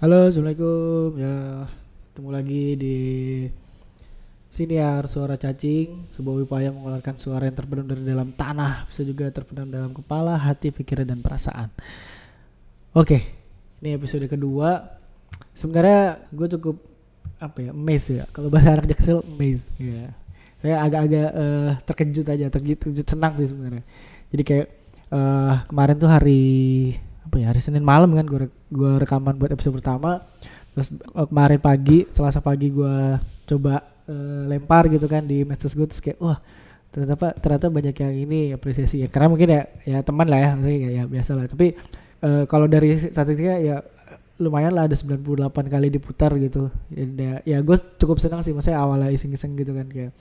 Halo, 0.00 0.32
assalamualaikum. 0.32 1.20
Ya, 1.20 1.68
ketemu 2.08 2.30
lagi 2.32 2.64
di 2.72 2.98
Siniar 4.48 5.04
Suara 5.04 5.36
Cacing, 5.36 6.08
sebuah 6.08 6.48
upaya 6.48 6.72
mengeluarkan 6.72 7.20
suara 7.20 7.44
yang 7.44 7.52
terpendam 7.52 7.84
dari 7.84 8.08
dalam 8.08 8.32
tanah, 8.32 8.88
bisa 8.88 9.04
juga 9.04 9.28
terpendam 9.28 9.68
dalam 9.68 9.92
kepala, 9.92 10.40
hati, 10.40 10.72
pikiran, 10.72 11.04
dan 11.04 11.20
perasaan. 11.20 11.68
Oke, 12.96 13.20
ini 13.84 13.92
episode 13.92 14.24
kedua. 14.24 14.88
Sebenarnya 15.52 16.32
gue 16.32 16.48
cukup 16.56 16.80
apa 17.36 17.68
ya, 17.68 17.76
amazed 17.76 18.24
ya. 18.24 18.24
Kalau 18.32 18.48
bahasa 18.48 18.72
anak 18.80 18.88
jaksel, 18.96 19.20
amazed. 19.36 19.68
Ya. 19.76 20.16
Saya 20.64 20.80
agak-agak 20.80 21.28
eh, 21.28 21.70
terkejut 21.84 22.24
aja, 22.24 22.48
terkejut, 22.48 23.04
senang 23.04 23.36
sih 23.36 23.52
sebenarnya. 23.52 23.84
Jadi 24.32 24.42
kayak 24.48 24.66
eh, 25.12 25.54
kemarin 25.68 25.96
tuh 26.00 26.08
hari 26.08 26.40
apa 27.20 27.36
ya 27.36 27.52
hari 27.52 27.60
Senin 27.60 27.84
malam 27.84 28.16
kan 28.16 28.24
gue 28.24 28.48
gue 28.70 28.92
rekaman 29.02 29.36
buat 29.36 29.50
episode 29.52 29.82
pertama. 29.82 30.22
Terus 30.72 30.88
eh, 30.94 31.26
kemarin 31.26 31.60
pagi 31.60 32.06
Selasa 32.08 32.38
pagi 32.40 32.70
gue 32.70 33.18
coba 33.50 33.82
eh, 34.06 34.42
lempar 34.46 34.86
gitu 34.86 35.10
kan 35.10 35.26
di 35.26 35.42
medsos 35.42 35.74
gue 35.74 35.86
terus 35.90 36.00
kayak 36.00 36.18
wah 36.22 36.38
ternyata 36.90 37.14
apa 37.14 37.28
ternyata 37.38 37.66
banyak 37.70 37.94
yang 37.94 38.14
ini 38.14 38.40
apresiasi. 38.54 39.02
Ya 39.02 39.08
karena 39.10 39.28
mungkin 39.30 39.48
ya 39.50 39.62
ya 39.86 39.98
teman 40.06 40.26
lah 40.30 40.38
ya 40.38 40.50
maksudnya 40.54 40.78
kayak 40.78 40.94
ya 40.94 41.04
biasa 41.10 41.30
lah. 41.34 41.46
Tapi 41.50 41.66
eh, 42.22 42.42
kalau 42.46 42.66
dari 42.70 42.96
statistiknya 42.96 43.56
ya 43.58 43.76
lumayan 44.40 44.72
lah 44.72 44.88
ada 44.88 44.96
98 44.96 45.52
kali 45.68 45.92
diputar 45.92 46.32
gitu. 46.40 46.72
Ya, 46.96 47.44
ya 47.44 47.58
gue 47.60 47.76
cukup 48.00 48.16
senang 48.22 48.40
sih 48.40 48.56
maksudnya 48.56 48.80
awalnya 48.80 49.12
iseng-iseng 49.12 49.52
gitu 49.58 49.76
kan 49.76 49.84
kayak 49.92 50.16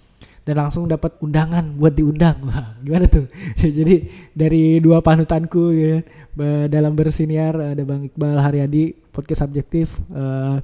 dan 0.49 0.65
langsung 0.65 0.89
dapat 0.89 1.13
undangan 1.21 1.77
buat 1.77 1.93
diundang. 1.93 2.41
Wah 2.49 2.73
gimana 2.81 3.05
tuh? 3.05 3.29
Jadi 3.61 4.09
dari 4.33 4.81
dua 4.81 5.05
panutanku 5.05 5.69
ya 5.77 6.01
ba- 6.33 6.65
dalam 6.65 6.97
bersiniar 6.97 7.77
ada 7.77 7.83
bang 7.85 8.09
Iqbal 8.09 8.41
Haryadi 8.41 8.97
podcast 9.13 9.45
subjektif 9.45 9.93
eh, 10.09 10.57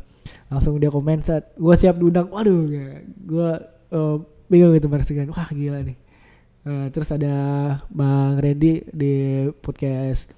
langsung 0.50 0.82
dia 0.82 0.90
komen 0.90 1.22
saat 1.22 1.54
gue 1.54 1.76
siap 1.78 2.02
diundang. 2.02 2.34
Waduh 2.34 2.66
gue 3.30 3.50
eh, 3.94 4.16
bingung 4.50 4.74
gitu 4.74 4.90
merasikan 4.90 5.30
wah 5.30 5.46
gila 5.54 5.86
nih. 5.86 5.98
Eh, 6.66 6.88
terus 6.90 7.14
ada 7.14 7.34
bang 7.94 8.42
Randy 8.42 8.90
di 8.90 9.14
podcast 9.62 10.34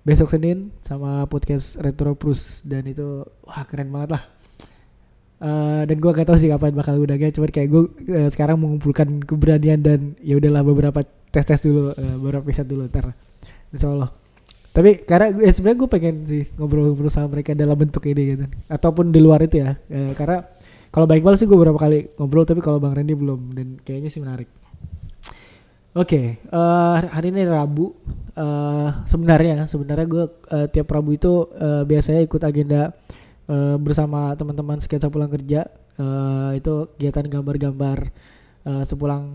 besok 0.00 0.32
Senin 0.32 0.72
sama 0.80 1.28
podcast 1.28 1.76
Retro 1.76 2.16
Plus. 2.16 2.64
Dan 2.64 2.88
itu 2.88 3.28
wah 3.44 3.68
keren 3.68 3.92
banget 3.92 4.16
lah 4.16 4.39
Eh, 5.40 5.82
dan 5.88 5.96
gue 5.96 6.10
gak 6.12 6.28
tahu 6.28 6.36
sih 6.36 6.52
kapan 6.52 6.76
bakal 6.76 7.00
undangnya 7.00 7.32
cuman 7.32 7.48
kayak 7.48 7.68
gue 7.72 7.82
eh, 8.12 8.28
sekarang 8.28 8.60
mengumpulkan 8.60 9.24
keberanian 9.24 9.80
dan 9.80 10.12
ya 10.20 10.36
udahlah 10.36 10.60
beberapa 10.60 11.00
tes 11.32 11.44
tes 11.48 11.64
dulu 11.64 11.96
eh, 11.96 12.14
beberapa 12.20 12.44
episode 12.44 12.68
dulu 12.68 12.84
ntar. 12.92 13.16
Insya 13.72 13.88
Allah 13.88 14.12
tapi 14.70 15.02
karena 15.02 15.34
ya 15.34 15.50
sebenarnya 15.50 15.78
gue 15.82 15.90
pengen 15.90 16.16
sih 16.22 16.42
ngobrol-ngobrol 16.54 17.10
sama 17.10 17.34
mereka 17.34 17.58
dalam 17.58 17.74
bentuk 17.74 18.06
ini 18.06 18.22
gitu. 18.38 18.44
Ataupun 18.70 19.10
di 19.10 19.18
luar 19.18 19.42
itu 19.42 19.58
ya. 19.58 19.74
Eh, 19.90 20.14
karena 20.14 20.46
kalau 20.94 21.10
Iqbal 21.10 21.34
sih 21.34 21.50
gue 21.50 21.58
beberapa 21.58 21.78
kali 21.78 22.14
ngobrol 22.14 22.46
tapi 22.46 22.62
kalau 22.62 22.78
Bang 22.78 22.94
Randy 22.94 23.18
belum 23.18 23.50
dan 23.50 23.68
kayaknya 23.82 24.10
sih 24.10 24.22
menarik. 24.22 24.46
Oke, 25.90 26.38
eh, 26.38 26.96
hari 27.02 27.34
ini 27.34 27.50
Rabu. 27.50 27.90
Eh, 28.30 28.88
sebenarnya, 29.10 29.66
sebenarnya 29.66 30.06
gue 30.06 30.24
eh, 30.54 30.66
tiap 30.70 30.86
Rabu 30.86 31.18
itu 31.18 31.50
eh, 31.50 31.82
biasanya 31.82 32.22
ikut 32.22 32.42
agenda 32.46 32.94
eh, 33.50 33.76
bersama 33.82 34.30
teman-teman 34.38 34.78
sketsa 34.78 35.10
pulang 35.10 35.28
kerja. 35.28 35.66
Eh, 35.98 36.50
itu 36.62 36.86
kegiatan 36.94 37.26
gambar-gambar 37.26 37.98
eh, 38.64 38.82
sepulang 38.86 39.26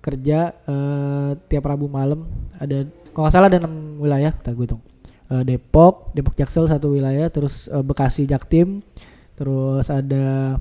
kerja 0.00 0.56
eh, 0.66 1.30
tiap 1.46 1.68
Rabu 1.68 1.86
malam. 1.86 2.24
Ada, 2.56 2.88
kalau 3.12 3.28
nggak 3.28 3.34
salah 3.36 3.48
ada 3.52 3.60
enam 3.60 4.00
wilayah, 4.00 4.32
tak 4.32 4.56
gue 4.56 4.64
hitung. 4.64 4.82
Eh, 5.30 5.42
Depok, 5.44 6.10
Depok 6.16 6.34
Jaksel 6.34 6.66
satu 6.66 6.96
wilayah, 6.96 7.28
terus 7.28 7.68
eh, 7.68 7.84
Bekasi 7.84 8.24
Jaktim, 8.26 8.82
terus 9.36 9.92
ada 9.92 10.56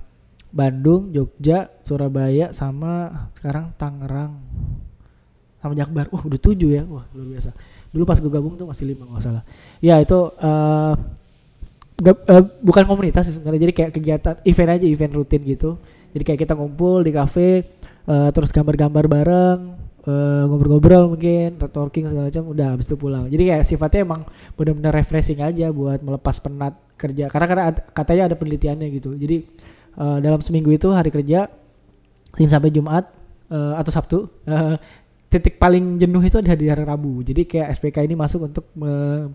Bandung, 0.52 1.16
Jogja, 1.16 1.72
Surabaya, 1.80 2.52
sama 2.52 3.28
sekarang 3.40 3.72
Tangerang 3.80 4.36
sama 5.62 5.74
Jakbar. 5.78 6.10
Wah 6.12 6.24
udah 6.26 6.42
tujuh 6.42 6.76
ya, 6.76 6.84
wah 6.90 7.06
luar 7.16 7.28
biasa. 7.38 7.56
Dulu 7.94 8.04
pas 8.04 8.18
gue 8.20 8.32
gabung 8.32 8.56
tuh 8.58 8.68
masih 8.68 8.92
lima 8.92 9.06
nggak 9.08 9.24
salah. 9.24 9.44
Ya 9.80 10.02
itu 10.02 10.20
eh 10.42 10.94
gab- 12.02 12.26
eh, 12.28 12.44
bukan 12.66 12.84
komunitas 12.90 13.30
sih 13.30 13.34
sebenarnya, 13.38 13.70
jadi 13.70 13.74
kayak 13.78 13.92
kegiatan 13.96 14.36
event 14.44 14.70
aja, 14.76 14.86
event 14.90 15.14
rutin 15.16 15.42
gitu. 15.46 15.78
Jadi 16.12 16.24
kayak 16.28 16.40
kita 16.44 16.54
ngumpul 16.58 17.06
di 17.06 17.12
kafe, 17.16 17.64
eh, 18.08 18.30
terus 18.36 18.52
gambar-gambar 18.52 19.06
bareng, 19.08 19.60
eh, 20.04 20.44
ngobrol-ngobrol 20.50 21.14
mungkin, 21.16 21.56
networking 21.62 22.10
segala 22.10 22.28
macam. 22.34 22.44
Udah 22.52 22.68
habis 22.76 22.86
itu 22.90 22.98
pulang. 23.00 23.26
Jadi 23.32 23.44
kayak 23.54 23.64
sifatnya 23.64 24.02
emang 24.04 24.22
benar-benar 24.58 24.92
refreshing 24.98 25.40
aja 25.40 25.70
buat 25.72 26.02
melepas 26.04 26.36
penat 26.44 26.74
kerja. 27.00 27.30
Karena 27.32 27.46
karena 27.48 27.64
katanya 27.96 28.24
ada 28.34 28.36
penelitiannya 28.36 28.88
gitu. 28.98 29.16
Jadi 29.16 29.38
eh, 30.02 30.18
dalam 30.20 30.42
seminggu 30.44 30.70
itu 30.74 30.90
hari 30.92 31.10
kerja 31.14 31.48
Senin 32.36 32.52
sampai 32.52 32.72
Jumat 32.72 33.04
eh, 33.52 33.74
atau 33.78 33.92
Sabtu 33.92 34.18
eh, 34.48 34.76
titik 35.32 35.56
paling 35.60 35.96
jenuh 36.00 36.24
itu 36.24 36.38
ada 36.40 36.56
di 36.56 36.68
hari 36.68 36.84
Rabu. 36.84 37.24
Jadi 37.24 37.48
kayak 37.48 37.68
SPK 37.76 38.04
ini 38.04 38.16
masuk 38.20 38.48
untuk 38.48 38.66
me- 38.76 39.32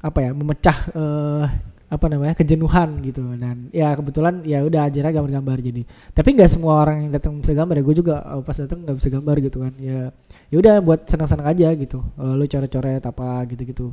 apa 0.00 0.18
ya 0.24 0.30
memecah 0.32 0.76
eh, 0.96 1.44
apa 1.90 2.06
namanya 2.06 2.38
kejenuhan 2.38 3.02
gitu. 3.02 3.26
Dan 3.34 3.66
ya 3.74 3.90
kebetulan 3.98 4.46
ya 4.46 4.62
udah 4.62 4.86
ajarnya 4.86 5.10
gambar-gambar. 5.10 5.58
Jadi 5.58 5.82
tapi 6.14 6.28
nggak 6.38 6.50
semua 6.50 6.86
orang 6.86 7.04
yang 7.04 7.10
datang 7.10 7.42
bisa 7.42 7.52
gambar 7.52 7.74
ya. 7.74 7.82
Gue 7.82 7.96
juga 7.98 8.14
eh, 8.22 8.42
pas 8.46 8.56
datang 8.56 8.78
nggak 8.86 8.96
bisa 9.02 9.08
gambar 9.10 9.36
gitu 9.42 9.58
kan. 9.66 9.72
Ya 9.82 10.00
ya 10.48 10.56
udah 10.62 10.74
buat 10.78 11.00
senang-senang 11.10 11.50
aja 11.50 11.68
gitu. 11.74 11.98
Lu 12.16 12.44
coret-coret 12.46 13.02
apa 13.02 13.26
gitu-gitu. 13.50 13.90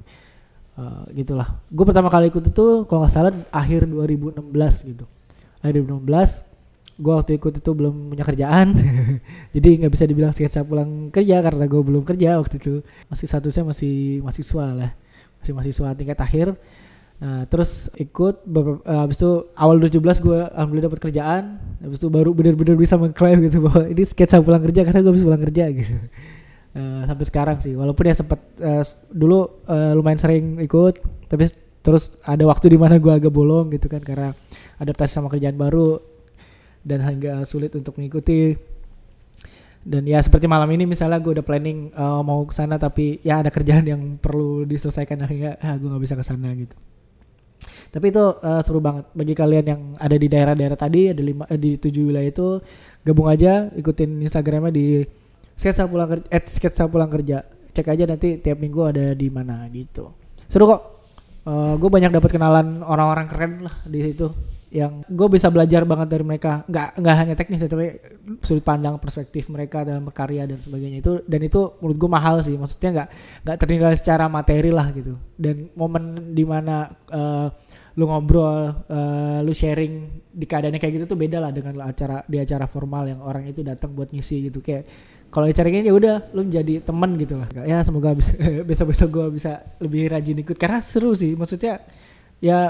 Eh, 0.78 1.04
gitulah. 1.26 1.58
Gue 1.74 1.86
pertama 1.90 2.06
kali 2.14 2.30
ikut 2.30 2.54
itu 2.54 2.86
kalau 2.86 3.02
nggak 3.02 3.14
salah 3.14 3.34
akhir 3.50 3.90
2016 3.90 4.46
gitu. 4.94 5.10
Akhir 5.66 5.82
2016 5.82 6.46
gue 6.98 7.14
waktu 7.14 7.32
ikut 7.38 7.54
itu 7.58 7.72
belum 7.74 8.14
punya 8.14 8.22
kerjaan. 8.22 8.78
Jadi 9.58 9.70
nggak 9.82 9.92
bisa 9.94 10.06
dibilang 10.06 10.30
sketsa 10.38 10.62
pulang 10.62 11.10
kerja 11.10 11.42
karena 11.42 11.66
gue 11.66 11.82
belum 11.82 12.06
kerja 12.06 12.38
waktu 12.38 12.62
itu. 12.62 12.86
Masih 13.10 13.26
statusnya 13.26 13.66
masih 13.66 14.22
mahasiswa 14.22 14.66
lah. 14.70 14.92
Masih 15.42 15.52
mahasiswa 15.58 15.90
tingkat 15.98 16.18
akhir 16.22 16.54
nah 17.18 17.50
terus 17.50 17.90
ikut 17.98 18.46
beberapa, 18.46 18.78
eh, 18.86 19.00
habis 19.02 19.18
itu 19.18 19.50
awal 19.58 19.82
2017 19.82 20.22
gue 20.22 20.40
alhamdulillah 20.54 20.86
dapat 20.94 21.02
kerjaan. 21.10 21.44
Habis 21.82 21.98
itu 21.98 22.08
baru 22.14 22.30
benar-benar 22.30 22.78
bisa 22.78 22.94
mengklaim 22.94 23.42
gitu 23.42 23.58
bahwa 23.66 23.90
ini 23.90 24.04
sketsa 24.06 24.38
pulang 24.38 24.62
kerja 24.62 24.86
karena 24.86 25.02
gue 25.02 25.14
bisa 25.18 25.26
pulang 25.26 25.44
kerja 25.44 25.66
gitu. 25.74 25.96
Eh, 26.78 27.02
sampai 27.10 27.26
sekarang 27.26 27.58
sih. 27.58 27.74
Walaupun 27.74 28.06
ya 28.06 28.14
sempat 28.14 28.38
eh, 28.62 28.86
s- 28.86 29.10
dulu 29.10 29.66
eh, 29.66 29.98
lumayan 29.98 30.22
sering 30.22 30.62
ikut 30.62 31.02
tapi 31.26 31.50
terus 31.82 32.22
ada 32.22 32.46
waktu 32.46 32.70
di 32.70 32.78
mana 32.78 33.02
gue 33.02 33.10
agak 33.10 33.34
bolong 33.34 33.74
gitu 33.74 33.90
kan 33.90 33.98
karena 34.06 34.38
adaptasi 34.78 35.10
sama 35.18 35.26
kerjaan 35.34 35.58
baru 35.58 35.98
dan 36.86 37.02
hingga 37.02 37.42
sulit 37.50 37.74
untuk 37.74 37.98
mengikuti. 37.98 38.54
Dan 39.82 40.04
ya 40.06 40.20
seperti 40.20 40.46
malam 40.46 40.68
ini 40.70 40.84
misalnya 40.84 41.18
gue 41.18 41.40
udah 41.40 41.46
planning 41.48 41.90
uh, 41.96 42.22
mau 42.22 42.44
ke 42.46 42.54
sana 42.54 42.76
tapi 42.78 43.24
ya 43.24 43.40
ada 43.42 43.50
kerjaan 43.50 43.88
yang 43.88 44.02
perlu 44.20 44.68
diselesaikan 44.68 45.18
akhirnya 45.24 45.56
ah, 45.58 45.80
gue 45.80 45.88
nggak 45.88 46.04
bisa 46.04 46.14
ke 46.20 46.26
sana 46.28 46.52
gitu 46.54 46.76
tapi 47.98 48.14
itu 48.14 48.22
uh, 48.22 48.62
seru 48.62 48.78
banget. 48.78 49.10
Bagi 49.18 49.34
kalian 49.34 49.66
yang 49.66 49.82
ada 49.98 50.14
di 50.14 50.30
daerah-daerah 50.30 50.78
tadi 50.78 51.10
ada 51.10 51.18
lima 51.26 51.50
eh, 51.50 51.58
di 51.58 51.82
tujuh 51.82 52.14
wilayah 52.14 52.30
itu 52.30 52.62
gabung 53.02 53.26
aja 53.26 53.74
ikutin 53.74 54.22
instagramnya 54.22 54.70
di 54.70 55.02
sketsa 55.58 55.90
pulang 55.90 56.06
kerja 56.06 56.30
at 56.30 56.46
sketsa 56.46 56.86
pulang 56.86 57.10
kerja. 57.10 57.42
Cek 57.74 57.90
aja 57.90 58.06
nanti 58.06 58.38
tiap 58.38 58.62
minggu 58.62 58.86
ada 58.86 59.18
di 59.18 59.34
mana 59.34 59.66
gitu. 59.74 60.14
Seru 60.46 60.70
kok. 60.70 60.82
Gue 61.48 61.88
banyak 61.88 62.12
dapat 62.12 62.28
kenalan 62.36 62.84
orang-orang 62.84 63.26
keren 63.32 63.54
lah 63.64 63.72
di 63.88 64.04
situ 64.04 64.28
yang 64.68 65.00
gue 65.08 65.28
bisa 65.32 65.48
belajar 65.48 65.88
banget 65.88 66.08
dari 66.12 66.24
mereka. 66.28 66.68
Nggak 66.68 67.00
nggak 67.00 67.16
hanya 67.16 67.34
teknis 67.40 67.64
ya 67.64 67.72
tapi 67.72 67.96
sudut 68.44 68.64
pandang 68.68 69.00
perspektif 69.00 69.48
mereka 69.48 69.88
dalam 69.88 70.04
berkarya 70.04 70.44
dan 70.44 70.60
sebagainya 70.60 71.00
itu 71.00 71.14
dan 71.24 71.40
itu 71.40 71.80
menurut 71.80 71.98
gue 71.98 72.10
mahal 72.12 72.36
sih. 72.44 72.60
Maksudnya 72.60 72.90
nggak 72.92 73.10
nggak 73.48 73.58
ternilai 73.64 73.96
secara 73.96 74.28
materi 74.28 74.72
lah 74.76 74.92
gitu. 74.92 75.16
Dan 75.40 75.72
momen 75.80 76.36
di 76.36 76.44
mana 76.44 76.92
eh, 76.92 77.48
lu 77.98 78.06
ngobrol 78.06 78.86
eh, 78.94 79.40
lu 79.42 79.50
sharing 79.58 80.22
di 80.30 80.46
keadaannya 80.46 80.78
kayak 80.78 80.94
gitu 81.02 81.06
tuh 81.10 81.18
beda 81.18 81.42
lah 81.42 81.50
dengan 81.50 81.82
acara 81.82 82.22
di 82.30 82.38
acara 82.38 82.70
formal 82.70 83.10
yang 83.10 83.26
orang 83.26 83.50
itu 83.50 83.66
datang 83.66 83.98
buat 83.98 84.14
ngisi 84.14 84.54
gitu. 84.54 84.62
Kayak 84.62 84.86
kalau 85.34 85.50
acara 85.50 85.68
ini 85.74 85.90
ya 85.90 85.96
udah 85.98 86.16
lu 86.38 86.46
menjadi 86.46 86.86
teman 86.86 87.18
gitu 87.18 87.42
lah. 87.42 87.50
Ya 87.66 87.82
semoga 87.82 88.14
bisa 88.14 88.38
besok 88.70 88.94
besok 88.94 89.10
gue 89.10 89.28
bisa 89.42 89.66
lebih 89.82 90.14
rajin 90.14 90.38
ikut. 90.38 90.62
Karena 90.62 90.78
seru 90.78 91.18
sih 91.18 91.34
maksudnya 91.34 91.82
ya 92.38 92.70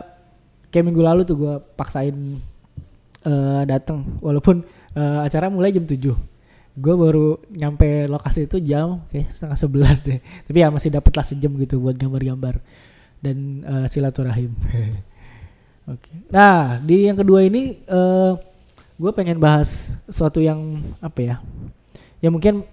kayak 0.72 0.86
minggu 0.88 1.04
lalu 1.04 1.28
tuh 1.28 1.36
gue 1.36 1.54
paksain 1.76 2.16
eh 3.28 3.64
datang 3.68 4.08
walaupun 4.24 4.64
eh, 4.96 5.20
acara 5.28 5.52
mulai 5.52 5.76
jam 5.76 5.84
7 5.84 6.00
gue 6.78 6.94
baru 6.94 7.42
nyampe 7.52 8.06
lokasi 8.06 8.46
itu 8.46 8.62
jam 8.64 9.04
kayak 9.12 9.28
setengah 9.28 9.60
sebelas 9.60 10.00
deh. 10.08 10.24
Tapi 10.24 10.58
ya 10.64 10.72
masih 10.72 10.88
dapet 10.88 11.12
lah 11.20 11.28
sejam 11.28 11.52
gitu 11.60 11.84
buat 11.84 12.00
gambar-gambar 12.00 12.64
dan 13.20 13.66
eh, 13.66 13.86
silaturahim 13.92 14.56
oke 15.88 16.12
nah 16.30 16.78
di 16.84 17.08
yang 17.08 17.18
kedua 17.18 17.48
ini 17.48 17.80
eh 17.82 18.32
gue 18.98 19.12
pengen 19.14 19.38
bahas 19.38 19.94
sesuatu 20.10 20.42
yang 20.42 20.82
apa 21.00 21.20
ya 21.22 21.36
ya 22.22 22.30
mungkin 22.34 22.66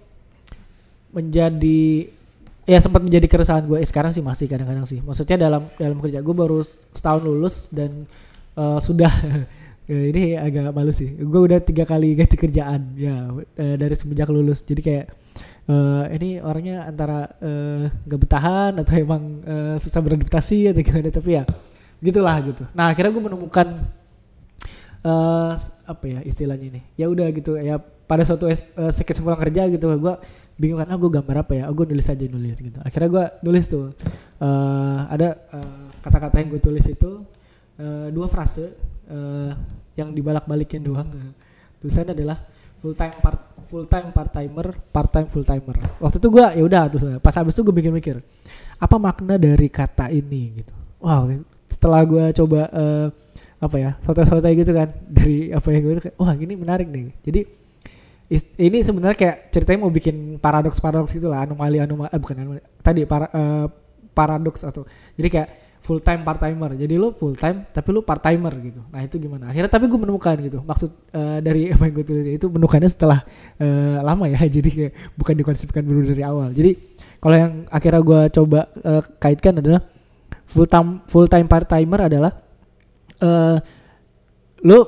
menjadi 1.15 2.11
ya 2.65 2.79
sempat 2.81 3.05
menjadi 3.05 3.29
keresahan 3.29 3.65
gue. 3.69 3.79
Eh, 3.81 3.89
sekarang 3.89 4.11
sih 4.11 4.25
masih 4.25 4.49
kadang-kadang 4.49 4.89
sih. 4.89 5.05
Maksudnya 5.05 5.37
dalam 5.37 5.69
dalam 5.77 6.01
kerja 6.01 6.25
gue 6.25 6.35
baru 6.35 6.65
setahun 6.65 7.23
lulus 7.23 7.69
dan 7.71 8.09
uh, 8.57 8.81
sudah 8.81 9.13
ya, 9.91 9.99
ini 10.11 10.35
agak 10.35 10.73
malu 10.73 10.91
sih. 10.91 11.13
Gue 11.15 11.45
udah 11.45 11.61
tiga 11.61 11.85
kali 11.85 12.17
ganti 12.17 12.35
kerjaan 12.41 12.97
ya 12.97 13.31
uh, 13.31 13.77
dari 13.79 13.95
semenjak 13.95 14.33
lulus. 14.33 14.65
Jadi 14.65 14.81
kayak 14.81 15.07
uh, 15.69 16.09
ini 16.11 16.41
orangnya 16.41 16.89
antara 16.89 17.29
nggak 18.05 18.19
uh, 18.19 18.23
betahan 18.25 18.73
atau 18.81 18.95
emang 18.97 19.23
uh, 19.45 19.77
susah 19.77 20.01
beradaptasi 20.01 20.73
atau 20.73 20.81
gimana. 20.81 21.13
Tapi 21.13 21.31
ya 21.31 21.45
gitulah 22.05 22.37
gitu. 22.45 22.69
Nah 22.77 22.93
akhirnya 22.93 23.17
gue 23.17 23.25
menemukan 23.25 23.67
uh, 25.01 25.53
apa 25.89 26.05
ya 26.05 26.21
istilahnya 26.21 26.67
ini. 26.77 26.81
Ya 27.01 27.09
udah 27.09 27.25
gitu 27.33 27.57
ya 27.57 27.81
pada 27.81 28.21
suatu 28.29 28.45
uh, 28.45 28.93
sekit 28.93 29.17
sepulang 29.17 29.41
kerja 29.41 29.65
gitu 29.73 29.89
gue 29.89 30.15
bingung 30.61 30.79
kan 30.85 30.93
ah 30.93 30.99
gue 31.01 31.09
gambar 31.09 31.37
apa 31.49 31.53
ya? 31.57 31.65
Oh 31.73 31.75
gue 31.75 31.89
nulis 31.89 32.05
aja 32.05 32.25
nulis 32.29 32.61
gitu. 32.61 32.77
Akhirnya 32.85 33.09
gue 33.09 33.25
nulis 33.49 33.65
tuh 33.65 33.97
uh, 34.45 35.09
ada 35.09 35.41
kata-kata 36.05 36.37
uh, 36.37 36.41
yang 36.45 36.49
gue 36.53 36.61
tulis 36.61 36.85
itu 36.85 37.25
uh, 37.81 38.13
dua 38.13 38.29
frase 38.29 38.77
uh, 39.09 39.57
yang 39.97 40.13
dibalak-balikin 40.13 40.85
doang. 40.85 41.09
Tulisan 41.81 42.13
adalah 42.13 42.37
full 42.85 42.93
time 42.93 43.17
part 43.17 43.41
full 43.65 43.89
time 43.89 44.13
part 44.13 44.29
timer 44.29 44.77
part 44.93 45.09
time 45.09 45.25
full 45.25 45.41
timer 45.41 45.73
waktu 45.97 46.21
itu 46.21 46.29
gue 46.29 46.45
ya 46.53 46.63
udah 46.69 46.83
tuh 46.93 47.17
pas 47.17 47.33
habis 47.33 47.57
itu 47.57 47.65
gue 47.65 47.73
bikin 47.73 47.89
mikir 47.97 48.21
apa 48.77 48.97
makna 49.01 49.41
dari 49.41 49.73
kata 49.73 50.13
ini? 50.13 50.61
Gitu. 50.61 50.73
Wow 51.01 51.33
setelah 51.85 52.01
gue 52.09 52.25
coba 52.33 52.61
uh, 52.73 53.07
apa 53.61 53.77
ya 53.77 53.91
soto-soto 54.01 54.49
gitu 54.49 54.73
kan 54.73 54.89
dari 55.21 55.53
apa 55.53 55.69
yang 55.69 55.83
gue 55.85 55.93
kayak 56.01 56.17
wah 56.17 56.33
ini 56.33 56.57
menarik 56.57 56.89
nih. 56.89 57.13
Jadi 57.21 57.41
ini 58.57 58.81
sebenarnya 58.81 59.21
kayak 59.21 59.37
ceritanya 59.53 59.85
mau 59.85 59.93
bikin 59.93 60.41
paradoks 60.41 60.81
paradoks 60.81 61.13
gitu 61.13 61.29
lah 61.29 61.45
anomali 61.45 61.77
anomali 61.77 62.09
eh, 62.09 62.17
bukan 62.17 62.37
anomali 62.41 62.61
tadi 62.81 63.05
para 63.05 63.29
uh, 63.29 63.69
paradoks 64.17 64.65
atau 64.65 64.89
jadi 65.13 65.29
kayak 65.29 65.49
full 65.85 66.01
time 66.01 66.25
part 66.25 66.41
timer 66.41 66.73
jadi 66.73 66.97
lu 66.97 67.13
full 67.13 67.37
time 67.37 67.69
tapi 67.69 67.93
lu 67.93 68.01
part 68.01 68.25
timer 68.25 68.57
gitu. 68.65 68.81
Nah 68.89 69.05
itu 69.05 69.21
gimana? 69.21 69.53
Akhirnya 69.53 69.69
tapi 69.69 69.85
gue 69.93 70.01
menemukan 70.01 70.41
gitu. 70.41 70.65
Maksud 70.65 70.91
uh, 71.13 71.39
dari 71.45 71.69
apa 71.77 71.85
yang 71.85 71.95
gue 72.01 72.07
tulis 72.09 72.25
itu 72.25 72.47
menemukannya 72.49 72.89
setelah 72.89 73.21
uh, 73.61 74.01
lama 74.01 74.25
ya. 74.33 74.41
Jadi 74.57 74.69
kayak 74.73 74.93
bukan 75.21 75.35
dikonsepkan 75.37 75.85
dulu 75.85 76.09
dari 76.09 76.25
awal. 76.25 76.49
Jadi 76.57 76.81
kalau 77.21 77.37
yang 77.37 77.53
akhirnya 77.69 78.01
gue 78.01 78.21
coba 78.33 78.61
uh, 78.81 79.05
kaitkan 79.21 79.61
adalah 79.61 79.85
full 80.45 80.69
time 80.69 81.03
full 81.09 81.29
time 81.29 81.49
part 81.49 81.67
timer 81.67 82.09
adalah 82.09 82.33
uh, 83.21 83.57
lu 84.65 84.81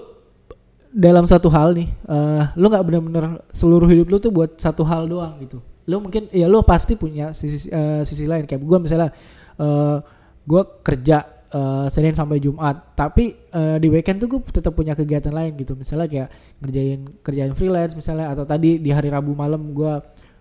dalam 0.96 1.28
satu 1.28 1.52
hal 1.52 1.76
nih, 1.76 1.92
uh, 2.08 2.56
lu 2.56 2.72
nggak 2.72 2.84
benar-benar 2.88 3.44
seluruh 3.52 3.84
hidup 3.84 4.08
lu 4.08 4.16
tuh 4.16 4.32
buat 4.32 4.56
satu 4.56 4.80
hal 4.80 5.04
doang 5.04 5.36
gitu. 5.44 5.60
Lu 5.84 6.00
mungkin 6.00 6.32
ya 6.32 6.48
lu 6.48 6.64
pasti 6.64 6.96
punya 6.96 7.36
sisi 7.36 7.68
uh, 7.68 8.00
sisi 8.00 8.24
lain 8.24 8.48
kayak 8.48 8.64
gue 8.64 8.78
misalnya 8.80 9.12
uh, 9.60 10.00
gue 10.48 10.62
kerja 10.80 11.20
uh, 11.52 11.86
Senin 11.92 12.16
sampai 12.16 12.40
Jumat, 12.40 12.96
tapi 12.96 13.36
uh, 13.52 13.76
di 13.76 13.92
weekend 13.92 14.24
tuh 14.24 14.28
gue 14.32 14.40
tetap 14.48 14.72
punya 14.72 14.96
kegiatan 14.96 15.36
lain 15.36 15.52
gitu. 15.60 15.76
Misalnya 15.76 16.08
kayak 16.08 16.28
ngerjain 16.64 17.00
kerjaan 17.20 17.52
freelance 17.52 17.92
misalnya 17.92 18.32
atau 18.32 18.48
tadi 18.48 18.80
di 18.80 18.88
hari 18.88 19.12
Rabu 19.12 19.36
malam 19.36 19.76
gue 19.76 19.94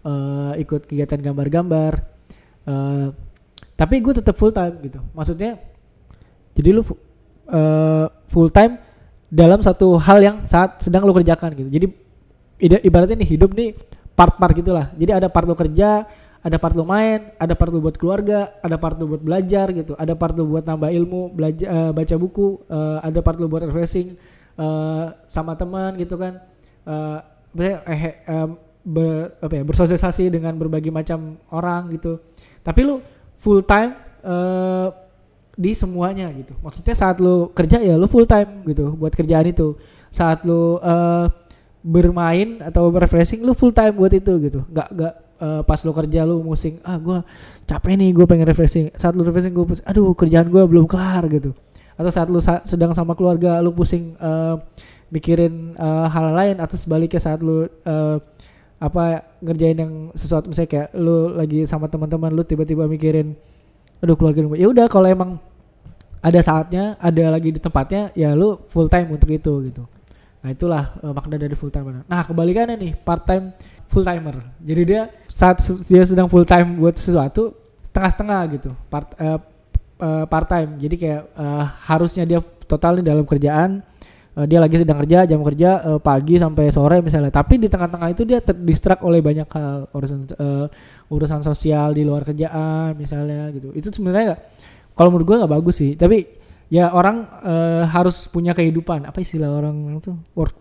uh, 0.07 0.56
ikut 0.56 0.88
kegiatan 0.88 1.19
gambar-gambar. 1.19 2.00
Uh, 2.63 3.12
tapi 3.75 4.00
gue 4.00 4.13
tetap 4.16 4.36
full 4.39 4.56
time 4.56 4.75
gitu. 4.83 5.00
Maksudnya 5.12 5.60
jadi 6.56 6.69
lu 6.72 6.81
uh, 6.81 8.07
full 8.31 8.48
time 8.48 8.80
dalam 9.27 9.60
satu 9.60 10.00
hal 10.00 10.24
yang 10.24 10.38
saat 10.48 10.80
sedang 10.80 11.04
lo 11.04 11.12
kerjakan 11.12 11.51
gitu. 11.54 11.69
Jadi 11.69 11.88
ibaratnya 12.88 13.19
nih 13.19 13.30
hidup 13.36 13.51
nih 13.51 13.75
part-part 14.16 14.56
gitulah. 14.56 14.95
Jadi 14.95 15.12
ada 15.12 15.27
part 15.27 15.44
lo 15.44 15.54
kerja, 15.60 16.07
ada 16.39 16.56
part 16.56 16.72
lo 16.72 16.88
main, 16.88 17.36
ada 17.36 17.51
part 17.57 17.74
lo 17.74 17.83
buat 17.83 18.00
keluarga, 18.00 18.56
ada 18.63 18.80
part 18.80 18.95
lo 18.95 19.12
buat 19.12 19.19
belajar 19.19 19.75
gitu, 19.75 19.94
ada 20.00 20.16
part 20.16 20.31
lo 20.39 20.48
buat 20.48 20.63
nambah 20.63 20.88
ilmu, 20.88 21.36
belajar 21.36 21.68
uh, 21.68 21.92
baca 21.92 22.16
buku, 22.16 22.63
uh, 22.72 23.04
ada 23.04 23.19
part 23.19 23.36
lo 23.36 23.51
buat 23.51 23.68
refreshing 23.68 24.16
uh, 24.56 25.12
sama 25.27 25.60
teman 25.60 26.00
gitu 26.00 26.16
kan. 26.16 26.39
Uh, 26.88 27.19
eh, 27.60 28.16
uh, 28.31 28.56
ber, 28.86 29.36
apa 29.42 29.54
ya, 29.57 29.63
bersosialisasi 29.66 30.31
dengan 30.31 30.56
berbagai 30.56 30.94
macam 30.94 31.36
orang 31.51 31.92
gitu. 31.92 32.22
Tapi 32.63 32.81
lu 32.86 33.01
full 33.38 33.62
time 33.64 33.94
uh, 34.26 34.90
di 35.56 35.72
semuanya 35.72 36.28
gitu. 36.36 36.52
Maksudnya 36.60 36.96
saat 36.96 37.18
lu 37.24 37.52
kerja 37.56 37.80
ya 37.80 37.96
lu 37.96 38.08
full 38.12 38.28
time 38.28 38.64
gitu 38.68 38.96
buat 38.96 39.16
kerjaan 39.16 39.48
itu. 39.48 39.80
Saat 40.12 40.44
lu 40.44 40.80
uh, 40.80 41.28
bermain 41.86 42.60
atau 42.60 42.90
refreshing 42.92 43.46
lu 43.46 43.56
full 43.56 43.72
time 43.72 43.96
buat 43.96 44.12
itu 44.12 44.34
gitu. 44.44 44.60
Gak 44.74 44.88
gak 44.92 45.14
uh, 45.40 45.62
pas 45.64 45.80
lu 45.86 45.92
kerja 45.96 46.28
lu 46.28 46.44
musing 46.44 46.82
ah 46.84 47.00
gue 47.00 47.20
capek 47.70 47.94
nih 47.96 48.10
gue 48.12 48.26
pengen 48.28 48.48
refreshing. 48.48 48.92
Saat 48.96 49.16
lu 49.16 49.24
refreshing 49.24 49.56
gue 49.56 49.66
aduh 49.88 50.12
kerjaan 50.12 50.52
gue 50.52 50.64
belum 50.68 50.86
kelar 50.90 51.24
gitu. 51.32 51.56
Atau 51.96 52.12
saat 52.12 52.28
lu 52.28 52.44
sa 52.44 52.60
sedang 52.68 52.92
sama 52.92 53.16
keluarga 53.16 53.64
lu 53.64 53.72
pusing 53.72 54.20
uh, 54.20 54.60
mikirin 55.14 55.78
uh, 55.80 56.12
hal 56.12 56.36
lain 56.36 56.56
atau 56.60 56.76
sebaliknya 56.76 57.22
saat 57.22 57.40
lu 57.40 57.64
uh, 57.64 58.18
apa 58.75 59.24
ngerjain 59.39 59.77
yang 59.80 59.94
sesuatu 60.12 60.51
misalnya 60.51 60.72
kayak 60.72 60.89
lu 61.00 61.31
lagi 61.31 61.63
sama 61.63 61.88
teman-teman 61.88 62.31
lu 62.36 62.44
tiba-tiba 62.44 62.86
mikirin 62.92 63.33
aduh 64.04 64.19
keluarga 64.19 64.44
gue 64.44 64.60
ya 64.60 64.68
udah 64.68 64.86
kalau 64.92 65.07
emang 65.07 65.39
ada 66.25 66.39
saatnya 66.42 66.98
ada 66.98 67.38
lagi 67.38 67.54
di 67.54 67.62
tempatnya 67.62 68.10
ya 68.18 68.33
lu 68.33 68.57
full 68.66 68.89
time 68.89 69.13
untuk 69.13 69.30
itu 69.30 69.69
gitu. 69.69 69.86
Nah 70.42 70.50
itulah 70.50 70.98
uh, 71.06 71.13
makna 71.13 71.38
dari 71.38 71.54
full 71.54 71.69
timer. 71.69 72.01
Nah 72.10 72.25
kebalikannya 72.25 72.81
nih 72.81 72.94
part 72.98 73.22
time 73.30 73.54
full 73.86 74.01
timer. 74.01 74.42
Jadi 74.57 74.81
dia 74.89 75.01
saat 75.30 75.62
dia 75.86 76.01
sedang 76.01 76.25
full 76.25 76.45
time 76.45 76.81
buat 76.81 76.98
sesuatu 76.98 77.54
setengah-setengah 77.86 78.42
gitu 78.57 78.69
part 78.89 79.13
uh, 79.22 79.38
uh, 80.01 80.25
part 80.25 80.50
time. 80.50 80.81
Jadi 80.81 80.95
kayak 80.98 81.22
uh, 81.38 81.66
harusnya 81.86 82.25
dia 82.25 82.42
total 82.66 82.98
nih 82.98 83.06
dalam 83.06 83.25
kerjaan 83.30 83.86
uh, 84.36 84.46
dia 84.46 84.60
lagi 84.60 84.76
sedang 84.78 85.00
kerja 85.04 85.24
jam 85.24 85.40
kerja 85.42 85.70
uh, 85.84 86.00
pagi 86.00 86.36
sampai 86.36 86.70
sore 86.70 87.00
misalnya. 87.00 87.32
Tapi 87.32 87.58
di 87.58 87.68
tengah-tengah 87.72 88.10
itu 88.12 88.24
dia 88.28 88.40
terdistrak 88.44 89.00
oleh 89.02 89.24
banyak 89.24 89.48
hal. 89.48 89.88
Urusan 89.96 90.20
uh, 90.36 90.68
urusan 91.10 91.42
sosial 91.42 91.96
di 91.96 92.04
luar 92.04 92.28
kerjaan 92.28 92.94
misalnya 93.00 93.50
gitu. 93.56 93.72
Itu 93.72 93.90
sebenarnya 93.90 94.38
kalau 94.96 95.12
menurut 95.16 95.26
gue 95.26 95.36
nggak 95.42 95.54
bagus 95.56 95.76
sih. 95.80 95.96
Tapi 95.96 96.28
ya 96.68 96.92
orang 96.92 97.26
uh, 97.44 97.84
harus 97.88 98.28
punya 98.28 98.52
kehidupan. 98.52 99.08
Apa 99.08 99.24
istilah 99.24 99.50
orang 99.50 99.98
itu? 99.98 100.12
Work 100.36 100.56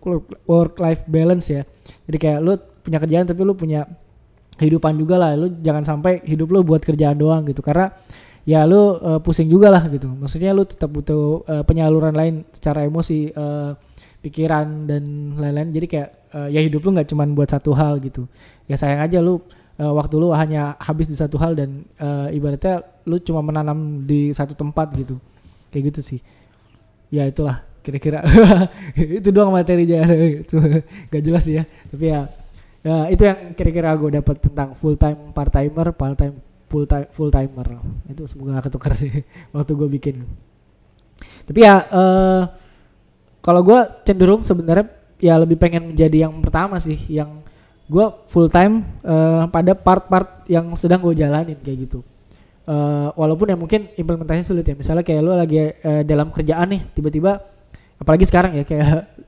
work 0.47 0.73
life 0.79 1.03
balance 1.05 1.51
ya. 1.51 1.67
Jadi 2.07 2.17
kayak 2.17 2.39
lu 2.39 2.55
punya 2.81 2.97
kerjaan 3.01 3.25
tapi 3.27 3.41
lu 3.43 3.53
punya 3.53 3.83
kehidupan 4.55 4.95
juga 4.95 5.19
lah. 5.19 5.35
Lu 5.35 5.51
jangan 5.59 5.83
sampai 5.83 6.23
hidup 6.23 6.47
lu 6.51 6.63
buat 6.63 6.79
kerjaan 6.79 7.19
doang 7.19 7.43
gitu. 7.47 7.59
Karena 7.59 7.91
ya 8.45 8.63
lu 8.63 9.01
uh, 9.01 9.19
pusing 9.19 9.49
juga 9.49 9.73
lah 9.73 9.83
gitu. 9.89 10.07
Maksudnya 10.07 10.53
lu 10.53 10.63
tetap 10.63 10.93
butuh 10.93 11.41
uh, 11.49 11.63
penyaluran 11.65 12.13
lain 12.13 12.45
secara 12.53 12.85
emosi 12.85 13.33
uh, 13.33 13.73
pikiran 14.21 14.85
dan 14.85 15.33
lain-lain. 15.35 15.73
Jadi 15.73 15.85
kayak 15.89 16.09
uh, 16.37 16.47
ya 16.47 16.61
hidup 16.61 16.85
lu 16.85 16.93
nggak 16.93 17.09
cuma 17.09 17.25
buat 17.25 17.49
satu 17.49 17.73
hal 17.73 17.97
gitu. 18.05 18.29
Ya 18.69 18.77
sayang 18.77 19.01
aja 19.01 19.17
lu 19.19 19.41
uh, 19.81 19.93
waktu 19.97 20.15
lu 20.21 20.29
hanya 20.31 20.77
habis 20.77 21.09
di 21.09 21.17
satu 21.17 21.41
hal 21.41 21.57
dan 21.57 21.89
uh, 21.97 22.29
ibaratnya 22.29 22.85
lu 23.09 23.17
cuma 23.19 23.41
menanam 23.41 24.05
di 24.05 24.29
satu 24.29 24.53
tempat 24.53 24.93
gitu. 24.93 25.17
Kayak 25.73 25.91
gitu 25.91 26.01
sih. 26.15 26.19
Ya 27.09 27.25
itulah 27.25 27.65
kira-kira. 27.81 28.21
Itu 28.97 29.29
doang 29.29 29.53
materinya. 29.53 30.05
Gak 31.13 31.21
jelas 31.21 31.45
ya. 31.45 31.65
Tapi 31.65 32.05
ya, 32.09 32.25
ya 32.81 33.09
itu 33.13 33.21
yang 33.25 33.53
kira-kira 33.53 33.93
gue 33.93 34.21
dapat 34.21 34.41
tentang 34.41 34.73
full 34.73 34.97
time 34.97 35.33
part 35.33 35.53
timer 35.53 35.93
part 35.93 36.17
time 36.17 36.44
full 36.69 36.85
time 36.89 37.07
full 37.13 37.31
timer. 37.31 37.67
Itu 38.09 38.25
semoga 38.25 38.61
ketukar 38.61 38.93
sih 38.97 39.11
waktu 39.55 39.71
gue 39.73 39.89
bikin. 39.99 40.15
Tapi 41.45 41.59
ya 41.61 41.85
uh, 41.93 42.43
kalau 43.45 43.61
gue 43.61 43.79
cenderung 44.03 44.41
sebenarnya 44.41 44.89
ya 45.21 45.37
lebih 45.39 45.55
pengen 45.55 45.93
menjadi 45.93 46.27
yang 46.27 46.33
pertama 46.41 46.81
sih 46.81 46.97
yang 47.07 47.45
gue 47.85 48.05
full 48.25 48.49
time 48.49 48.81
uh, 49.05 49.45
pada 49.53 49.77
part-part 49.77 50.49
yang 50.49 50.73
sedang 50.73 51.01
gue 51.05 51.13
jalanin 51.13 51.57
kayak 51.61 51.89
gitu. 51.89 51.99
Uh, 52.65 53.13
walaupun 53.13 53.53
ya 53.53 53.57
mungkin 53.57 53.93
implementasinya 53.93 54.45
sulit 54.45 54.65
ya. 54.65 54.73
Misalnya 54.73 55.05
kayak 55.05 55.21
lo 55.21 55.37
lagi 55.37 55.61
uh, 55.61 56.01
dalam 56.01 56.33
kerjaan 56.33 56.73
nih 56.73 56.81
tiba-tiba 56.97 57.37
apalagi 57.95 58.25
sekarang 58.27 58.57
ya 58.59 58.63
kayak 58.65 58.87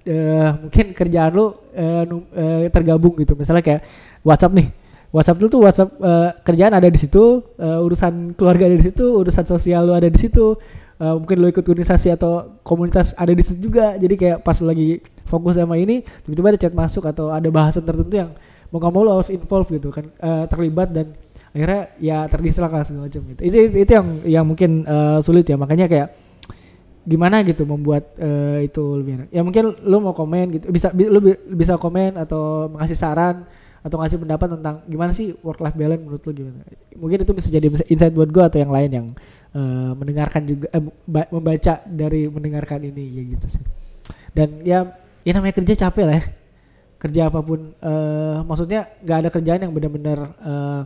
uh, 0.09 0.49
mungkin 0.65 0.85
kerjaan 0.97 1.31
lo 1.37 1.45
uh, 1.45 2.03
uh, 2.09 2.65
tergabung 2.73 3.13
gitu. 3.21 3.37
Misalnya 3.37 3.61
kayak 3.61 3.85
WhatsApp 4.25 4.57
nih 4.57 4.86
WhatsApp 5.17 5.41
itu 5.41 5.47
tuh 5.49 5.61
WhatsApp 5.65 5.89
uh, 5.97 6.29
kerjaan 6.45 6.77
ada 6.77 6.85
di 6.85 6.99
situ, 7.01 7.41
uh, 7.57 7.81
urusan 7.81 8.37
keluarga 8.37 8.69
ada 8.69 8.77
di 8.77 8.85
situ, 8.85 9.01
urusan 9.17 9.49
sosial 9.49 9.89
lu 9.89 9.97
ada 9.97 10.05
di 10.05 10.19
situ. 10.21 10.53
Uh, 10.97 11.13
mungkin 11.17 11.37
lu 11.41 11.49
ikut 11.49 11.61
organisasi 11.61 12.09
atau 12.13 12.61
komunitas 12.65 13.17
ada 13.17 13.33
di 13.33 13.41
situ 13.41 13.69
juga. 13.69 13.97
Jadi 13.97 14.13
kayak 14.17 14.45
pas 14.45 14.57
lagi 14.61 15.01
fokus 15.25 15.57
sama 15.57 15.77
ini, 15.77 16.05
tiba-tiba 16.25 16.53
ada 16.53 16.59
chat 16.61 16.73
masuk 16.73 17.05
atau 17.09 17.33
ada 17.33 17.49
bahasan 17.49 17.81
tertentu 17.81 18.13
yang 18.13 18.33
mau 18.69 18.77
kamu 18.77 19.05
lu 19.05 19.11
harus 19.13 19.29
involve 19.33 19.69
gitu 19.73 19.89
kan, 19.89 20.05
uh, 20.21 20.45
terlibat 20.45 20.93
dan 20.93 21.13
akhirnya 21.55 21.81
ya 21.97 22.17
terdistract 22.27 22.73
lah 22.73 22.83
segala 22.85 23.09
macam 23.09 23.21
gitu. 23.33 23.41
Itu, 23.41 23.55
itu 23.57 23.77
itu 23.81 23.91
yang 23.93 24.07
yang 24.25 24.45
mungkin 24.45 24.85
uh, 24.85 25.17
sulit 25.21 25.45
ya. 25.45 25.57
Makanya 25.57 25.85
kayak 25.85 26.17
gimana 27.07 27.39
gitu 27.47 27.63
membuat 27.63 28.17
uh, 28.19 28.59
itu 28.59 28.83
lebih 28.99 29.13
enak. 29.21 29.27
Ya 29.31 29.41
mungkin 29.45 29.77
lu 29.85 29.97
mau 30.03 30.11
komen 30.11 30.59
gitu, 30.59 30.65
bisa 30.73 30.91
lu 30.91 31.23
bisa 31.55 31.79
komen 31.79 32.19
atau 32.19 32.67
mengasih 32.73 32.97
saran 32.99 33.47
atau 33.87 33.97
ngasih 34.03 34.19
pendapat 34.19 34.47
tentang 34.59 34.75
gimana 34.83 35.15
sih 35.15 35.31
work 35.39 35.63
life 35.63 35.79
balance 35.79 36.03
menurut 36.03 36.21
lu 36.27 36.31
gimana? 36.35 36.61
Mungkin 36.99 37.17
itu 37.23 37.31
bisa 37.31 37.47
jadi 37.47 37.67
insight 37.71 38.11
buat 38.11 38.27
gue 38.27 38.43
atau 38.43 38.59
yang 38.59 38.71
lain 38.75 38.89
yang 38.91 39.07
uh, 39.55 39.95
mendengarkan 39.95 40.43
juga 40.43 40.67
eh, 40.75 40.83
membaca 41.31 41.73
dari 41.87 42.27
mendengarkan 42.27 42.83
ini 42.83 43.03
ya 43.15 43.23
gitu 43.31 43.47
sih. 43.47 43.63
Dan 44.35 44.61
ya 44.67 44.91
ya 45.23 45.31
namanya 45.31 45.63
kerja 45.63 45.87
capek 45.87 46.03
lah 46.03 46.15
ya. 46.19 46.23
Kerja 46.97 47.21
apa 47.31 47.39
pun 47.39 47.71
uh, 47.79 48.43
maksudnya 48.43 48.91
nggak 48.99 49.17
ada 49.23 49.29
kerjaan 49.31 49.59
yang 49.63 49.71
benar-benar 49.71 50.19
uh, 50.43 50.81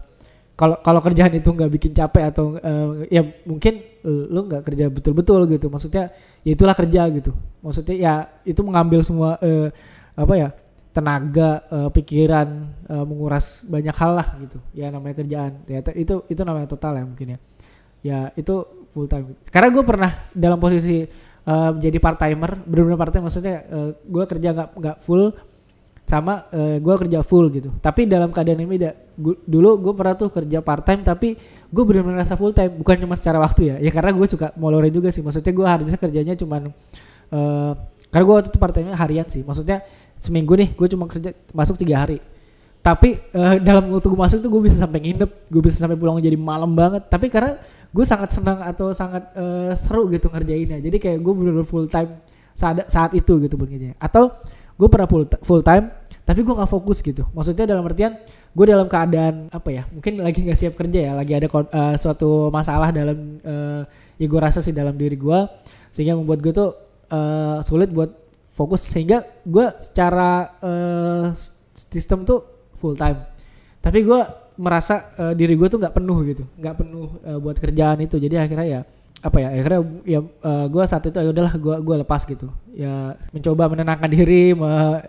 kalau 0.54 0.78
kalau 0.86 1.02
kerjaan 1.02 1.34
itu 1.34 1.50
nggak 1.50 1.72
bikin 1.74 1.92
capek 1.98 2.30
atau 2.30 2.54
uh, 2.62 3.02
ya 3.10 3.26
mungkin 3.50 3.82
uh, 4.06 4.30
lu 4.30 4.46
nggak 4.46 4.62
kerja 4.62 4.94
betul-betul 4.94 5.50
gitu. 5.50 5.74
Maksudnya 5.74 6.14
ya 6.46 6.52
itulah 6.54 6.78
kerja 6.78 7.02
gitu. 7.10 7.34
Maksudnya 7.66 7.96
ya 7.98 8.14
itu 8.46 8.62
mengambil 8.62 9.02
semua 9.02 9.42
uh, 9.42 9.74
apa 10.14 10.34
ya 10.38 10.50
tenaga 10.92 11.64
uh, 11.72 11.90
pikiran 11.90 12.48
uh, 12.92 13.06
menguras 13.08 13.64
banyak 13.64 13.96
hal 13.96 14.12
lah 14.20 14.28
gitu. 14.44 14.60
Ya 14.76 14.92
namanya 14.92 15.24
kerjaan. 15.24 15.64
Ya 15.68 15.80
itu 15.96 16.24
itu 16.28 16.42
namanya 16.44 16.68
total 16.68 17.00
ya 17.00 17.04
mungkin 17.08 17.28
ya. 17.36 17.38
Ya 18.04 18.20
itu 18.36 18.88
full 18.92 19.08
time. 19.08 19.40
Karena 19.48 19.72
gue 19.72 19.84
pernah 19.88 20.12
dalam 20.36 20.60
posisi 20.60 21.08
uh, 21.48 21.72
jadi 21.80 21.98
part 21.98 22.20
timer 22.20 22.60
benar-benar 22.68 23.00
part 23.00 23.12
time 23.16 23.26
maksudnya 23.32 23.64
uh, 23.72 23.90
gue 23.96 24.24
kerja 24.28 24.50
nggak 24.52 24.70
nggak 24.76 24.98
full 25.00 25.32
sama 26.04 26.44
uh, 26.52 26.76
gue 26.76 26.96
kerja 27.08 27.24
full 27.24 27.48
gitu. 27.56 27.72
Tapi 27.80 28.04
dalam 28.04 28.36
keadaan 28.36 28.60
ini 28.60 28.68
beda 28.68 28.92
gua, 29.16 29.36
dulu 29.48 29.70
gue 29.80 29.94
pernah 29.96 30.16
tuh 30.20 30.28
kerja 30.28 30.60
part 30.60 30.84
time 30.84 31.08
tapi 31.08 31.40
gue 31.72 31.84
benar-benar 31.88 32.28
rasa 32.28 32.36
full 32.36 32.52
time 32.52 32.84
bukan 32.84 33.00
cuma 33.00 33.16
secara 33.16 33.40
waktu 33.40 33.72
ya. 33.72 33.76
Ya 33.80 33.92
karena 33.96 34.12
gue 34.12 34.28
suka 34.28 34.52
molore 34.60 34.92
juga 34.92 35.08
sih. 35.08 35.24
Maksudnya 35.24 35.56
gue 35.56 35.68
harusnya 35.68 35.96
kerjanya 35.96 36.36
cuma 36.36 36.60
uh, 36.60 37.74
karena 38.12 38.24
gue 38.28 38.36
waktu 38.36 38.50
itu 38.52 38.60
part 38.60 38.76
time 38.76 38.92
harian 38.92 39.28
sih. 39.32 39.40
Maksudnya 39.48 39.88
seminggu 40.22 40.54
nih 40.54 40.70
gue 40.78 40.88
cuma 40.94 41.10
kerja 41.10 41.34
masuk 41.52 41.82
tiga 41.82 42.06
hari. 42.06 42.22
Tapi 42.82 43.18
uh, 43.34 43.58
dalam 43.62 43.90
waktu 43.94 44.10
gue 44.10 44.20
masuk 44.22 44.38
tuh 44.42 44.50
gue 44.50 44.62
bisa 44.70 44.78
sampai 44.78 45.02
nginep 45.02 45.30
gue 45.50 45.62
bisa 45.62 45.82
sampai 45.82 45.98
pulang 45.98 46.22
jadi 46.22 46.38
malam 46.38 46.78
banget. 46.78 47.10
Tapi 47.10 47.26
karena 47.34 47.58
gue 47.90 48.06
sangat 48.06 48.30
senang 48.38 48.62
atau 48.62 48.94
sangat 48.94 49.34
uh, 49.34 49.74
seru 49.74 50.06
gitu 50.14 50.30
ngerjainnya. 50.30 50.78
Jadi 50.78 50.98
kayak 51.02 51.18
gue 51.18 51.34
benar-benar 51.34 51.66
full 51.66 51.90
time 51.90 52.22
saat 52.54 52.86
saat 52.86 53.12
itu 53.18 53.42
gitu 53.42 53.56
begitu 53.56 53.96
atau 53.96 54.28
gue 54.76 54.88
pernah 54.92 55.08
full 55.08 55.24
full 55.42 55.64
time 55.64 55.88
tapi 56.22 56.46
gue 56.46 56.54
gak 56.54 56.70
fokus 56.70 57.02
gitu. 57.02 57.26
Maksudnya 57.34 57.66
dalam 57.66 57.82
artian 57.90 58.22
gue 58.52 58.66
dalam 58.68 58.86
keadaan 58.86 59.50
apa 59.50 59.70
ya 59.72 59.84
mungkin 59.90 60.20
lagi 60.20 60.44
nggak 60.44 60.60
siap 60.60 60.74
kerja 60.76 61.00
ya 61.08 61.12
lagi 61.16 61.32
ada 61.32 61.48
uh, 61.48 61.96
suatu 61.96 62.52
masalah 62.52 62.92
dalam 62.92 63.40
uh, 63.48 63.88
ya 64.20 64.28
gue 64.28 64.40
rasa 64.44 64.60
sih 64.60 64.76
dalam 64.76 64.94
diri 65.00 65.16
gue 65.16 65.40
sehingga 65.96 66.20
membuat 66.20 66.44
gue 66.44 66.54
tuh 66.54 66.76
uh, 67.10 67.64
sulit 67.64 67.90
buat 67.90 68.21
fokus 68.62 68.86
sehingga 68.86 69.26
gue 69.42 69.66
secara 69.82 70.62
uh, 70.62 71.34
sistem 71.74 72.22
tuh 72.22 72.70
full 72.78 72.94
time. 72.94 73.26
Tapi 73.82 74.06
gue 74.06 74.22
merasa 74.62 75.10
uh, 75.18 75.34
diri 75.34 75.58
gue 75.58 75.66
tuh 75.66 75.82
nggak 75.82 75.96
penuh 75.98 76.18
gitu 76.28 76.44
nggak 76.62 76.76
penuh 76.78 77.18
uh, 77.26 77.42
buat 77.42 77.58
kerjaan 77.58 77.98
itu. 78.06 78.22
Jadi 78.22 78.38
akhirnya 78.38 78.68
ya 78.70 78.82
apa 79.22 79.38
ya 79.38 79.54
akhirnya 79.54 79.82
ya 80.02 80.20
uh, 80.22 80.66
gue 80.66 80.84
saat 80.86 81.06
itu 81.06 81.18
ya 81.18 81.30
udahlah 81.34 81.54
gue 81.58 81.76
gue 81.82 81.96
lepas 82.06 82.22
gitu. 82.30 82.54
Ya 82.78 83.18
mencoba 83.34 83.74
menenangkan 83.74 84.10
diri 84.10 84.54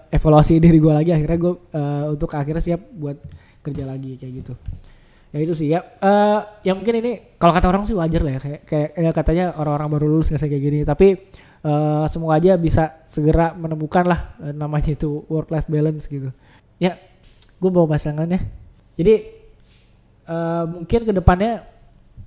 evaluasi 0.09 0.57
diri 0.57 0.81
gue 0.81 0.93
lagi. 0.93 1.11
Akhirnya 1.13 1.39
gue 1.39 1.53
uh, 1.53 2.05
untuk 2.17 2.33
akhirnya 2.33 2.65
siap 2.65 2.81
buat 2.97 3.21
kerja 3.61 3.85
lagi 3.85 4.17
kayak 4.17 4.33
gitu. 4.41 4.55
Ya 5.33 5.39
itu 5.41 5.53
sih 5.57 5.69
ya. 5.73 5.81
Uh, 6.01 6.45
ya 6.61 6.73
mungkin 6.77 7.01
ini 7.05 7.37
kalau 7.41 7.53
kata 7.57 7.69
orang 7.73 7.85
sih 7.89 7.97
wajar 7.97 8.21
lah 8.21 8.37
ya. 8.37 8.41
Kayak 8.41 8.61
kayak 8.69 8.91
ya 9.01 9.11
katanya 9.13 9.45
orang-orang 9.57 9.89
baru 9.97 10.07
lulus 10.17 10.29
kayak 10.33 10.61
gini. 10.61 10.85
Tapi 10.85 11.17
uh, 11.67 12.05
semoga 12.11 12.39
aja 12.39 12.55
bisa 12.59 13.03
segera 13.07 13.57
menemukan 13.57 14.07
lah 14.07 14.35
uh, 14.39 14.53
namanya 14.55 14.95
itu 14.95 15.27
work 15.27 15.51
life 15.51 15.67
balance 15.67 16.07
gitu 16.07 16.31
ya 16.79 16.99
gue 17.59 17.71
bawa 17.71 17.95
pasangannya 17.95 18.43
jadi 18.99 19.43
uh, 20.29 20.65
mungkin 20.69 21.01
ke 21.07 21.13
depannya 21.15 21.73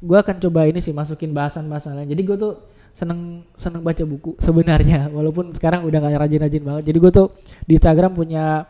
gue 0.02 0.18
akan 0.18 0.36
coba 0.38 0.68
ini 0.68 0.80
sih 0.84 0.92
masukin 0.92 1.32
bahasan-bahasan. 1.32 2.06
Jadi 2.06 2.22
gue 2.22 2.38
tuh 2.38 2.54
seneng 2.96 3.44
seneng 3.60 3.84
baca 3.84 4.04
buku 4.08 4.40
sebenarnya 4.46 5.12
walaupun 5.12 5.52
sekarang 5.52 5.84
udah 5.84 6.00
gak 6.00 6.22
rajin-rajin 6.28 6.64
banget. 6.64 6.84
Jadi 6.94 6.98
gue 7.00 7.12
tuh 7.12 7.28
di 7.66 7.74
Instagram 7.78 8.12
punya 8.16 8.66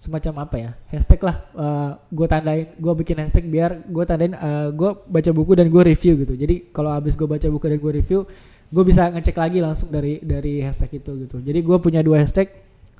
semacam 0.00 0.48
apa 0.48 0.56
ya 0.56 0.70
hashtag 0.88 1.20
lah 1.20 1.36
uh, 1.52 1.92
gue 2.08 2.24
tandain 2.24 2.72
gue 2.72 2.92
bikin 3.04 3.20
hashtag 3.20 3.44
biar 3.52 3.84
gue 3.84 4.04
tandain 4.08 4.32
uh, 4.32 4.72
gue 4.72 4.96
baca 4.96 5.28
buku 5.28 5.52
dan 5.52 5.68
gue 5.68 5.82
review 5.92 6.24
gitu 6.24 6.40
jadi 6.40 6.72
kalau 6.72 6.88
habis 6.88 7.12
gue 7.20 7.28
baca 7.28 7.44
buku 7.52 7.68
dan 7.68 7.76
gue 7.76 7.92
review 8.00 8.24
gue 8.70 8.84
bisa 8.86 9.10
ngecek 9.10 9.36
lagi 9.36 9.58
langsung 9.58 9.90
dari 9.90 10.22
dari 10.22 10.62
hashtag 10.62 11.02
itu 11.02 11.26
gitu 11.26 11.36
jadi 11.42 11.58
gue 11.58 11.76
punya 11.82 12.00
dua 12.00 12.22
hashtag 12.22 12.54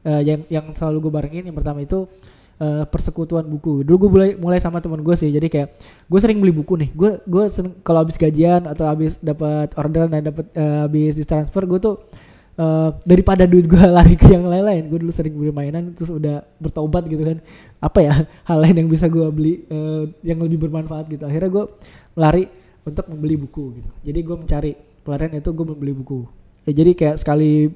uh, 0.04 0.22
yang 0.22 0.42
yang 0.50 0.66
selalu 0.74 1.08
gue 1.08 1.12
barengin 1.14 1.44
yang 1.46 1.56
pertama 1.56 1.82
itu 1.82 2.10
uh, 2.60 2.84
persekutuan 2.86 3.48
buku. 3.48 3.82
Dulu 3.82 3.96
gue 4.06 4.10
mulai 4.10 4.30
mulai 4.36 4.58
sama 4.60 4.78
teman 4.78 5.00
gue 5.00 5.16
sih. 5.16 5.32
Jadi 5.32 5.48
kayak 5.48 5.68
gue 6.06 6.20
sering 6.20 6.38
beli 6.38 6.52
buku 6.54 6.76
nih. 6.76 6.90
Gue 6.92 7.10
gue 7.24 7.44
kalau 7.82 8.04
habis 8.04 8.20
gajian 8.20 8.68
atau 8.68 8.84
habis 8.86 9.16
dapat 9.18 9.72
orderan 9.74 10.12
dan 10.12 10.30
dapat 10.30 10.46
uh, 10.54 10.86
habis 10.86 11.16
ditransfer 11.16 11.64
gue 11.64 11.80
tuh 11.80 11.96
uh, 12.60 12.94
daripada 13.02 13.48
duit 13.48 13.66
gue 13.66 13.80
lari 13.96 14.14
ke 14.14 14.30
yang 14.30 14.46
lain-lain. 14.46 14.86
Gue 14.86 15.00
dulu 15.00 15.10
sering 15.10 15.34
beli 15.34 15.50
mainan 15.50 15.96
terus 15.96 16.12
udah 16.12 16.44
bertobat 16.60 17.08
gitu 17.08 17.24
kan. 17.24 17.40
Apa 17.80 17.98
ya 18.04 18.14
hal 18.48 18.58
lain 18.60 18.86
yang 18.86 18.88
bisa 18.92 19.08
gue 19.08 19.26
beli 19.32 19.64
uh, 19.72 20.04
yang 20.22 20.38
lebih 20.38 20.60
bermanfaat 20.68 21.08
gitu. 21.08 21.24
Akhirnya 21.24 21.50
gue 21.50 21.64
lari 22.14 22.44
untuk 22.84 23.08
membeli 23.08 23.36
buku 23.40 23.80
gitu. 23.80 23.90
Jadi 24.04 24.20
gue 24.24 24.36
mencari 24.36 24.72
pelarian 25.02 25.32
itu 25.36 25.50
gue 25.50 25.66
membeli 25.66 25.92
buku. 25.96 26.28
Ya, 26.68 26.72
jadi 26.76 26.92
kayak 26.92 27.16
sekali 27.20 27.72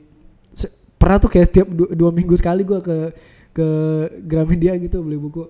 pernah 1.01 1.21
tuh 1.21 1.29
kayak 1.29 1.47
setiap 1.53 1.69
dua, 1.69 1.89
dua 1.93 2.11
minggu 2.13 2.33
sekali 2.41 2.65
gue 2.65 2.81
ke 2.81 2.97
ke 3.55 3.69
Gramedia 4.25 4.75
gitu 4.81 5.05
beli 5.05 5.21
buku. 5.21 5.47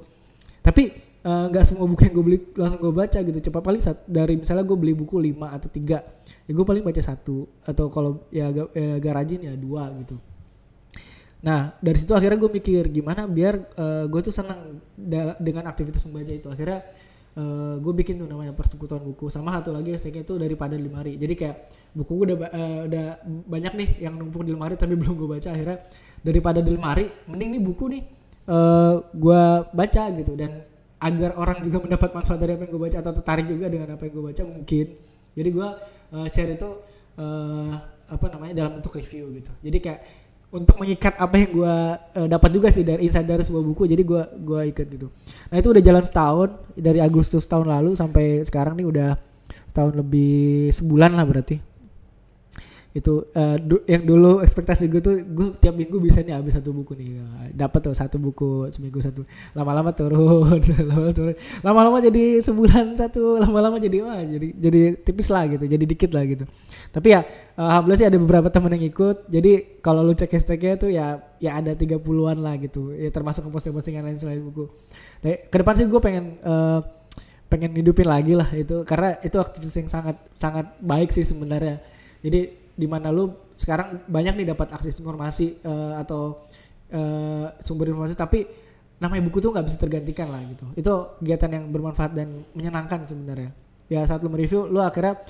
Tapi 0.61 0.91
eh, 1.25 1.45
nggak 1.51 1.65
uh, 1.65 1.69
semua 1.69 1.87
buku 1.87 2.11
yang 2.11 2.15
gue 2.19 2.25
beli 2.25 2.39
langsung 2.59 2.81
gue 2.83 2.95
baca 2.95 3.19
gitu. 3.23 3.39
Cepat 3.39 3.63
paling 3.63 3.83
saat, 3.83 4.03
dari 4.05 4.35
misalnya 4.35 4.67
gue 4.67 4.77
beli 4.77 4.95
buku 4.99 5.17
lima 5.23 5.55
atau 5.55 5.71
tiga 5.71 6.03
ya 6.45 6.53
gue 6.53 6.67
paling 6.67 6.83
baca 6.83 7.01
satu. 7.01 7.47
Atau 7.65 7.89
kalau 7.89 8.27
ya 8.35 8.51
agak, 8.51 8.75
ya 8.75 9.13
rajin 9.15 9.41
ya 9.47 9.55
dua 9.55 9.89
gitu. 10.03 10.19
Nah 11.45 11.77
dari 11.79 11.97
situ 12.01 12.13
akhirnya 12.17 12.41
gue 12.41 12.51
mikir 12.51 12.89
gimana 12.91 13.29
biar 13.29 13.55
uh, 13.77 14.05
gue 14.11 14.21
tuh 14.25 14.35
senang 14.35 14.81
dengan 15.41 15.71
aktivitas 15.71 16.05
membaca 16.09 16.33
itu. 16.33 16.49
Akhirnya 16.51 16.83
uh, 17.35 17.43
eh, 17.43 17.75
gue 17.83 17.93
bikin 17.95 18.15
tuh 18.23 18.29
namanya 18.31 18.55
persekutuan 18.55 19.03
buku. 19.03 19.29
Sama 19.31 19.59
satu 19.59 19.75
lagi 19.75 19.95
hashtagnya 19.95 20.23
itu 20.23 20.35
daripada 20.39 20.79
di 20.79 20.85
lemari. 20.87 21.19
Jadi 21.19 21.35
kayak 21.35 21.57
buku 21.95 22.11
gue 22.23 22.27
udah 22.35 22.39
uh, 22.51 22.81
udah 22.87 23.07
banyak 23.27 23.73
nih 23.75 23.89
yang 24.09 24.15
numpuk 24.19 24.47
di 24.47 24.53
lemari 24.55 24.79
tapi 24.79 24.95
belum 25.01 25.15
gue 25.19 25.29
baca. 25.29 25.49
Akhirnya 25.51 25.79
daripada 26.23 26.59
di 26.63 26.71
lemari 26.71 27.05
mending 27.29 27.51
nih 27.59 27.63
buku 27.63 27.85
nih 27.91 28.03
uh, 28.49 28.55
eh, 28.55 28.95
gue 29.13 29.43
baca 29.75 30.03
gitu. 30.15 30.33
Dan 30.39 30.53
agar 31.05 31.37
orang 31.37 31.61
juga 31.61 31.79
mendapat 31.85 32.11
manfaat 32.17 32.39
dari 32.41 32.57
apa 32.57 32.63
yang 32.65 32.73
gue 32.73 32.83
baca 32.89 32.99
atau 33.05 33.13
tertarik 33.13 33.47
juga 33.51 33.67
dengan 33.69 33.89
apa 33.93 34.03
yang 34.09 34.13
gue 34.15 34.25
baca 34.33 34.43
mungkin. 34.47 34.87
Jadi 35.35 35.49
gue 35.51 35.69
uh, 36.15 36.27
share 36.31 36.55
itu 36.55 36.71
uh, 37.19 37.73
apa 38.05 38.27
namanya 38.31 38.65
dalam 38.65 38.79
bentuk 38.81 38.95
review 38.95 39.33
gitu. 39.35 39.53
Jadi 39.65 39.79
kayak 39.83 40.01
untuk 40.55 40.79
mengikat 40.79 41.19
apa 41.19 41.35
yang 41.35 41.51
gue 41.51 41.77
uh, 41.99 42.29
dapat 42.31 42.51
juga 42.55 42.71
sih 42.71 42.87
dari 42.87 43.11
insight 43.11 43.27
dari 43.27 43.43
sebuah 43.43 43.65
buku 43.75 43.91
jadi 43.91 44.03
gue 44.07 44.23
gua 44.47 44.63
ikat 44.63 44.87
gitu. 44.87 45.11
Nah 45.51 45.57
itu 45.59 45.69
udah 45.75 45.83
jalan 45.83 46.05
setahun 46.07 46.49
dari 46.79 47.03
Agustus 47.03 47.43
tahun 47.51 47.67
lalu 47.67 47.99
sampai 47.99 48.47
sekarang 48.47 48.79
nih 48.79 48.87
udah 48.87 49.11
setahun 49.67 49.99
lebih 49.99 50.71
sebulan 50.71 51.19
lah 51.19 51.27
berarti 51.27 51.74
itu 52.95 53.27
uh, 53.35 53.59
du 53.59 53.83
yang 53.91 54.07
dulu 54.07 54.39
ekspektasi 54.39 54.87
gue 54.87 55.03
tuh 55.03 55.19
gue 55.19 55.51
tiap 55.59 55.75
minggu 55.75 55.99
bisa 55.99 56.23
nih 56.23 56.39
habis 56.39 56.55
satu 56.55 56.71
buku 56.71 56.95
nih. 56.95 57.19
Dapat 57.51 57.91
tuh 57.91 57.95
satu 57.99 58.23
buku 58.23 58.71
seminggu 58.71 59.03
satu. 59.03 59.27
Lama-lama 59.51 59.91
turun 59.91 60.63
lama-lama 60.87 61.11
turun. 61.11 61.35
Lama-lama 61.67 61.99
jadi 61.99 62.39
sebulan 62.39 62.95
satu 62.95 63.43
lama-lama 63.43 63.83
jadi 63.83 63.99
wah 63.99 64.23
jadi 64.23 64.47
jadi 64.55 64.81
tipis 65.03 65.27
lah 65.27 65.51
gitu 65.51 65.67
jadi 65.67 65.83
dikit 65.83 66.15
lah 66.15 66.23
gitu. 66.23 66.47
Tapi 66.95 67.09
ya 67.11 67.27
alhamdulillah 67.59 67.99
sih 67.99 68.07
ada 68.07 68.15
beberapa 68.15 68.47
temen 68.47 68.71
yang 68.79 68.87
ikut. 68.87 69.27
Jadi 69.27 69.83
kalau 69.83 70.07
lu 70.07 70.15
cek 70.15 70.31
hashtagnya 70.31 70.79
tuh 70.79 70.95
ya 70.95 71.19
ya 71.43 71.59
ada 71.59 71.75
tiga 71.75 71.99
puluhan 71.99 72.39
lah 72.47 72.55
gitu. 72.63 72.95
Ya 72.95 73.11
termasuk 73.11 73.51
posting-postingan 73.51 74.07
lain 74.07 74.23
selain 74.23 74.39
buku. 74.39 74.71
Tapi 75.19 75.51
ke 75.51 75.57
depan 75.59 75.75
sih 75.75 75.91
gue 75.91 75.99
pengen 75.99 76.39
uh, 76.47 76.79
pengen 77.51 77.75
hidupin 77.75 78.07
lagi 78.07 78.39
lah 78.39 78.55
itu. 78.55 78.87
Karena 78.87 79.19
itu 79.19 79.35
aktivitas 79.35 79.75
yang 79.83 79.91
sangat 79.91 80.17
sangat 80.39 80.79
baik 80.79 81.11
sih 81.11 81.27
sebenarnya. 81.27 81.83
Jadi 82.23 82.64
di 82.75 82.87
mana 82.91 83.15
lu 83.15 83.31
sekarang 83.55 84.03
banyak 84.11 84.35
nih 84.43 84.47
dapat 84.51 84.75
akses 84.75 84.99
informasi 84.99 85.63
uh, 85.63 85.99
atau 86.03 86.43
uh, 86.91 87.47
sumber 87.63 87.95
informasi 87.95 88.19
tapi 88.19 88.47
namanya 88.99 89.23
buku 89.27 89.39
tuh 89.43 89.51
nggak 89.55 89.67
bisa 89.67 89.79
tergantikan 89.79 90.31
lah 90.31 90.43
gitu. 90.51 90.65
Itu 90.75 90.93
kegiatan 91.23 91.51
yang 91.51 91.65
bermanfaat 91.71 92.13
dan 92.15 92.43
menyenangkan 92.55 93.07
sebenarnya. 93.07 93.51
Ya 93.87 94.03
saat 94.07 94.23
lu 94.23 94.31
mereview 94.31 94.67
lu 94.67 94.83
akhirnya 94.83 95.21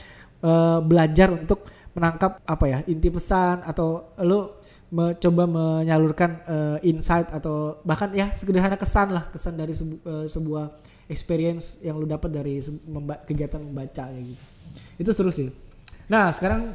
uh, 0.44 0.80
belajar 0.80 1.32
untuk 1.32 1.68
menangkap 1.94 2.42
apa 2.42 2.64
ya 2.66 2.78
inti 2.90 3.06
pesan 3.06 3.62
atau 3.62 4.10
lu 4.22 4.50
mencoba 4.94 5.46
menyalurkan 5.46 6.30
uh, 6.46 6.78
insight 6.86 7.26
atau 7.34 7.82
bahkan 7.82 8.14
ya 8.14 8.30
sederhana 8.30 8.78
kesan 8.78 9.10
lah 9.10 9.26
kesan 9.30 9.58
dari 9.58 9.74
sebu 9.74 9.98
uh, 10.06 10.26
sebuah 10.26 10.70
experience 11.10 11.82
yang 11.82 11.98
lu 11.98 12.06
dapat 12.06 12.30
dari 12.30 12.62
kegiatan 13.26 13.58
membaca 13.58 14.06
kayak 14.06 14.24
gitu. 14.24 14.44
Itu 15.02 15.10
seru 15.10 15.30
sih. 15.34 15.50
Nah 16.06 16.30
sekarang 16.30 16.74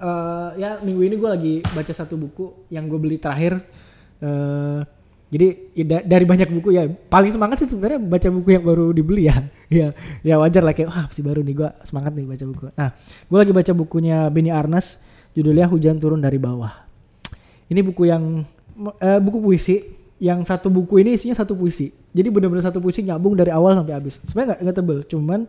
uh, 0.00 0.50
ya 0.58 0.78
minggu 0.82 1.02
ini 1.04 1.14
gue 1.18 1.30
lagi 1.30 1.54
baca 1.74 1.92
satu 1.92 2.14
buku 2.18 2.70
yang 2.70 2.86
gue 2.86 2.98
beli 2.98 3.16
terakhir 3.18 3.58
uh, 4.22 4.82
Jadi 5.28 5.76
ya, 5.76 5.84
da- 5.84 6.06
dari 6.08 6.24
banyak 6.24 6.48
buku 6.48 6.72
ya 6.72 6.88
paling 6.88 7.28
semangat 7.28 7.60
sih 7.60 7.68
sebenarnya 7.68 8.00
baca 8.00 8.28
buku 8.32 8.48
yang 8.48 8.64
baru 8.64 8.96
dibeli 8.96 9.28
ya. 9.28 9.36
ya 9.68 9.92
ya 10.24 10.40
wajar 10.40 10.64
lah 10.64 10.72
kayak 10.72 10.88
wah 10.88 11.04
masih 11.04 11.20
baru 11.20 11.44
nih 11.44 11.52
gua 11.52 11.70
semangat 11.84 12.16
nih 12.16 12.24
baca 12.24 12.44
buku. 12.48 12.64
Nah, 12.72 12.96
gua 13.28 13.38
lagi 13.44 13.52
baca 13.52 13.72
bukunya 13.76 14.24
Benny 14.32 14.48
Arnas 14.48 15.04
judulnya 15.36 15.68
Hujan 15.68 16.00
Turun 16.00 16.24
dari 16.24 16.40
Bawah. 16.40 16.72
Ini 17.68 17.80
buku 17.84 18.08
yang 18.08 18.40
eh, 19.04 19.20
buku 19.20 19.38
puisi 19.44 19.84
yang 20.16 20.42
satu 20.48 20.72
buku 20.72 21.04
ini 21.04 21.20
isinya 21.20 21.36
satu 21.36 21.52
puisi. 21.52 21.92
Jadi 22.16 22.32
benar-benar 22.32 22.64
satu 22.64 22.80
puisi 22.80 23.04
nyambung 23.04 23.36
dari 23.36 23.52
awal 23.52 23.76
sampai 23.76 23.94
habis. 24.00 24.24
Sebenarnya 24.24 24.64
nggak 24.64 24.76
tebel, 24.80 24.98
cuman 25.04 25.44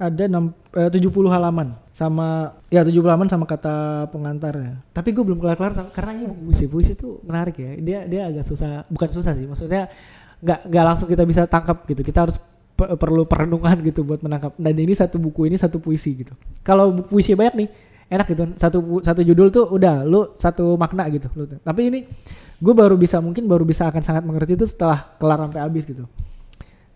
ada 0.00 0.24
enam- 0.24 0.56
eh, 0.72 0.88
70 0.88 1.28
halaman 1.28 1.76
sama 1.92 2.56
ya 2.72 2.80
70 2.80 3.04
halaman 3.04 3.28
sama 3.28 3.44
kata 3.44 4.08
pengantarnya. 4.08 4.80
Tapi 4.96 5.12
gue 5.12 5.20
belum 5.20 5.36
kelar-kelar 5.36 5.76
karena 5.92 6.16
ini 6.16 6.24
buku 6.32 6.42
puisi. 6.48 6.64
Puisi 6.64 6.92
tuh 6.96 7.20
menarik 7.20 7.60
ya. 7.60 7.76
Dia 7.76 7.98
dia 8.08 8.22
agak 8.32 8.48
susah, 8.48 8.88
bukan 8.88 9.12
susah 9.12 9.36
sih. 9.36 9.44
Maksudnya 9.44 9.92
nggak 10.40 10.72
nggak 10.72 10.84
langsung 10.88 11.04
kita 11.04 11.28
bisa 11.28 11.44
tangkap 11.44 11.84
gitu. 11.84 12.00
Kita 12.00 12.24
harus 12.24 12.40
pe- 12.72 12.96
perlu 12.96 13.28
perenungan 13.28 13.76
gitu 13.92 14.00
buat 14.00 14.24
menangkap. 14.24 14.56
Dan 14.56 14.72
ini 14.80 14.96
satu 14.96 15.20
buku 15.20 15.52
ini 15.52 15.60
satu 15.60 15.76
puisi 15.76 16.24
gitu. 16.24 16.32
Kalau 16.64 16.96
puisi 17.04 17.36
banyak 17.36 17.54
nih 17.60 17.68
enak 18.08 18.26
gitu. 18.32 18.42
Satu 18.56 19.04
satu 19.04 19.20
judul 19.20 19.52
tuh 19.52 19.68
udah 19.68 20.00
lu 20.08 20.32
satu 20.32 20.80
makna 20.80 21.04
gitu. 21.12 21.28
Lu. 21.36 21.44
Tapi 21.44 21.80
ini 21.92 22.08
gue 22.56 22.72
baru 22.72 22.96
bisa 22.96 23.20
mungkin 23.20 23.44
baru 23.44 23.68
bisa 23.68 23.84
akan 23.92 24.00
sangat 24.00 24.24
mengerti 24.24 24.56
itu 24.56 24.64
setelah 24.64 25.12
kelar 25.20 25.44
sampai 25.44 25.60
habis 25.60 25.84
gitu. 25.84 26.08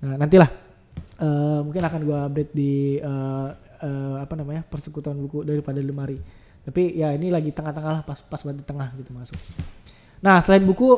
Nah 0.01 0.17
nantilah 0.17 0.64
Eh, 1.15 1.61
mungkin 1.63 1.79
akan 1.79 2.01
gue 2.03 2.19
update 2.27 2.51
di 2.51 2.99
eh, 2.99 3.49
eh, 3.87 4.17
apa 4.19 4.35
namanya 4.35 4.67
persekutuan 4.67 5.15
buku 5.15 5.47
daripada 5.47 5.79
lemari. 5.79 6.19
Tapi 6.67 6.99
ya 6.99 7.15
ini 7.15 7.31
lagi 7.31 7.55
tengah-tengah 7.55 7.93
lah 8.01 8.03
pas 8.03 8.19
pas 8.19 8.41
banget 8.43 8.65
di 8.65 8.67
tengah 8.67 8.89
gitu 8.99 9.15
masuk. 9.15 9.39
Nah 10.25 10.43
selain 10.43 10.65
buku, 10.65 10.97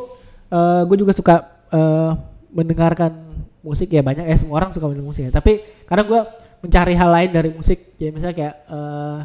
gue 0.88 0.96
juga 0.96 1.12
suka 1.12 1.44
eh, 1.74 2.12
mendengarkan 2.48 3.12
musik 3.60 3.90
ya 3.90 3.98
banyak 3.98 4.30
ya 4.30 4.36
semua 4.38 4.62
orang 4.62 4.70
suka 4.70 4.86
mendengar 4.88 5.10
musik 5.10 5.28
ya. 5.28 5.32
Tapi 5.34 5.60
kadang 5.84 6.06
gue 6.06 6.22
mencari 6.64 6.94
hal 6.96 7.10
lain 7.12 7.30
dari 7.34 7.50
musik, 7.52 7.98
ya 7.98 8.08
misalnya 8.14 8.36
kayak 8.38 8.54
eh, 8.72 9.18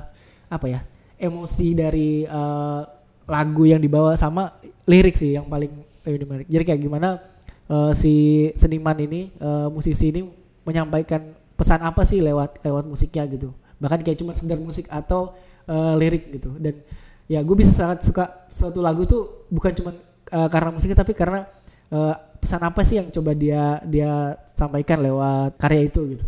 apa 0.51 0.65
ya 0.67 0.79
emosi 1.21 1.67
dari 1.71 2.25
eh, 2.25 2.81
lagu 3.29 3.63
yang 3.63 3.79
dibawa 3.79 4.17
sama 4.19 4.59
lirik 4.89 5.15
sih 5.15 5.37
yang 5.37 5.47
paling 5.47 5.71
eh, 6.03 6.19
menarik. 6.25 6.49
Jadi 6.49 6.63
kayak 6.67 6.81
gimana 6.81 7.21
eh, 7.69 7.91
si 7.95 8.49
seniman 8.57 8.97
ini, 8.99 9.29
eh, 9.29 9.67
musisi 9.69 10.09
ini 10.09 10.40
menyampaikan 10.67 11.33
pesan 11.57 11.81
apa 11.85 12.01
sih 12.05 12.21
lewat 12.21 12.61
lewat 12.65 12.85
musiknya 12.89 13.25
gitu. 13.29 13.53
Bahkan 13.81 14.01
kayak 14.05 14.17
cuma 14.21 14.33
sekedar 14.33 14.57
musik 14.61 14.89
atau 14.89 15.33
eh, 15.69 15.93
lirik 15.97 16.33
gitu. 16.33 16.57
Dan 16.57 16.81
ya 17.29 17.39
gue 17.41 17.55
bisa 17.55 17.71
sangat 17.73 18.03
suka 18.05 18.45
suatu 18.49 18.81
lagu 18.81 19.05
tuh 19.05 19.47
bukan 19.53 19.71
cuma 19.73 19.91
eh, 20.29 20.49
karena 20.49 20.69
musiknya 20.73 20.97
tapi 21.01 21.13
karena 21.13 21.45
eh, 21.93 22.15
pesan 22.41 22.61
apa 22.65 22.81
sih 22.81 22.97
yang 22.97 23.13
coba 23.13 23.37
dia 23.37 23.77
dia 23.85 24.37
sampaikan 24.57 25.01
lewat 25.01 25.57
karya 25.61 25.81
itu 25.85 26.17
gitu. 26.17 26.25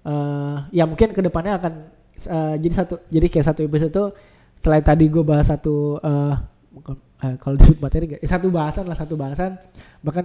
Eh, 0.00 0.56
ya 0.72 0.84
mungkin 0.88 1.12
ke 1.12 1.20
depannya 1.20 1.60
akan 1.60 1.72
eh, 2.20 2.54
jadi 2.60 2.74
satu 2.84 2.94
jadi 3.12 3.26
kayak 3.28 3.46
satu 3.52 3.60
episode 3.64 3.92
itu 3.92 4.04
selain 4.60 4.84
tadi 4.84 5.08
gue 5.08 5.24
bahas 5.24 5.48
satu 5.48 6.00
eh, 6.00 6.34
eh, 7.24 7.34
kalau 7.40 7.54
disebut 7.56 7.78
materi 7.80 8.04
enggak 8.08 8.22
satu 8.24 8.48
bahasan 8.48 8.84
lah 8.88 8.96
satu 8.96 9.14
bahasan. 9.14 9.56
Bahkan 10.00 10.24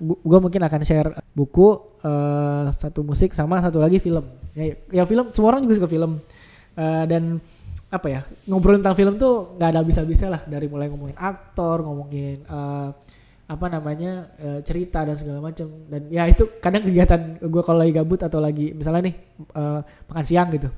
gue 0.00 0.38
mungkin 0.40 0.60
akan 0.64 0.80
share 0.84 1.10
buku 1.36 1.76
eh, 2.04 2.66
satu 2.72 3.04
musik 3.04 3.36
sama 3.36 3.60
satu 3.60 3.78
lagi 3.80 4.00
film. 4.00 4.24
Ya, 4.56 4.74
ya 4.90 5.02
film 5.04 5.28
semua 5.28 5.56
orang 5.56 5.64
juga 5.64 5.80
suka 5.80 5.88
film. 5.90 6.20
Eh, 6.76 7.04
dan 7.06 7.38
apa 7.90 8.06
ya 8.06 8.22
ngobrol 8.46 8.78
tentang 8.78 8.94
film 8.94 9.18
tuh 9.18 9.58
nggak 9.58 9.68
ada 9.74 9.78
habis-habisnya 9.84 10.28
lah. 10.38 10.42
Dari 10.46 10.66
mulai 10.70 10.88
ngomongin 10.88 11.16
aktor 11.18 11.84
ngomongin 11.84 12.44
eh, 12.44 12.88
apa 13.50 13.66
namanya 13.66 14.30
eh, 14.38 14.60
cerita 14.62 15.02
dan 15.02 15.18
segala 15.18 15.42
macam 15.42 15.66
dan 15.90 16.06
ya 16.06 16.22
itu 16.30 16.46
kadang 16.62 16.86
kegiatan 16.86 17.42
gue 17.42 17.62
kalau 17.66 17.82
lagi 17.82 17.90
gabut 17.90 18.22
atau 18.22 18.38
lagi 18.38 18.70
misalnya 18.70 19.10
nih 19.10 19.14
eh, 19.42 19.80
makan 20.06 20.24
siang 20.24 20.54
gitu 20.54 20.70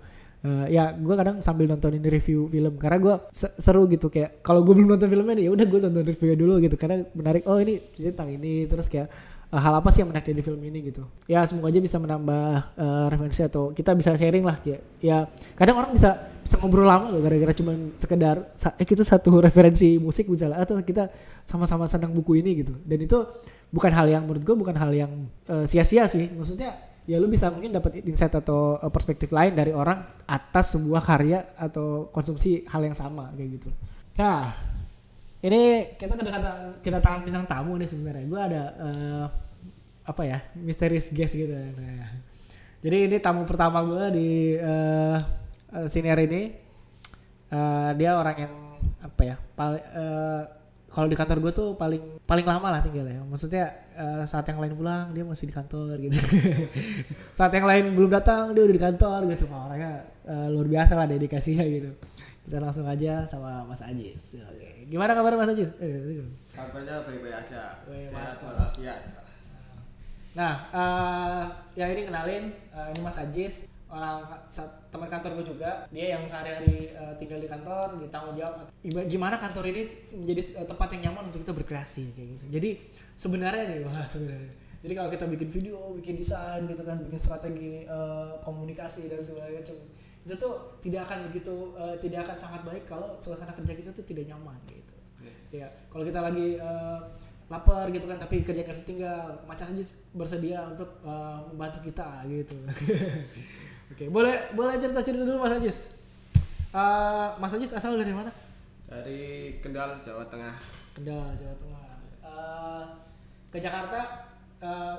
Eh, 0.42 0.75
ya 0.75 0.90
gue 0.90 1.14
kadang 1.14 1.38
sambil 1.38 1.70
nontonin 1.70 2.02
review 2.02 2.50
film. 2.50 2.75
Karena 2.75 2.99
gue 2.99 3.14
se- 3.30 3.54
seru 3.62 3.87
gitu 3.87 4.11
kayak 4.11 4.42
kalau 4.42 4.66
gue 4.66 4.75
belum 4.75 4.99
nonton 4.99 5.06
filmnya 5.06 5.38
ya 5.38 5.54
udah 5.54 5.66
gue 5.70 5.80
nonton 5.87 6.02
reviewnya 6.02 6.34
dulu 6.34 6.58
gitu. 6.58 6.75
Karena 6.75 7.06
menarik 7.14 7.46
oh 7.46 7.62
ini 7.62 7.78
tentang 7.94 8.26
ini 8.26 8.66
terus 8.66 8.90
kayak 8.90 9.07
eh, 9.55 9.61
hal 9.62 9.70
apa 9.78 9.94
sih 9.94 10.02
yang 10.02 10.11
menarik 10.11 10.26
dari 10.26 10.42
film 10.42 10.59
ini 10.59 10.83
gitu. 10.83 11.07
Ya 11.31 11.46
semoga 11.46 11.70
aja 11.70 11.78
bisa 11.78 12.02
menambah 12.02 12.42
eh, 12.74 13.07
referensi 13.14 13.46
atau 13.46 13.70
kita 13.70 13.94
bisa 13.94 14.18
sharing 14.18 14.42
lah 14.42 14.59
ya 14.66 14.83
ya 14.98 15.16
kadang 15.55 15.78
orang 15.78 15.94
bisa 15.94 16.11
bisa 16.42 16.59
ngobrol 16.59 16.90
lama 16.90 17.14
loh 17.14 17.22
gara-gara 17.22 17.55
cuman 17.55 17.94
sekedar 17.94 18.50
eh 18.74 18.83
kita 18.83 19.07
satu 19.07 19.38
referensi 19.46 19.94
musik 20.02 20.26
misalnya 20.26 20.59
atau 20.59 20.74
kita 20.83 21.07
sama-sama 21.46 21.87
senang 21.87 22.11
buku 22.11 22.42
ini 22.42 22.66
gitu. 22.66 22.74
Dan 22.83 22.98
itu 22.98 23.22
bukan 23.70 23.94
hal 23.94 24.11
yang 24.11 24.26
menurut 24.26 24.42
gue 24.42 24.57
bukan 24.59 24.74
hal 24.74 24.90
yang 24.90 25.31
sia-sia 25.70 26.11
sih. 26.11 26.35
Maksudnya 26.35 26.90
ya 27.02 27.18
lu 27.18 27.26
bisa 27.26 27.50
mungkin 27.50 27.74
dapat 27.74 27.98
insight 28.06 28.34
atau 28.34 28.78
eh, 28.78 28.90
perspektif 28.92 29.34
lain 29.34 29.58
dari 29.58 29.74
orang 29.74 30.22
atas 30.26 30.78
sebuah 30.78 31.02
karya 31.02 31.54
atau 31.58 32.08
konsumsi 32.14 32.62
hal 32.70 32.82
yang 32.86 32.94
sama 32.94 33.34
kayak 33.34 33.58
gitu. 33.58 33.68
Nah, 34.18 34.54
ini 35.42 35.94
kita 35.98 36.14
kedatangan 36.14 36.78
kedatangan 36.78 37.20
bintang 37.26 37.46
tamu 37.50 37.74
nih 37.74 37.88
sebenarnya. 37.90 38.24
Gue 38.30 38.40
ada 38.40 38.62
eh, 38.78 39.24
apa 40.02 40.22
ya 40.26 40.38
misterius 40.58 41.10
guest 41.10 41.34
gitu. 41.34 41.54
Nah, 41.54 42.06
jadi 42.82 43.10
ini 43.10 43.16
tamu 43.18 43.46
pertama 43.46 43.82
gue 43.82 44.04
di 44.14 44.28
eh 44.58 45.18
eh, 45.74 45.86
senior 45.90 46.18
ini. 46.22 46.42
Eh, 47.52 47.90
dia 47.98 48.16
orang 48.16 48.36
yang 48.38 48.54
apa 49.02 49.22
ya? 49.26 49.36
Pal, 49.58 49.76
eh, 49.76 50.42
kalau 50.92 51.09
di 51.09 51.16
kantor 51.16 51.40
gue 51.40 51.52
tuh 51.57 51.68
paling 51.72 52.20
paling 52.28 52.44
lama 52.44 52.68
lah 52.68 52.85
tinggal 52.85 53.09
ya. 53.09 53.24
Maksudnya 53.24 53.64
eh, 53.96 54.24
saat 54.28 54.44
yang 54.44 54.61
lain 54.61 54.76
pulang 54.76 55.09
dia 55.16 55.24
masih 55.24 55.48
di 55.48 55.55
kantor 55.57 55.96
gitu. 55.96 56.12
saat 57.38 57.48
yang 57.57 57.64
lain 57.64 57.96
belum 57.96 58.12
datang 58.12 58.52
dia 58.52 58.62
udah 58.68 58.76
di 58.76 58.83
kantor 58.85 59.24
gitu. 59.33 59.48
Wah, 59.48 59.72
orangnya 59.72 60.05
eh, 60.28 60.46
luar 60.52 60.68
biasa 60.68 60.92
lah 60.92 61.09
dedikasinya 61.09 61.64
gitu. 61.64 61.90
Kita 62.44 62.59
langsung 62.61 62.85
aja 62.85 63.24
sama 63.24 63.64
Mas 63.64 63.81
Ajis. 63.81 64.37
Oke. 64.44 64.85
Gimana 64.92 65.16
kabar 65.16 65.33
Mas 65.40 65.57
Ajis? 65.57 65.72
Eh, 65.81 66.20
Kabarnya 66.52 67.00
baik-baik 67.09 67.40
aja. 67.40 67.81
Baik, 67.88 68.12
Sehat 68.12 68.37
walafiat. 68.44 69.00
Nah, 70.33 70.55
eh 70.72 71.44
ya 71.76 71.87
ini 71.88 72.05
kenalin 72.05 72.52
eh, 72.52 72.87
ini 72.92 73.00
Mas 73.00 73.16
Ajis, 73.16 73.64
orang 73.92 74.24
teman 74.88 75.09
kantor 75.12 75.31
gue 75.38 75.46
juga. 75.52 75.85
Dia 75.92 76.16
yang 76.16 76.24
sehari-hari 76.24 76.96
eh, 76.96 77.14
tinggal 77.20 77.38
di 77.38 77.48
kantor, 77.48 78.00
di 78.00 78.09
tanggung 78.09 78.35
jawab. 78.35 78.72
Gimana 78.83 79.37
kantor 79.37 79.68
ini 79.68 79.83
menjadi 80.16 80.64
eh, 80.64 80.66
tempat 80.66 80.88
yang 80.96 81.12
nyaman 81.12 81.28
untuk 81.28 81.44
kita 81.44 81.52
berkreasi 81.52 82.16
kayak 82.16 82.28
gitu. 82.37 82.44
Jadi 82.48 82.70
sebenarnya 83.14 83.64
nih, 83.68 83.78
wah 83.85 84.02
sebenarnya. 84.09 84.52
Jadi 84.83 84.92
kalau 84.98 85.11
kita 85.14 85.24
bikin 85.31 85.48
video, 85.52 85.78
bikin 85.94 86.18
desain 86.18 86.66
gitu 86.66 86.83
kan, 86.83 86.98
bikin 87.05 87.20
strategi 87.20 87.85
eh, 87.85 88.31
komunikasi 88.42 89.07
dan 89.12 89.20
segala 89.20 89.52
macam, 89.52 89.76
itu 90.24 90.35
tuh 90.35 90.55
tidak 90.81 91.07
akan 91.07 91.18
begitu, 91.31 91.55
eh, 91.76 91.94
tidak 92.00 92.26
akan 92.26 92.37
sangat 92.37 92.61
baik 92.64 92.85
kalau 92.88 93.14
suasana 93.20 93.52
kerja 93.52 93.76
kita 93.76 93.90
tuh 93.92 94.05
tidak 94.09 94.33
nyaman 94.33 94.57
gitu. 94.66 94.96
Ya, 95.52 95.68
kalau 95.92 96.02
kita 96.09 96.24
lagi 96.24 96.57
eh, 96.57 97.00
lapar 97.52 97.85
gitu 97.92 98.09
kan, 98.09 98.16
tapi 98.16 98.40
kerjaan 98.40 98.72
harus 98.72 98.83
tinggal, 98.88 99.37
macam 99.44 99.68
aja 99.68 99.85
bersedia 100.16 100.64
untuk 100.72 100.88
eh, 101.05 101.38
membantu 101.52 101.78
kita 101.85 102.24
gitu. 102.26 102.57
Oke, 103.92 104.09
boleh 104.09 104.33
boleh 104.57 104.81
cerita 104.81 105.05
cerita 105.05 105.28
dulu 105.28 105.44
Mas 105.44 105.52
Ajis. 105.61 106.00
Eh, 106.72 107.28
Mas 107.37 107.52
Ajis 107.52 107.76
asal 107.76 108.00
dari 108.00 108.16
mana? 108.16 108.33
Dari 108.88 109.52
Kendal, 109.61 110.00
Jawa 110.00 110.24
Tengah. 110.33 110.57
Kendal, 110.96 111.28
Jawa 111.37 111.55
Tengah. 111.61 111.85
Eh, 112.24 112.85
ke 113.52 113.61
Jakarta 113.61 114.00
eh, 114.64 114.96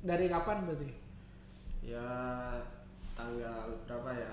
dari 0.00 0.32
kapan 0.32 0.64
berarti? 0.64 0.88
Ya 1.84 2.08
tanggal 3.12 3.76
berapa 3.84 4.10
ya? 4.16 4.32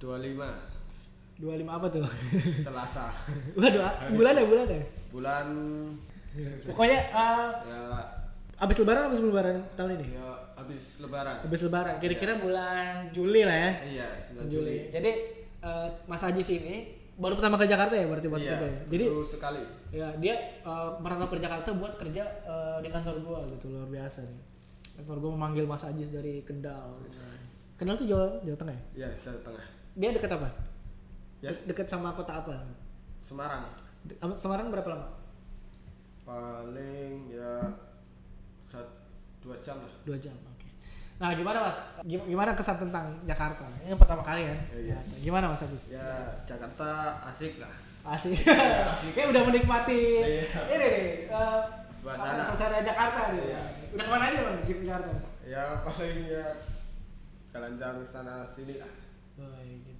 25 0.00 1.44
25 1.44 1.68
apa 1.68 1.86
tuh? 1.92 2.08
Selasa. 2.64 3.12
Waduh, 3.52 3.84
bulan 4.16 4.32
ya 4.32 4.44
bulan 4.48 4.66
ya. 4.72 4.84
Bulan 5.12 5.46
Pokoknya 6.66 6.98
ya, 7.14 7.94
abis 8.56 8.76
lebaran 8.78 9.02
abis 9.08 9.18
lebaran 9.18 9.56
tahun 9.74 9.90
ini. 9.98 10.06
ya 10.14 10.28
habis 10.54 10.82
lebaran. 10.98 11.36
Abis 11.42 11.60
lebaran, 11.62 11.94
kira-kira 11.98 12.38
bulan 12.38 13.10
Juli 13.10 13.42
lah 13.42 13.52
ya. 13.54 13.70
Iya, 13.84 14.08
bulan 14.30 14.44
Juli. 14.46 14.74
Juli. 14.76 14.76
Jadi 14.88 15.10
eh, 15.60 15.88
Mas 16.06 16.22
Ajis 16.22 16.48
ini 16.52 16.74
baru 17.14 17.34
pertama 17.34 17.54
ke 17.54 17.64
Jakarta 17.64 17.94
ya 17.94 18.06
berarti 18.06 18.26
buat 18.26 18.38
Iya, 18.38 18.50
kerja 18.54 18.66
ya? 18.66 18.78
Jadi 18.88 19.04
baru 19.06 19.22
sekali. 19.24 19.60
ya 19.90 20.08
dia 20.16 20.34
eh, 20.60 20.90
merantau 20.98 21.26
ke 21.26 21.36
Jakarta 21.36 21.68
buat 21.72 21.92
kerja 21.94 22.22
eh, 22.42 22.78
di 22.80 22.88
kantor 22.88 23.14
gua 23.20 23.38
gitu 23.50 23.70
luar 23.70 23.86
biasa 23.88 24.22
nih. 24.22 24.42
Kantor 24.94 25.16
gua 25.18 25.30
memanggil 25.34 25.64
Mas 25.64 25.82
Ajis 25.82 26.08
dari 26.08 26.40
Kendal. 26.42 26.94
Kendal 27.74 27.94
tuh 27.94 28.06
Jawa 28.06 28.38
Jawa 28.40 28.56
Tengah 28.56 28.74
ya? 28.74 28.82
Iya, 28.94 29.08
Jawa 29.20 29.38
Tengah. 29.42 29.66
Dia 29.94 30.08
deket 30.10 30.30
apa? 30.30 30.48
Ya. 31.38 31.50
De- 31.50 31.62
Deket 31.66 31.86
sama 31.86 32.14
kota 32.14 32.32
apa? 32.36 32.54
Semarang. 33.18 33.66
De- 34.02 34.16
Semarang 34.32 34.70
berapa 34.70 34.88
lama? 34.88 35.08
Paling 36.24 37.28
ya 37.28 37.68
dua 39.38 39.56
jam 39.58 39.76
lah. 39.76 39.92
Dua 40.02 40.16
jam. 40.16 40.34
Oke. 40.48 40.68
Nah 41.14 41.30
gimana 41.32 41.58
Mas? 41.62 41.98
Gim- 42.02 42.24
Gimana 42.24 42.52
kesan 42.52 42.78
tentang 42.78 43.06
Jakarta? 43.22 43.64
Ini 43.80 43.92
yang 43.92 44.00
pertama 44.00 44.20
kali 44.20 44.44
kan? 44.44 44.58
Iya. 44.70 44.98
Gimana 45.20 45.46
Mas 45.46 45.62
Ajis? 45.62 45.92
Ya 45.92 46.08
Jakarta 46.42 46.88
asik 47.26 47.58
lah. 47.58 47.70
Asik. 48.04 48.36
Kayak 49.14 49.30
udah 49.30 49.42
menikmati. 49.44 50.02
Iya. 50.20 50.44
Ini 50.66 50.84
nih. 50.84 51.06
eh, 51.30 51.60
suasana 51.94 52.42
suasana 52.42 52.78
Jakarta 52.80 53.32
nih. 53.32 53.44
Iya. 53.46 53.62
Udah 53.94 54.04
ke 54.04 54.10
mana 54.10 54.24
aja 54.26 54.38
bang 54.42 54.56
di 54.58 54.64
Jakarta 54.82 55.06
mas? 55.08 55.28
ya 55.46 55.64
paling 55.80 56.26
ya 56.26 56.46
jalan-jalan 57.46 58.02
sana 58.02 58.42
sini 58.44 58.82
lah 58.82 58.90
Oh 59.38 59.54
iya 59.62 59.93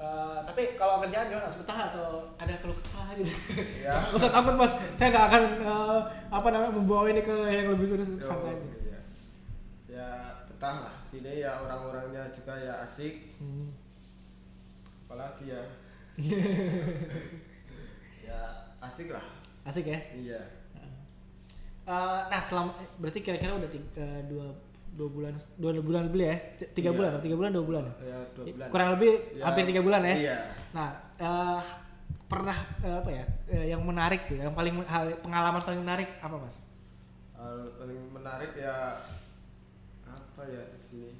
Eh, 0.00 0.38
tapi 0.48 0.62
kalau 0.74 0.96
kerjaan 0.98 1.28
gimana? 1.28 1.44
Betah 1.46 1.92
atau 1.92 2.08
ada 2.34 2.54
keluh 2.56 2.72
kesah 2.72 3.12
gitu? 3.14 3.28
Ya. 3.84 3.92
Nggak 4.00 4.16
usah 4.16 4.32
takut 4.32 4.54
mas, 4.56 4.72
saya 4.96 5.12
nggak 5.12 5.26
akan 5.28 5.42
eh, 5.60 6.00
apa 6.32 6.48
namanya 6.48 6.72
membawa 6.72 7.04
ini 7.06 7.20
ke 7.20 7.34
yang 7.46 7.68
lebih 7.70 7.84
serius 7.86 8.08
santai. 8.18 8.56
iya. 8.80 8.98
ya 9.90 10.08
betah 10.48 10.76
lah 10.80 10.94
sini 11.02 11.44
ya 11.44 11.52
orang-orangnya 11.60 12.32
juga 12.32 12.56
ya 12.56 12.80
asik 12.80 13.28
Hmm. 13.36 13.76
apalagi 15.04 15.52
ya 15.52 15.62
ya 18.22 18.40
asik 18.80 19.08
lah 19.10 19.24
Asik 19.60 19.84
ya. 19.86 20.00
iya 20.14 20.40
Eh, 21.82 22.20
nah 22.30 22.38
selama 22.38 22.70
berarti 22.96 23.18
kira-kira 23.18 23.50
udah 23.50 23.66
tiga, 23.66 23.98
eh, 23.98 24.22
dua 24.24 24.46
dua 24.90 25.08
bulan 25.08 25.32
dua 25.56 25.70
bulan 25.78 26.02
lebih 26.06 26.20
ya? 26.24 26.36
Tiga 26.70 26.90
Iya. 26.90 26.96
bulan 26.98 27.10
tiga 27.18 27.34
bulan 27.34 27.50
dua 27.50 27.64
bulan 27.64 27.82
ya? 27.82 27.94
ya 28.04 28.18
dua 28.32 28.44
bulan. 28.46 28.68
kurang 28.68 28.88
lebih 28.98 29.12
Ya, 29.32 29.42
hampir 29.46 29.62
tiga 29.66 29.80
bulan 29.80 30.00
ya? 30.02 30.14
Iya. 30.16 30.36
Nah 30.72 30.88
eh, 31.16 31.60
pernah 32.26 32.58
eh, 32.80 32.96
apa 32.98 33.10
ya 33.10 33.24
eh, 33.48 33.64
yang 33.68 33.82
menarik 33.82 34.26
tuh 34.26 34.36
yang 34.36 34.52
paling 34.52 34.74
hal 34.84 35.04
pengalaman 35.18 35.58
paling 35.58 35.80
menarik 35.80 36.08
apa 36.18 36.36
mas? 36.36 36.68
Hal 37.34 37.56
paling 37.74 38.00
menarik 38.10 38.52
ya 38.54 39.00
apa 40.04 40.42
ya 40.44 40.62
di 40.68 40.78
sini? 40.78 41.10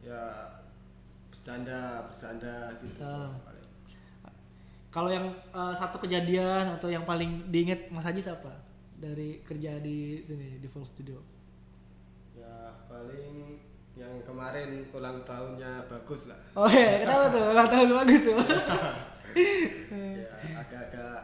Ya 0.00 0.20
bercanda 1.30 2.08
bercanda 2.08 2.54
gitu. 2.80 3.00
Paling. 3.00 3.66
kalau 4.90 5.06
yang 5.08 5.26
eh, 5.30 5.74
satu 5.74 5.96
kejadian 5.98 6.74
atau 6.74 6.90
yang 6.90 7.04
paling 7.04 7.46
diinget 7.48 7.86
mas 7.88 8.02
Haji 8.02 8.20
siapa? 8.20 8.50
Dari 9.00 9.40
kerja 9.40 9.80
di 9.80 10.20
sini 10.20 10.58
di 10.58 10.68
Full 10.68 10.84
Studio 10.84 11.16
paling 13.00 13.56
yang 13.94 14.12
kemarin 14.22 14.68
ulang 14.90 15.18
tahunnya 15.22 15.84
bagus 15.86 16.26
lah 16.26 16.36
oh 16.54 16.68
iya 16.68 17.00
kenapa 17.00 17.24
tuh 17.28 17.42
ulang 17.46 17.68
tahun 17.68 17.88
bagus 17.94 18.22
tuh 18.22 18.36
ya 19.90 20.28
agak-agak 20.54 21.18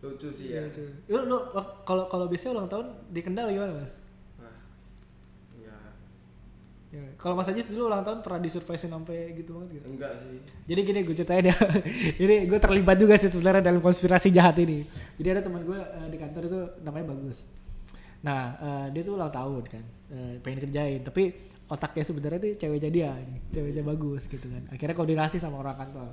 lucu 0.00 0.28
sih 0.30 0.46
ya 0.50 0.64
Gitu. 0.66 0.82
lu, 1.06 1.18
lu 1.26 1.38
wak- 1.50 1.84
kalau 1.84 2.06
kalau 2.06 2.26
biasanya 2.26 2.56
ulang 2.56 2.68
tahun 2.68 2.86
di 3.06 3.20
Kendal 3.20 3.48
gimana 3.48 3.72
mas 3.72 3.94
ya 5.56 5.74
Ya, 6.90 7.06
kalau 7.14 7.38
Mas 7.38 7.46
Haji 7.46 7.62
dulu 7.70 7.86
ulang 7.86 8.02
tahun 8.02 8.18
pernah 8.18 8.40
disurprisein 8.40 8.90
sampai 8.90 9.30
gitu 9.32 9.54
banget 9.54 9.78
gitu. 9.78 9.86
enggak 9.88 10.10
sih 10.16 10.42
Jadi 10.66 10.80
gini 10.82 10.98
gue 11.00 11.14
ceritain 11.14 11.46
ya. 11.46 11.54
Ini 12.22 12.50
gue 12.50 12.58
terlibat 12.58 12.98
juga 12.98 13.14
sih 13.14 13.30
sebenarnya 13.30 13.62
dalam 13.62 13.78
konspirasi 13.78 14.30
jahat 14.30 14.58
ini. 14.58 14.82
Jadi 15.14 15.28
ada 15.28 15.38
teman 15.40 15.62
gue 15.62 15.78
eh, 15.78 16.08
di 16.08 16.18
kantor 16.18 16.42
itu 16.44 16.58
namanya 16.82 17.14
Bagus. 17.14 17.46
Nah, 18.20 18.40
eh, 18.58 18.86
dia 18.92 19.02
tuh 19.02 19.16
ulang 19.16 19.32
tahun 19.32 19.64
kan. 19.64 19.84
Eh, 20.10 20.34
pengen 20.40 20.60
kerjain, 20.64 21.00
tapi 21.00 21.32
otaknya 21.66 22.04
sebenarnya 22.04 22.38
tuh 22.38 22.50
ceweknya 22.58 22.90
dia, 22.90 23.10
ceweknya 23.48 23.80
bagus 23.80 24.26
gitu 24.26 24.44
kan. 24.44 24.62
Akhirnya 24.68 24.92
koordinasi 24.92 25.38
sama 25.38 25.58
orang 25.58 25.78
kantor. 25.78 26.08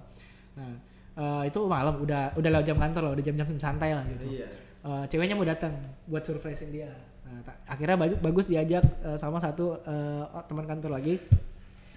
Nah, 0.56 0.72
eh, 1.16 1.44
itu 1.50 1.60
malam 1.66 2.00
udah 2.00 2.32
udah 2.34 2.50
lewat 2.54 2.66
jam 2.66 2.78
kantor 2.78 3.02
loh, 3.10 3.14
udah 3.18 3.26
jam-jam 3.26 3.48
santai 3.58 3.92
lah 3.92 4.06
gitu. 4.08 4.32
iya 4.32 4.48
Eh, 4.88 5.04
ceweknya 5.12 5.36
mau 5.36 5.44
datang 5.44 5.74
buat 6.08 6.24
surprisein 6.24 6.72
dia. 6.72 6.88
Nah, 7.28 7.44
akhirnya 7.68 8.00
bagus, 8.00 8.16
bagus 8.24 8.46
diajak 8.48 8.86
eh, 9.04 9.18
sama 9.20 9.36
satu 9.38 9.76
eh, 9.84 10.24
teman 10.48 10.64
kantor 10.64 10.96
lagi 10.96 11.20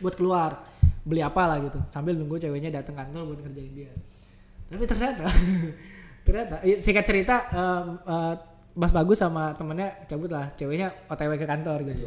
buat 0.00 0.16
keluar 0.16 0.64
beli 1.04 1.20
apa 1.20 1.44
lah 1.44 1.60
gitu 1.60 1.76
sambil 1.86 2.16
nunggu 2.16 2.40
ceweknya 2.40 2.72
datang 2.72 2.96
kantor 2.98 3.30
buat 3.30 3.38
ngerjain 3.46 3.72
dia. 3.76 3.92
Tapi 4.66 4.84
ternyata 4.88 5.28
ternyata 6.26 6.56
i- 6.62 6.80
singkat 6.80 7.04
cerita 7.06 7.36
eh, 7.52 7.84
eh, 8.10 8.34
Mas 8.76 8.92
Bagus 8.94 9.18
sama 9.18 9.52
temennya 9.59 10.06
cabut 10.06 10.30
lah 10.30 10.50
ceweknya 10.54 10.94
OTW 11.06 11.35
ke 11.37 11.46
kantor 11.46 11.83
gitu. 11.90 12.06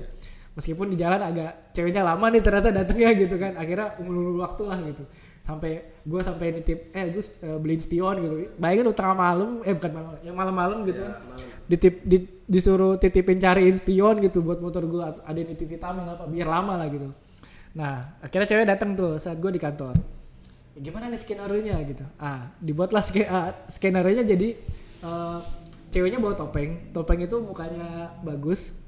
Meskipun 0.54 0.94
di 0.94 0.98
jalan 1.02 1.18
agak 1.18 1.74
ceweknya 1.74 2.06
lama 2.06 2.30
nih 2.30 2.42
ternyata 2.46 2.70
datangnya 2.70 3.10
gitu 3.18 3.36
kan 3.42 3.58
akhirnya 3.58 3.98
ulur 4.00 4.38
waktu 4.40 4.64
lah 4.70 4.80
gitu. 4.86 5.04
Sampai 5.44 6.00
gue 6.08 6.22
sampai 6.24 6.56
nitip 6.56 6.94
eh 6.96 7.12
Gus 7.12 7.36
eh, 7.42 7.58
beliin 7.60 7.82
spion 7.82 8.16
gitu. 8.22 8.36
Bayangin 8.56 8.86
lu 8.88 8.94
tengah 8.96 9.18
malam 9.18 9.50
eh 9.66 9.74
bukan 9.76 9.92
malam 9.92 10.12
yang 10.24 10.36
malam-malam 10.38 10.78
gitu 10.88 11.02
ya 11.04 11.10
kan. 11.10 11.22
malam. 11.26 11.48
Ditip 11.68 11.94
di- 12.06 12.30
disuruh 12.48 12.96
titipin 12.96 13.40
cariin 13.40 13.76
spion 13.76 14.22
gitu 14.22 14.40
buat 14.40 14.62
motor 14.62 14.86
gue 14.86 15.04
ada 15.04 15.36
nitip 15.36 15.68
vitamin 15.68 16.06
apa 16.08 16.30
biar 16.30 16.48
lama 16.48 16.80
lah 16.80 16.88
gitu. 16.88 17.12
Nah 17.76 18.20
akhirnya 18.22 18.48
cewek 18.48 18.66
datang 18.70 18.94
tuh 18.94 19.18
saat 19.18 19.42
gue 19.42 19.52
di 19.52 19.60
kantor. 19.60 19.98
"Ya, 20.74 20.80
gimana 20.80 21.10
nih 21.10 21.20
skenario 21.20 21.60
nya 21.60 21.82
gitu. 21.82 22.06
Ah 22.22 22.54
dibuatlah 22.62 23.02
ske 23.02 23.26
ah, 23.26 23.52
skenario 23.68 24.14
nya 24.14 24.24
jadi 24.24 24.54
eh, 25.02 25.40
ceweknya 25.94 26.18
bawa 26.18 26.34
topeng. 26.34 26.90
Topeng 26.90 27.22
itu 27.22 27.38
mukanya 27.38 28.18
bagus 28.26 28.82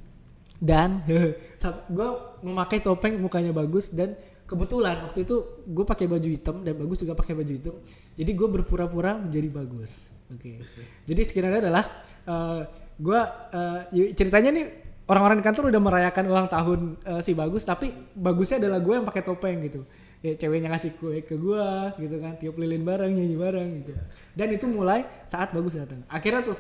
dan 0.58 1.06
gue 1.96 2.10
memakai 2.42 2.82
topeng 2.82 3.22
mukanya 3.22 3.54
bagus 3.54 3.94
dan 3.94 4.18
kebetulan 4.50 5.02
waktu 5.06 5.26
itu 5.26 5.36
gue 5.66 5.86
pakai 5.86 6.06
baju 6.06 6.28
hitam 6.30 6.62
dan 6.66 6.74
bagus 6.78 6.98
juga 7.06 7.14
pakai 7.14 7.38
baju 7.38 7.52
hitam. 7.54 7.76
Jadi 8.18 8.32
gue 8.34 8.48
berpura-pura 8.50 9.22
menjadi 9.22 9.50
bagus. 9.54 10.10
Oke 10.34 10.58
jadi 11.06 11.22
skenario 11.22 11.62
adalah 11.62 11.86
eh 12.26 12.62
gue 12.98 13.20
y- 13.94 14.14
ceritanya 14.18 14.50
nih 14.50 14.66
orang-orang 15.06 15.38
di 15.42 15.46
kantor 15.46 15.70
udah 15.70 15.82
merayakan 15.82 16.26
ulang 16.32 16.48
tahun 16.50 16.80
eh, 17.06 17.22
si 17.22 17.38
bagus 17.38 17.64
tapi 17.66 17.94
bagusnya 18.18 18.58
adalah 18.66 18.82
gue 18.82 18.94
yang 18.98 19.06
pakai 19.06 19.24
topeng 19.26 19.62
gitu. 19.62 19.86
Ya 20.26 20.34
ceweknya 20.34 20.74
ngasih 20.74 20.98
kue 20.98 21.22
ke 21.22 21.38
gue 21.38 21.66
gitu 22.02 22.16
kan 22.18 22.34
tiup 22.42 22.58
lilin 22.58 22.82
bareng 22.82 23.14
nyanyi 23.14 23.38
bareng 23.38 23.70
gitu. 23.84 23.94
Dan 24.34 24.48
itu 24.50 24.66
mulai 24.66 25.06
saat 25.30 25.54
bagus 25.54 25.78
datang. 25.78 26.02
Akhirnya 26.10 26.42
tuh 26.42 26.58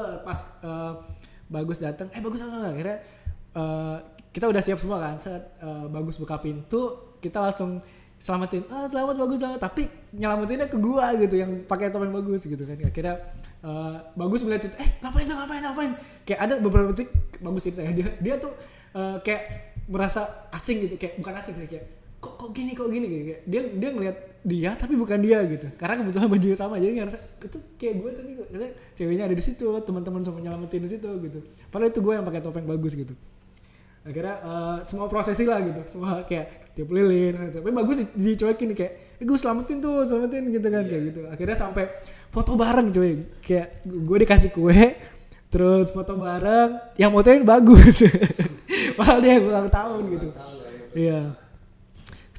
pas 0.00 0.38
eh, 0.64 0.92
bagus 1.52 1.78
datang 1.84 2.08
eh 2.12 2.20
bagus 2.24 2.40
datang 2.40 2.64
akhirnya 2.64 2.98
eh, 3.52 3.96
kita 4.32 4.48
udah 4.48 4.62
siap 4.64 4.80
semua 4.80 4.98
kan 5.00 5.20
saat 5.20 5.60
eh, 5.60 5.86
bagus 5.92 6.16
buka 6.16 6.40
pintu 6.40 7.16
kita 7.20 7.38
langsung 7.38 7.84
selamatin 8.22 8.62
ah 8.70 8.86
selamat 8.86 9.18
bagus 9.18 9.42
selamat. 9.42 9.60
Tapi 9.60 9.82
nyelamatinnya 10.14 10.70
ke 10.70 10.78
gua 10.78 11.10
gitu 11.18 11.34
yang 11.42 11.66
pakai 11.66 11.90
topeng 11.90 12.14
bagus 12.14 12.46
gitu 12.46 12.62
kan. 12.62 12.78
Akhirnya 12.78 13.18
eh, 13.66 13.96
bagus 14.14 14.46
melihat 14.46 14.70
itu 14.70 14.76
eh 14.78 14.88
ngapain 15.02 15.26
tuh 15.26 15.36
ngapain 15.36 15.62
ngapain? 15.66 15.92
Kayak 16.22 16.40
ada 16.46 16.54
beberapa 16.62 16.94
detik 16.94 17.10
bagus 17.42 17.66
cerita 17.66 17.82
ya 17.82 17.90
dia 17.90 18.08
dia 18.22 18.34
tuh 18.38 18.54
eh, 18.94 19.16
kayak 19.26 19.42
merasa 19.90 20.48
asing 20.54 20.86
gitu 20.86 20.94
kayak 20.94 21.18
bukan 21.18 21.34
asing 21.42 21.58
sih 21.58 21.66
kayak 21.66 21.86
kok 22.22 22.38
kok 22.38 22.50
gini 22.54 22.70
kok 22.78 22.86
gini? 22.86 23.06
Gitu 23.10 23.24
kayak 23.26 23.40
dia 23.50 23.60
dia 23.74 23.90
ngelihat 23.90 24.16
dia 24.42 24.70
tapi 24.78 24.94
bukan 24.94 25.18
dia 25.18 25.42
gitu. 25.46 25.66
Karena 25.74 25.94
kebetulan 25.98 26.26
bajunya 26.30 26.56
sama 26.56 26.78
jadi 26.78 26.92
ngerasa 27.02 27.18
itu 27.18 27.58
kayak 27.78 27.94
gue 27.98 28.10
tapi 28.14 28.30
kok 28.38 28.46
maksudnya 28.50 28.72
ceweknya 28.94 29.24
ada 29.26 29.34
di 29.34 29.44
situ 29.44 29.64
teman-teman 29.82 30.20
semua 30.22 30.40
nyelamatin 30.42 30.80
di 30.86 30.90
situ 30.90 31.10
gitu. 31.26 31.38
Padahal 31.74 31.90
itu 31.90 32.00
gue 32.02 32.12
yang 32.14 32.26
pakai 32.26 32.40
topeng 32.42 32.66
bagus 32.66 32.94
gitu. 32.94 33.14
Akhirnya 34.06 34.34
eh, 34.38 34.78
semua 34.86 35.06
prosesi 35.10 35.42
lah 35.42 35.58
gitu. 35.66 35.82
Semua 35.90 36.22
kayak 36.22 36.74
tiup 36.78 36.88
lilin 36.94 37.36
gitu. 37.50 37.58
tapi 37.58 37.70
bagus 37.74 37.96
di- 38.06 38.38
dicuekin 38.38 38.70
kayak 38.72 38.92
eh, 39.18 39.24
gue 39.26 39.38
selamatin 39.38 39.82
tuh 39.82 40.06
selamatin 40.06 40.46
gitu 40.54 40.66
kan 40.70 40.82
kayak 40.86 41.02
gitu. 41.10 41.20
Akhirnya 41.26 41.56
sampai 41.58 41.84
foto 42.30 42.54
bareng 42.54 42.94
cuy. 42.94 43.42
Kayak 43.42 43.82
gue 43.82 44.16
dikasih 44.22 44.50
kue 44.54 44.94
terus 45.50 45.90
foto 45.90 46.14
bareng. 46.18 46.78
Yang 46.94 47.10
fotoin 47.18 47.42
bagus. 47.42 48.06
Padahal 48.98 49.18
dia 49.18 49.32
yang 49.38 49.46
ulang 49.50 49.68
tahun 49.70 50.02
gitu. 50.18 50.28
Iya 50.92 51.41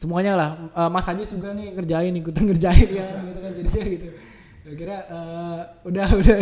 semuanya 0.04 0.34
lah. 0.36 0.50
Eh, 0.76 0.89
Mas 0.92 1.08
Haji 1.08 1.24
juga 1.24 1.56
nih 1.56 1.72
ngerjain 1.80 2.12
ikutan 2.12 2.44
ngerjain 2.52 2.89
ya 2.92 3.08
gitu 3.24 3.39
kan 3.39 3.52
jadinya 3.56 3.84
gitu. 3.88 4.08
Akhirnya 4.63 5.00
eh, 5.08 5.60
udah 5.88 6.08
udah 6.20 6.36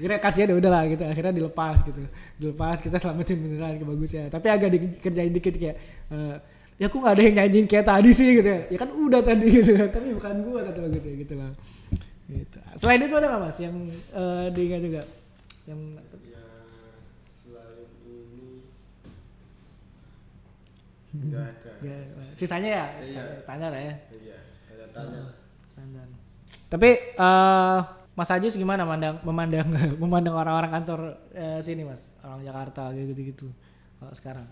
akhirnya 0.00 0.18
kasihan 0.20 0.48
ya 0.48 0.56
udah 0.56 0.70
lah 0.72 0.82
gitu 0.88 1.04
akhirnya 1.04 1.32
dilepas 1.36 1.84
gitu. 1.84 2.00
Dilepas 2.40 2.80
kita 2.80 2.96
selamatin 2.96 3.36
beneran 3.44 3.76
ke 3.76 3.84
bagusnya 3.84 4.32
tapi 4.32 4.46
agak 4.48 4.72
dikerjain 4.72 5.32
dikit 5.36 5.54
kayak 5.60 5.76
eh, 6.08 6.36
ya 6.80 6.88
aku 6.88 6.96
nggak 6.96 7.12
ada 7.12 7.22
yang 7.28 7.34
nyanyiin 7.36 7.66
kayak 7.68 7.84
tadi 7.84 8.10
sih 8.16 8.28
gitu 8.40 8.48
ya. 8.48 8.60
Ya 8.72 8.78
kan 8.80 8.88
udah 8.88 9.20
tadi 9.20 9.46
gitu. 9.60 9.72
Tapi 9.76 10.08
bukan 10.16 10.34
gua 10.48 10.60
kata 10.64 10.78
bagusnya 10.80 11.14
gitu 11.20 11.34
lah. 11.36 11.52
Gitu. 12.30 12.58
Selain 12.80 13.02
itu 13.02 13.14
ada 13.18 13.26
nggak 13.28 13.42
mas 13.44 13.58
yang 13.60 13.76
eh, 14.16 14.46
diingat 14.56 14.80
juga? 14.80 15.02
Yang 15.68 15.80
ya 16.24 16.44
selain 17.44 17.88
ini 18.00 18.64
enggak 21.10 21.42
ada. 21.42 21.68
ya, 21.68 21.69
sisanya 22.32 22.70
ya 22.70 22.86
Iya. 23.00 23.22
tanya 23.42 23.66
lah 23.68 23.80
ya 23.80 23.94
iya 24.12 24.36
tanya 24.90 25.20
Standar. 25.60 26.06
Tapi 26.66 26.88
eh 27.14 27.78
Mas 28.12 28.28
Ajis 28.28 28.54
gimana 28.54 28.82
memandang 28.82 29.16
memandang 29.22 29.68
memandang 30.02 30.34
orang-orang 30.34 30.70
kantor 30.70 31.00
eh, 31.32 31.58
sini 31.58 31.82
Mas, 31.82 32.12
orang 32.20 32.42
Jakarta 32.42 32.90
gitu 32.92 33.12
gitu 33.16 33.46
kalau 33.96 34.12
sekarang. 34.12 34.46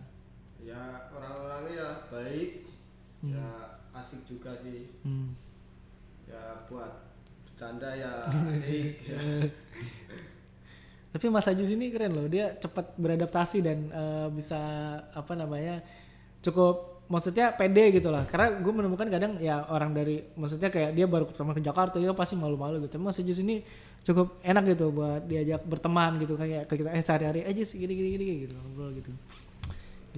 ya 0.58 0.78
orang-orangnya 1.10 1.72
ya 1.74 1.88
baik 2.08 2.50
ya 3.24 3.46
asik 3.90 4.20
juga 4.24 4.52
sih 4.54 4.88
Hmm. 5.00 5.32
ya 6.24 6.64
buat 6.66 7.08
bercanda 7.44 7.90
ya 7.92 8.28
asik 8.28 9.00
ya. 9.10 9.16
Tapi 11.08 11.26
Mas 11.28 11.48
Ajis 11.48 11.72
ini 11.72 11.88
keren 11.88 12.12
loh, 12.12 12.28
dia 12.28 12.52
cepat 12.54 12.92
beradaptasi 12.94 13.58
dan 13.64 13.88
eh, 13.88 14.28
bisa 14.30 14.60
apa 15.08 15.32
namanya 15.32 15.80
cukup 16.44 16.97
maksudnya 17.08 17.56
pede 17.56 17.88
gitu 17.96 18.12
lah 18.12 18.28
karena 18.28 18.60
gue 18.60 18.72
menemukan 18.72 19.08
kadang 19.08 19.40
ya 19.40 19.64
orang 19.72 19.96
dari 19.96 20.20
maksudnya 20.36 20.68
kayak 20.68 20.92
dia 20.92 21.08
baru 21.08 21.24
pertama 21.24 21.56
ke 21.56 21.64
Jakarta 21.64 21.96
dia 21.96 22.12
pasti 22.12 22.36
malu-malu 22.36 22.84
gitu. 22.84 23.00
Mas 23.00 23.16
Ajis 23.16 23.40
ini 23.40 23.64
cukup 24.04 24.36
enak 24.44 24.76
gitu 24.76 24.92
buat 24.92 25.24
diajak 25.24 25.64
berteman 25.64 26.20
gitu 26.20 26.36
kayak 26.36 26.68
ke 26.68 26.76
kita 26.76 26.92
eh 26.92 27.00
sehari-hari 27.00 27.40
aja 27.48 27.62
sih 27.64 27.80
gini 27.80 27.96
gini 27.96 28.08
gini 28.12 28.24
gitu 28.44 28.54
ngobrol 28.60 28.92
gitu. 28.92 29.10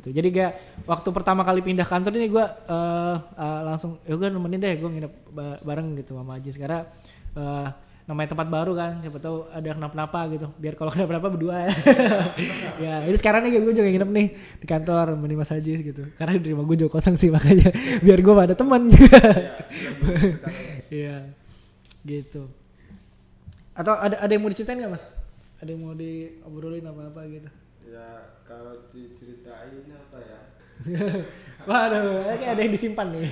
Gitu. 0.02 0.08
Jadi 0.10 0.28
kayak 0.34 0.52
waktu 0.86 1.08
pertama 1.14 1.46
kali 1.46 1.62
pindah 1.62 1.86
kantor 1.86 2.10
ini 2.18 2.26
gue 2.26 2.46
eh, 2.46 3.16
eh, 3.38 3.60
langsung 3.70 4.02
ya 4.02 4.14
gue 4.18 4.26
nemenin 4.26 4.58
deh 4.58 4.74
gue 4.82 4.90
nginep 4.90 5.12
ba- 5.30 5.60
bareng 5.62 5.94
gitu 5.94 6.18
sama 6.18 6.42
Ajis 6.42 6.58
karena 6.58 6.90
eh, 7.38 7.68
namanya 8.10 8.34
tempat 8.34 8.50
baru 8.50 8.74
kan 8.74 8.98
siapa 8.98 9.22
tahu 9.22 9.46
ada 9.54 9.70
kenapa-napa 9.70 10.20
gitu 10.34 10.50
biar 10.58 10.74
kalau 10.74 10.90
kenapa-napa 10.98 11.30
berdua 11.30 11.70
ya 12.84 13.06
ini 13.06 13.14
sekarang 13.14 13.46
nih 13.46 13.62
gue 13.62 13.70
juga 13.70 13.86
nginep 13.86 14.10
nih 14.10 14.26
di 14.34 14.66
kantor 14.66 15.14
nemenin 15.14 15.38
Mas 15.38 15.54
gitu 15.62 16.02
karena 16.18 16.34
di 16.34 16.50
rumah 16.50 16.66
gue 16.66 16.74
juga 16.74 16.98
kosong 16.98 17.14
sih 17.14 17.30
makanya 17.34 17.70
biar 18.02 18.18
gue 18.18 18.34
ada 18.34 18.58
teman 18.58 18.90
Iya, 20.90 21.22
gitu. 22.02 22.50
Atau 23.78 23.94
ada 23.94 24.18
ada 24.18 24.32
yang 24.34 24.42
mau 24.42 24.50
diceritain 24.50 24.82
nggak 24.82 24.90
mas? 24.90 25.14
Ada 25.62 25.70
yang 25.70 25.86
mau 25.86 25.94
diobrolin 25.94 26.82
apa 26.82 27.14
apa 27.14 27.22
gitu? 27.30 27.46
ya 27.90 28.38
kalau 28.46 28.70
diceritain 28.94 29.82
apa 29.90 30.18
ya 30.22 30.40
Waduh, 31.68 32.38
kayak 32.40 32.56
ada 32.56 32.62
yang 32.64 32.72
disimpan 32.72 33.06
nih. 33.12 33.26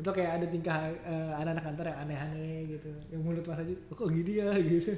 Itu 0.00 0.10
kayak 0.10 0.32
ada 0.34 0.46
tingkah 0.46 0.78
eh, 0.98 1.32
anak-anak 1.36 1.64
kantor 1.66 1.84
yang 1.86 1.98
aneh-aneh 2.00 2.58
gitu. 2.70 2.90
Yang 3.08 3.20
mulut 3.20 3.44
mas 3.44 3.58
aja, 3.58 3.74
kok 3.90 4.08
gini 4.08 4.32
ya 4.34 4.48
gitu. 4.70 4.92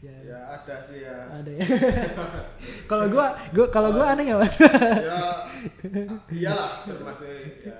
ya, 0.00 0.14
ya 0.22 0.38
ada 0.50 0.76
sih 0.78 0.98
ya 1.00 1.16
ada 1.30 1.50
ya. 1.50 1.64
Kalau 2.90 3.04
gua, 3.06 3.26
gua 3.50 3.66
kalau 3.68 3.90
gua 3.90 4.12
aneh 4.12 4.28
nggak 4.28 4.40
mas? 4.40 4.54
ya 5.08 5.20
iyalah 6.30 6.70
termasuk 6.84 7.28
ya 7.60 7.76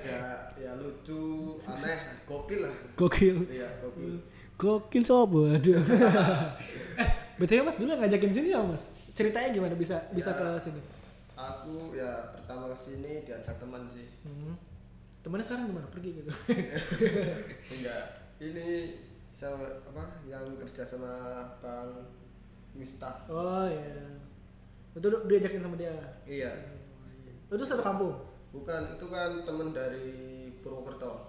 ya 0.00 0.20
ya 0.56 0.70
lucu 0.76 1.20
aneh 1.62 1.98
gokil 2.24 2.60
lah 2.64 2.72
Gokil. 2.94 3.36
iya 3.48 3.68
gokil 3.80 4.16
Gokil 4.56 5.02
sob 5.04 5.36
waduh. 5.36 5.76
eh, 6.96 7.08
betul 7.36 7.60
mas 7.62 7.76
dulu 7.76 7.92
ngajakin 7.94 8.32
sini 8.32 8.48
ya 8.52 8.60
mas? 8.60 8.96
Ceritanya 9.12 9.52
gimana 9.52 9.76
bisa 9.76 9.96
bisa 10.12 10.32
Ya. 10.32 10.36
ke 10.36 10.46
sini? 10.58 10.80
aku 11.36 11.92
ya 11.92 12.32
pertama 12.32 12.72
ke 12.72 12.76
sini 12.80 13.20
diajak 13.22 13.60
teman 13.60 13.84
sih 13.92 14.08
Hmm. 14.24 14.56
Temennya 15.26 15.42
sekarang 15.42 15.74
gimana? 15.74 15.90
Pergi 15.90 16.10
gitu. 16.22 16.30
enggak 17.74 18.04
ini 18.38 18.94
sama 19.34 19.66
apa 19.82 20.22
yang 20.28 20.54
kerja 20.62 20.86
sama 20.86 21.12
bang 21.58 21.90
Miftah 22.78 23.26
oh 23.26 23.66
iya. 23.66 24.06
Itu 24.94 25.08
diajakin 25.26 25.66
sama 25.66 25.74
dia. 25.74 25.92
iya 26.24 26.52
Itu 27.50 27.64
satu 27.66 27.82
kampung. 27.82 28.14
bukan 28.54 28.96
itu 28.96 29.06
kan 29.12 29.44
teman 29.44 29.74
dari 29.74 30.48
Purwokerto 30.64 31.28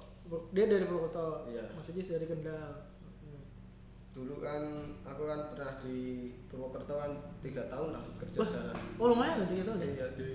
Dia 0.53 0.69
dari 0.69 0.85
Purwokerto. 0.85 1.49
Iya. 1.49 1.65
Mas 1.73 1.89
Ajis 1.89 2.13
dari 2.13 2.29
Kendal. 2.29 2.85
Dulu 4.13 4.39
kan 4.39 4.63
aku 5.03 5.25
kan 5.25 5.39
pernah 5.51 5.73
di 5.81 6.29
Purwokerto 6.47 6.93
kan 7.01 7.11
tiga 7.41 7.65
tahun 7.65 7.97
lah 7.97 8.03
kerja 8.21 8.37
Wah, 8.39 8.49
sana 8.49 8.73
Oh 9.01 9.09
lumayan 9.09 9.43
tiga 9.49 9.65
tahun 9.67 9.83
ya. 9.83 9.89
iya 9.89 10.07
di 10.13 10.29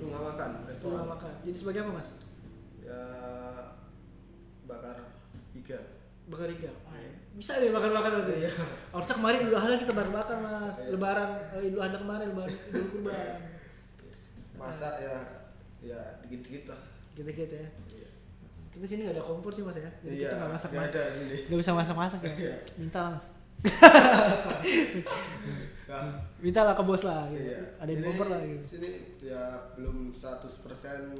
rumah 0.00 0.32
makan 0.32 0.50
Rumah 0.54 0.68
restoran 0.70 1.06
makan. 1.10 1.32
Jadi 1.44 1.56
sebagai 1.58 1.80
apa 1.82 1.92
mas? 1.98 2.08
Ya 2.92 3.04
bakar 4.68 4.96
iga 5.52 5.80
Bakar 6.22 6.48
iga. 6.48 6.70
Ah, 6.86 6.94
iya. 6.96 7.12
Bisa 7.34 7.58
deh 7.58 7.74
bakar-bakar 7.74 8.14
berarti. 8.14 8.46
Iya. 8.46 8.52
Harusnya 8.94 9.16
kemarin 9.18 9.38
Idul 9.42 9.58
Adha 9.58 9.74
kita 9.74 9.90
bakar-bakar 9.90 10.36
mas. 10.38 10.76
Iya. 10.78 10.94
Lebaran 10.94 11.30
eh, 11.58 11.66
Idul 11.66 11.82
Adha 11.82 11.98
kemarin, 11.98 12.26
Lebaran 12.30 12.54
Idul 12.70 12.86
Kurban. 12.88 13.36
masak 14.54 14.94
ya 15.02 15.16
ya 15.82 15.98
dikit-dikit 16.22 16.70
lah 16.70 16.78
Gitu-gitu 17.12 17.58
ya. 17.58 17.66
iya 17.90 18.08
Tapi 18.70 18.84
sini 18.86 19.02
gak 19.04 19.18
ada 19.18 19.24
kompor 19.26 19.50
sih 19.50 19.66
mas 19.66 19.74
ya. 19.74 19.90
Jadi 19.98 20.14
iya 20.14 20.30
kita 20.30 20.36
gak 20.38 20.52
masak 20.54 20.70
mas. 20.70 20.86
ada 20.88 21.02
Gak 21.50 21.58
bisa 21.58 21.72
masak-masak 21.74 22.20
ya. 22.22 22.32
Iya. 22.38 22.54
Minta 22.78 22.98
lah 23.02 23.10
mas. 23.12 23.26
Nah, 25.92 26.08
Minta 26.40 26.64
lah 26.64 26.72
ke 26.72 26.82
bos 26.82 27.02
lah. 27.04 27.28
Gitu. 27.28 27.52
iya. 27.52 27.60
Ada 27.76 27.90
yang 27.90 28.00
Ini 28.00 28.06
kompor 28.08 28.26
lah 28.30 28.40
gitu. 28.40 28.64
sini 28.64 28.90
ya 29.20 29.42
belum 29.76 30.14
100% 30.14 30.48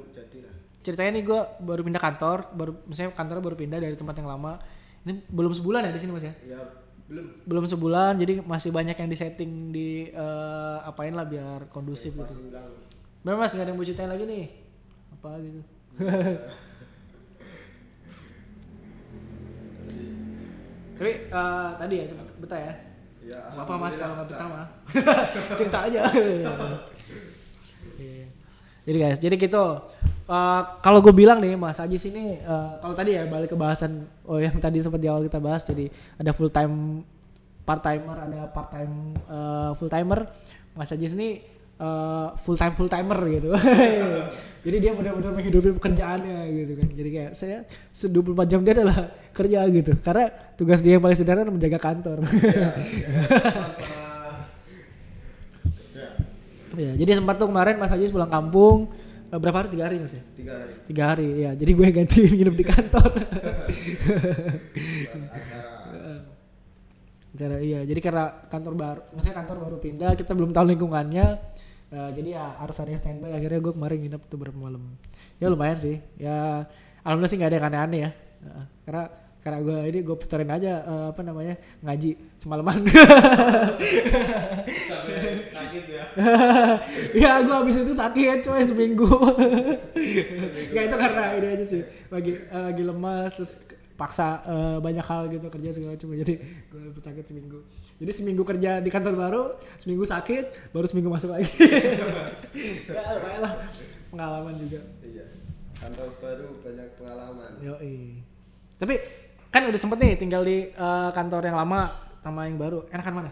jadi 0.09 0.37
lah 0.41 0.55
ceritanya 0.83 1.11
nih 1.17 1.23
gue 1.23 1.39
baru 1.63 1.81
pindah 1.81 2.03
kantor 2.03 2.37
baru 2.53 2.71
misalnya 2.85 3.15
kantornya 3.15 3.43
baru 3.43 3.55
pindah 3.55 3.79
dari 3.79 3.95
tempat 3.95 4.15
yang 4.19 4.27
lama. 4.27 4.59
Ini 5.03 5.23
belum 5.31 5.51
sebulan 5.55 5.87
ya 5.87 5.91
di 5.95 6.01
sini 6.03 6.11
mas 6.11 6.27
ya? 6.27 6.33
Ya 6.43 6.61
belum. 7.07 7.25
Belum 7.43 7.65
sebulan 7.67 8.15
jadi 8.19 8.39
masih 8.43 8.71
banyak 8.71 8.95
yang 8.95 9.09
disetting 9.11 9.71
di 9.71 10.11
eh, 10.11 10.77
apain 10.87 11.15
lah 11.15 11.27
biar 11.27 11.67
kondusif 11.71 12.15
gitu. 12.15 12.35
Ulang 12.51 12.71
Bener 13.23 13.35
mas 13.39 13.55
nggak 13.55 13.63
ada 13.63 13.71
yang 13.71 13.79
mau 13.79 13.87
ceritain 13.87 14.11
lagi 14.11 14.23
nih? 14.27 14.45
Apa 15.15 15.29
gitu? 15.39 15.61
Tapi 20.93 21.11
eh, 21.27 21.69
tadi 21.79 21.93
ya 21.99 22.05
cepet 22.07 22.27
betah 22.39 22.59
ya? 22.59 22.73
Ya 23.23 23.39
apa 23.55 23.73
mas 23.79 23.95
kalau 23.95 24.13
nggak 24.19 24.27
betah 24.35 24.47
mah 24.51 24.67
cerita 25.59 25.79
aja. 25.87 26.01
Iya. 27.93 28.25
jadi 28.89 28.97
guys 28.99 29.19
jadi 29.21 29.35
gitu 29.39 29.65
Eh, 30.23 30.61
kalau 30.79 31.03
gue 31.03 31.11
bilang 31.11 31.43
nih 31.43 31.59
mas 31.59 31.83
Ajis 31.83 32.07
ini 32.07 32.39
eh, 32.39 32.71
kalau 32.79 32.95
tadi 32.95 33.19
ya 33.19 33.27
balik 33.27 33.51
ke 33.51 33.57
bahasan 33.59 34.07
oh 34.23 34.39
yang 34.39 34.55
tadi 34.55 34.79
sempat 34.79 35.03
di 35.03 35.11
awal 35.11 35.27
kita 35.27 35.43
bahas 35.43 35.67
jadi 35.67 35.91
ada 36.15 36.31
full 36.31 36.47
time 36.47 37.03
part 37.67 37.83
timer 37.83 38.15
ada 38.15 38.47
part 38.47 38.71
time 38.71 39.11
full 39.75 39.91
timer. 39.91 40.27
Mas 40.73 40.89
Ajis 40.89 41.13
ini 41.13 41.37
full 42.39 42.55
time 42.55 42.73
full 42.73 42.87
timer 42.87 43.19
gitu. 43.29 43.53
Jadi 44.65 44.77
dia 44.79 44.95
benar-benar 44.95 45.35
menghidupi 45.35 45.75
pekerjaannya 45.75 46.49
gitu 46.49 46.73
kan. 46.79 46.87
Jadi 46.95 47.09
kayak 47.11 47.31
saya 47.35 47.67
se 47.91 48.07
24 48.07 48.47
jam 48.47 48.63
dia 48.63 48.73
adalah 48.79 49.11
kerja 49.35 49.59
gitu. 49.69 49.91
Karena 50.01 50.31
tugas 50.55 50.79
dia 50.79 50.97
yang 50.97 51.03
paling 51.03 51.19
sederhana 51.19 51.51
menjaga 51.51 51.77
kantor. 51.77 52.23
Ya, 52.23 52.71
ya, 52.71 53.11
Ya, 56.89 56.97
jadi 56.97 57.21
sempat 57.21 57.37
tuh 57.37 57.53
kemarin 57.53 57.77
Mas 57.77 57.93
Ajis 57.93 58.09
pulang 58.09 58.33
kampung 58.33 58.89
berapa 59.41 59.57
hari? 59.63 59.69
Tiga 59.73 59.83
hari 59.89 59.95
mas 60.01 60.13
ya? 60.13 60.23
tiga 60.37 60.51
hari 60.57 60.73
Tiga 60.85 61.03
hari 61.09 61.27
ya. 61.41 61.51
Jadi 61.57 61.71
gue 61.73 61.87
gantiin 61.89 62.31
nginep 62.37 62.55
di 62.57 62.65
kantor. 62.65 63.09
Cara 67.33 67.57
iya. 67.57 67.81
Jadi 67.81 67.99
karena 68.01 68.25
kantor 68.45 68.73
baru, 68.77 69.01
maksudnya 69.13 69.35
kantor 69.41 69.57
baru 69.65 69.77
pindah, 69.81 70.11
kita 70.13 70.31
belum 70.37 70.53
tahu 70.53 70.65
lingkungannya. 70.77 71.27
Eh, 71.93 72.09
jadi 72.17 72.29
ya 72.37 72.45
harus 72.61 72.77
ada 72.81 72.89
yang 72.89 73.01
standby. 73.01 73.33
Akhirnya 73.33 73.59
gue 73.61 73.73
kemarin 73.73 73.97
nginep 74.01 74.21
tuh 74.25 74.37
beberapa 74.37 74.57
malam. 74.57 74.81
Ya 75.37 75.49
lumayan 75.49 75.77
sih. 75.77 75.97
Ya 76.17 76.69
alhamdulillah 77.05 77.31
sih 77.33 77.37
nggak 77.37 77.49
ada 77.53 77.57
yang 77.57 77.67
aneh-aneh 77.69 77.99
ya. 78.05 78.11
Eh, 78.43 78.65
karena 78.85 79.03
karena 79.43 79.59
gue 79.59 79.77
ini 79.91 79.99
gue 80.07 80.15
puterin 80.15 80.47
aja 80.47 80.87
eh, 80.87 81.05
apa 81.11 81.19
namanya 81.19 81.59
ngaji 81.83 82.15
semalaman. 82.39 82.79
sampai 84.87 85.43
sakit 85.51 85.83
ya. 85.83 86.03
Ya 87.27 87.43
gue 87.43 87.51
habis 87.51 87.75
itu 87.75 87.91
sakit 87.91 88.39
coy 88.39 88.63
seminggu. 88.63 89.03
Gak 90.71 90.83
itu 90.87 90.95
karena 90.95 91.35
ini 91.35 91.47
aja 91.59 91.65
sih. 91.67 91.83
Lagi 92.07 92.39
eh, 92.39 92.63
lagi 92.71 92.83
lemas 92.87 93.35
terus 93.35 93.51
paksa 93.99 94.39
eh, 94.47 94.77
banyak 94.79 95.03
hal 95.03 95.27
gitu 95.27 95.51
kerja 95.51 95.75
segala 95.75 95.99
macam. 95.99 96.15
Jadi 96.15 96.33
gue 96.71 97.03
sakit 97.03 97.25
seminggu. 97.27 97.59
Jadi 97.99 98.11
seminggu 98.15 98.47
kerja 98.47 98.79
di 98.79 98.87
kantor 98.87 99.13
baru 99.19 99.43
seminggu 99.83 100.07
sakit 100.07 100.71
baru 100.71 100.87
seminggu 100.87 101.11
masuk 101.11 101.35
lagi. 101.35 101.51
Ya 102.87 103.19
lumayan 103.19 103.43
lah. 103.43 103.53
Pengalaman 104.07 104.55
juga. 104.55 104.79
Iya. 105.03 105.27
Kantor 105.75 106.07
baru 106.23 106.47
banyak 106.63 106.87
pengalaman. 106.95 107.51
Yoi. 107.59 108.23
tapi 108.73 108.97
kan 109.53 109.69
udah 109.69 109.77
sempet 109.77 110.01
nih 110.01 110.13
tinggal 110.17 110.41
di 110.41 110.73
eh, 110.73 111.09
kantor 111.13 111.45
yang 111.45 111.57
lama 111.61 111.93
sama 112.25 112.49
yang 112.49 112.57
baru. 112.57 112.89
Enakan 112.89 113.13
mana? 113.21 113.31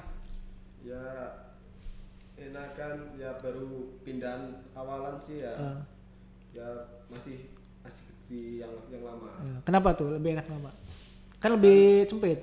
Ya 0.85 1.01
enakan 2.37 3.17
ya 3.17 3.41
baru 3.41 3.97
pindahan 4.05 4.61
awalan 4.77 5.17
sih 5.17 5.41
ya. 5.41 5.57
Eh, 5.57 5.79
ya 6.61 6.67
masih 7.09 7.49
asik 7.81 8.13
di 8.29 8.61
yang 8.61 8.69
yang 8.93 9.01
lama. 9.01 9.33
Eh, 9.41 9.59
kenapa 9.65 9.97
tuh 9.97 10.13
lebih 10.13 10.37
enak 10.37 10.45
lama? 10.45 10.69
Kan 11.41 11.57
lebih 11.57 12.05
sempit. 12.05 12.37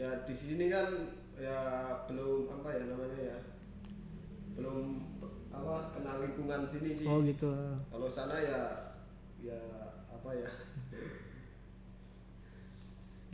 Ya 0.00 0.24
di 0.24 0.32
sini 0.32 0.72
kan 0.72 1.12
ya 1.36 1.60
belum 2.08 2.48
apa 2.56 2.68
ya 2.72 2.82
namanya 2.88 3.20
ya 3.20 3.38
belum 4.56 5.02
apa 5.52 5.92
kenal 5.92 6.24
lingkungan 6.24 6.64
sini 6.64 6.90
sih. 6.96 7.04
Oh 7.04 7.20
gitu. 7.20 7.52
Kalau 7.92 8.08
sana 8.08 8.40
ya 8.40 8.60
ya 9.44 9.60
apa 10.08 10.30
ya 10.32 10.48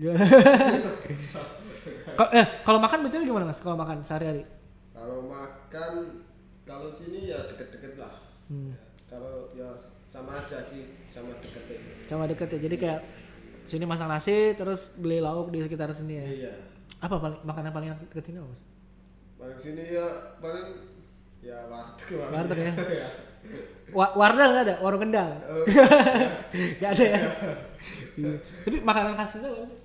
eh, 2.33 2.47
kalau 2.63 2.79
makan 2.79 3.05
betul 3.05 3.21
gimana 3.23 3.45
mas? 3.45 3.61
Kalau 3.61 3.77
makan 3.77 4.01
sehari-hari? 4.01 4.45
kalau 4.91 5.25
makan 5.25 5.93
kalau 6.63 6.89
sini 6.91 7.29
ya 7.29 7.41
deket-deket 7.47 7.97
lah 7.97 8.13
Hmm. 8.47 8.75
kalau 9.07 9.49
ya 9.53 9.71
sama 10.07 10.35
aja 10.37 10.59
sih 10.61 10.83
sama 11.07 11.31
deket 11.39 11.63
aja. 11.71 11.79
Sama 12.07 12.27
deket 12.27 12.51
ya. 12.51 12.59
Jadi 12.61 12.77
kayak 12.77 13.01
sini 13.65 13.87
masak 13.87 14.05
nasi, 14.05 14.53
terus 14.53 14.93
beli 14.95 15.19
lauk 15.19 15.49
di 15.49 15.63
sekitar 15.63 15.87
sini 15.91 16.19
ya. 16.19 16.25
iya 16.27 16.53
Apa 16.99 17.17
paling, 17.17 17.41
makanan 17.41 17.71
paling 17.71 17.89
enak 17.89 18.03
deket 18.05 18.25
sini 18.27 18.39
mas? 18.41 18.63
paling 19.37 19.57
sini 19.57 19.83
ya 19.89 20.07
paling 20.37 20.67
ya 21.41 21.65
warteg 21.65 22.11
Warteg 22.29 22.59
ya? 22.61 22.73
ya 23.07 23.09
Wa 23.91 24.07
Wardah 24.13 24.47
nggak 24.47 24.65
ada, 24.65 24.75
warung 24.79 25.01
kendang. 25.01 25.33
Oh, 25.49 25.65
Nggak 26.79 26.91
ada 26.93 27.05
ya. 27.07 27.21
Iya. 28.15 28.35
Tapi 28.63 28.77
makanan 28.83 29.15
khasnya 29.17 29.49
apa 29.49 29.65
sih? 29.65 29.79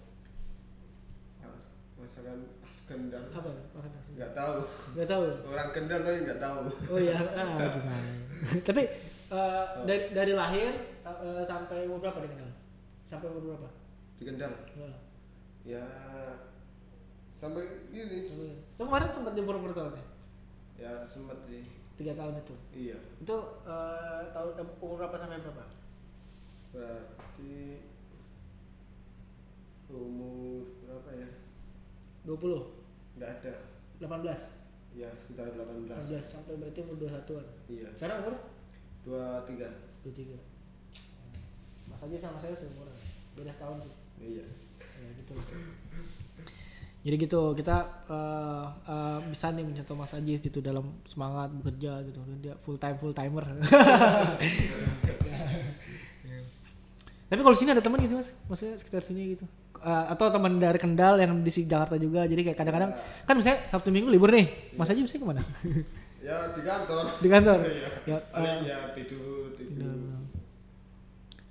mas- 1.40 1.72
masakan 1.96 2.38
khas 2.60 2.75
kendal 2.86 3.24
Apa 3.28 3.48
ya 3.48 3.62
makanan 3.72 3.98
khasnya? 3.98 4.16
nggak 4.16 4.32
tahu 4.34 4.56
Nggak 4.94 5.10
tahu. 5.10 5.24
ya? 5.26 5.36
orang 5.48 5.70
kendal 5.72 6.00
tapi 6.00 6.18
nggak 6.22 6.40
tahu 6.40 6.60
Oh 6.86 7.00
iya, 7.00 7.18
ah, 7.40 7.58
gimana? 7.58 8.12
Tapi 8.62 8.82
eh, 9.28 9.66
dari 9.84 10.04
dari 10.12 10.34
lahir 10.34 10.72
eh, 11.02 11.44
sampai 11.44 11.86
umur 11.86 12.00
berapa 12.00 12.20
di 12.20 12.30
kenal? 12.30 12.50
Sampai 13.04 13.28
umur 13.28 13.44
berapa? 13.52 13.70
di 14.16 14.24
kendal 14.24 14.54
Nah, 14.76 14.96
ya 15.62 15.84
sampai 17.36 17.64
ini 17.90 18.22
sampai- 18.22 18.62
kemarin 18.76 19.10
sempat 19.10 19.34
di 19.34 19.42
Purwokerto 19.42 19.82
ya? 19.92 20.04
ya 20.78 20.92
sempet 21.06 21.36
sih 21.44 21.64
Tiga 21.96 22.12
tahun 22.12 22.36
itu. 22.38 22.56
iya 22.72 22.98
Itu 23.18 23.36
eh, 23.64 24.22
tahun 24.30 24.52
umur 24.78 25.00
berapa 25.00 25.16
sampai 25.16 25.42
berapa? 25.42 25.64
berarti 26.70 27.80
umur 29.88 30.64
berapa 30.82 31.10
ya 31.16 31.30
20, 32.26 33.22
nggak 33.22 33.30
ada. 33.42 33.54
18, 34.02 34.98
ya 34.98 35.08
sekitar 35.16 35.54
18 35.54 35.88
18 35.88 36.20
sampai 36.26 36.58
berarti 36.58 36.80
umur 36.84 36.98
21-an. 37.06 37.46
iya. 37.70 37.88
Sekarang 37.94 38.26
umur? 38.26 38.36
Dua 39.06 39.46
tiga. 39.46 39.70
23. 40.04 40.34
Mas 41.86 42.02
aja 42.02 42.18
sama 42.18 42.42
saya 42.42 42.58
seumuran. 42.58 42.96
Beda 43.38 43.52
setahun 43.54 43.86
sih. 43.86 43.94
iya. 44.20 44.46
Ya 45.00 45.10
gitu. 45.22 45.34
Jadi 47.06 47.16
gitu 47.22 47.54
kita 47.54 47.86
eh, 48.10 48.66
eh, 48.90 49.20
bisa 49.30 49.54
nih 49.54 49.62
mencontoh 49.62 49.94
Mas 49.94 50.18
Ajis 50.18 50.42
gitu 50.42 50.58
dalam 50.58 50.98
semangat 51.06 51.54
bekerja 51.54 52.02
gitu. 52.10 52.20
Dan 52.26 52.42
dia 52.42 52.58
full 52.58 52.82
time 52.82 52.98
full 52.98 53.14
timer. 53.14 53.46
Tapi 57.30 57.42
kalau 57.42 57.58
sini 57.58 57.74
ada 57.74 57.82
teman 57.82 57.98
gitu 58.00 58.22
mas? 58.22 58.38
Maksudnya 58.46 58.78
sekitar 58.78 59.02
sini 59.02 59.34
gitu 59.34 59.50
Eh, 59.86 60.06
atau 60.10 60.34
teman 60.34 60.58
dari 60.58 60.82
Kendal 60.82 61.22
yang 61.22 61.46
di 61.46 61.52
Jakarta 61.54 61.94
juga. 62.02 62.26
Jadi 62.26 62.42
kayak 62.42 62.58
kadang-kadang 62.58 62.90
kan 63.22 63.38
misalnya 63.38 63.70
Sabtu 63.70 63.94
Minggu 63.94 64.10
libur 64.10 64.34
nih 64.34 64.74
Mas 64.74 64.90
Ajis 64.90 65.06
bisa 65.06 65.22
ke 65.22 65.28
mana? 65.30 65.46
Ya 66.26 66.50
di 66.58 66.66
kantor. 66.66 67.06
Di 67.22 67.30
kantor? 67.30 67.60
Iya. 67.70 67.90
ya 68.10 68.18
paling 68.34 68.66
eh, 68.66 68.74
ya 68.74 68.80
tidur 68.98 69.54
tidur. 69.54 69.94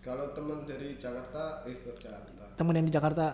Kalau 0.03 0.35
teman 0.35 0.67
dari 0.67 0.99
Jakarta 0.99 1.63
eh 1.63 1.79
Jakarta. 1.79 2.59
Teman 2.59 2.75
yang 2.75 2.87
di 2.91 2.95
Jakarta? 2.99 3.27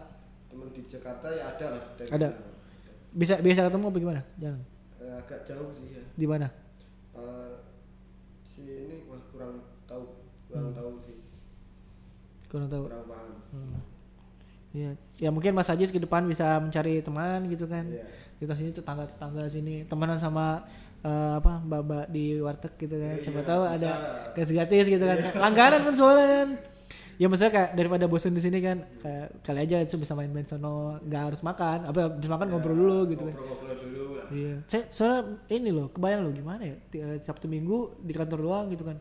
Teman 0.53 0.69
di 0.69 0.83
Jakarta 0.85 1.27
ya 1.33 1.45
ada 1.49 1.67
lah. 1.73 1.85
Dari 1.97 2.09
Ada. 2.13 2.29
Kendal. 2.37 2.59
bisa 3.11 3.35
biasa 3.41 3.61
ketemu 3.73 3.85
apa 3.89 3.99
gimana? 4.05 4.21
Jangan 4.37 4.61
Eh, 5.01 5.15
agak 5.17 5.41
jauh 5.49 5.73
sih 5.73 5.97
ya. 5.97 6.05
Di 6.13 6.27
mana? 6.29 6.53
Eh, 7.17 7.53
sini 8.45 9.09
wah 9.09 9.17
kurang 9.33 9.65
tahu. 9.89 10.29
Kurang 10.45 10.77
tahu 10.77 11.01
sih. 11.01 11.17
Kurang 12.53 12.69
tahu. 12.69 12.85
Kurang 12.85 13.09
paham. 13.09 13.33
Hmm. 13.57 13.81
Iya, 14.71 14.95
ya 15.19 15.29
mungkin 15.35 15.51
Mas 15.51 15.67
Ajis 15.67 15.91
ke 15.91 15.99
depan 15.99 16.23
bisa 16.31 16.63
mencari 16.63 17.03
teman 17.03 17.43
gitu 17.51 17.67
kan. 17.67 17.83
Iya. 17.91 18.07
Kita 18.39 18.55
sini 18.57 18.71
tetangga-tetangga 18.71 19.51
sini, 19.51 19.83
temenan 19.85 20.17
sama 20.23 20.63
eh, 21.03 21.33
apa 21.43 21.59
mbak-mbak 21.67 22.05
di 22.15 22.39
warteg 22.39 22.73
gitu 22.79 22.95
kan. 22.95 23.15
Siapa 23.19 23.41
Iya, 23.43 23.49
tahu 23.51 23.63
bisa. 23.67 23.75
ada 23.77 23.91
gratis-gratis 24.37 24.87
gitu 24.87 25.05
kan. 25.05 25.19
Langganan 25.43 25.81
kan 25.91 25.95
soalnya 25.99 26.29
kan. 26.31 26.49
Ya 27.21 27.29
maksudnya 27.29 27.53
kayak 27.53 27.71
daripada 27.77 28.09
bosan 28.09 28.33
di 28.33 28.41
sini 28.41 28.65
kan, 28.65 28.81
kayak 28.97 29.45
kali 29.45 29.61
aja 29.61 29.77
itu 29.85 30.01
bisa 30.01 30.17
main-main 30.17 30.49
sono, 30.49 30.97
nggak 31.05 31.23
harus 31.29 31.41
makan, 31.45 31.85
apa 31.85 32.09
habis 32.09 32.31
makan 32.33 32.49
ngobrol 32.49 32.73
dulu 32.73 32.99
gitu 33.13 33.29
kan. 33.29 33.37
ngobrol-ngobrol 33.37 33.77
dulu 33.77 34.03
lah 34.17 34.25
Iya, 34.33 34.55
saya 34.65 34.83
soalnya 34.89 35.37
ini 35.53 35.69
loh, 35.69 35.93
kebayang 35.93 36.25
loh 36.25 36.33
gimana 36.33 36.65
ya 36.65 36.77
eh, 36.97 37.21
Sabtu 37.21 37.45
Minggu 37.45 38.01
di 38.01 38.17
kantor 38.17 38.41
doang 38.41 38.67
gitu 38.73 38.89
kan. 38.89 38.97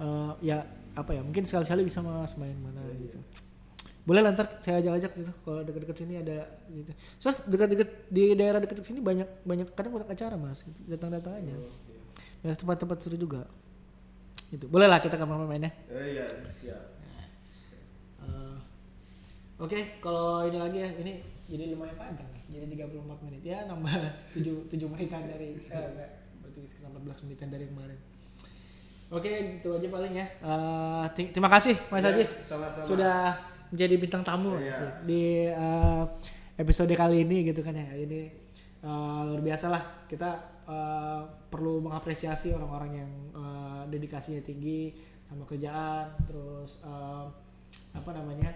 Eh, 0.00 0.32
ya 0.40 0.64
apa 0.96 1.10
ya, 1.12 1.20
mungkin 1.20 1.44
sekali-sekali 1.44 1.84
bisa 1.84 2.00
mas 2.00 2.32
main 2.40 2.56
mana 2.64 2.80
gitu. 2.96 3.20
Boleh 4.10 4.26
lah 4.26 4.34
ntar 4.34 4.58
saya 4.58 4.82
ajak-ajak 4.82 5.12
gitu 5.14 5.30
kalau 5.46 5.62
dekat-dekat 5.62 5.96
sini 6.02 6.18
ada 6.18 6.42
gitu. 6.66 6.90
Soalnya 7.22 7.46
dekat-dekat 7.46 7.88
di 8.10 8.22
daerah 8.34 8.58
dekat 8.58 8.82
sini 8.82 8.98
banyak 8.98 9.46
banyak 9.46 9.70
kadang 9.70 9.94
banyak 9.94 10.10
acara 10.10 10.34
mas, 10.34 10.66
gitu. 10.66 10.82
datang-datang 10.90 11.38
aja. 11.38 11.54
Oh. 11.54 11.70
Banyak 12.42 12.58
tempat-tempat 12.58 12.98
seru 12.98 13.14
juga. 13.14 13.46
Gitu. 14.50 14.66
Boleh 14.66 14.90
lah 14.90 14.98
kita 14.98 15.14
kapan 15.14 15.46
main 15.46 15.62
ya. 15.62 15.70
Eh, 15.86 16.18
iya 16.18 16.24
siap 16.50 16.82
Eh, 18.20 18.56
Oke, 19.56 19.78
kalau 20.00 20.42
ini 20.42 20.58
lagi 20.58 20.78
ya, 20.80 20.90
ini 20.98 21.12
jadi 21.46 21.70
lumayan 21.70 21.94
panjang 21.94 22.26
nih. 22.32 22.42
Jadi 22.50 22.64
34 22.74 23.24
menit 23.28 23.42
ya, 23.44 23.58
nambah 23.68 23.92
7 24.34 24.66
7 24.66 24.90
menitan 24.90 25.22
dari 25.24 25.54
eh 25.54 25.86
berarti 26.40 26.60
sekitar 26.66 26.90
14 26.90 27.24
menitan 27.28 27.48
dari 27.48 27.64
kemarin. 27.68 27.98
Oke, 29.10 29.30
gitu 29.54 29.76
aja 29.76 29.86
paling 29.86 30.14
ya. 30.16 30.26
Ti- 31.12 31.30
terima 31.30 31.46
kasih 31.46 31.76
Mas 31.90 32.00
Iya, 32.00 32.10
Ajis 32.16 32.30
sama-sama. 32.42 32.86
sudah 32.88 33.18
menjadi 33.70 33.94
bintang 33.96 34.22
tamu 34.22 34.54
Iya. 34.56 34.74
sih 34.74 34.90
di 35.06 35.22
eh, 35.46 36.02
episode 36.56 36.92
kali 36.92 37.22
ini 37.24 37.46
gitu 37.46 37.62
kan 37.62 37.72
ya. 37.72 37.86
Ini 37.94 38.20
eh, 38.80 39.20
luar 39.26 39.40
biasa 39.40 39.66
lah 39.68 39.82
kita 40.06 40.30
eh, 40.66 41.20
perlu 41.48 41.80
mengapresiasi 41.80 42.52
orang-orang 42.52 42.90
yang 42.98 43.10
eh, 43.32 43.82
dedikasinya 43.88 44.40
tinggi 44.40 44.94
sama 45.24 45.46
kerjaan, 45.46 46.10
terus 46.26 46.82
eh, 46.82 47.24
apa 47.94 48.10
namanya? 48.10 48.50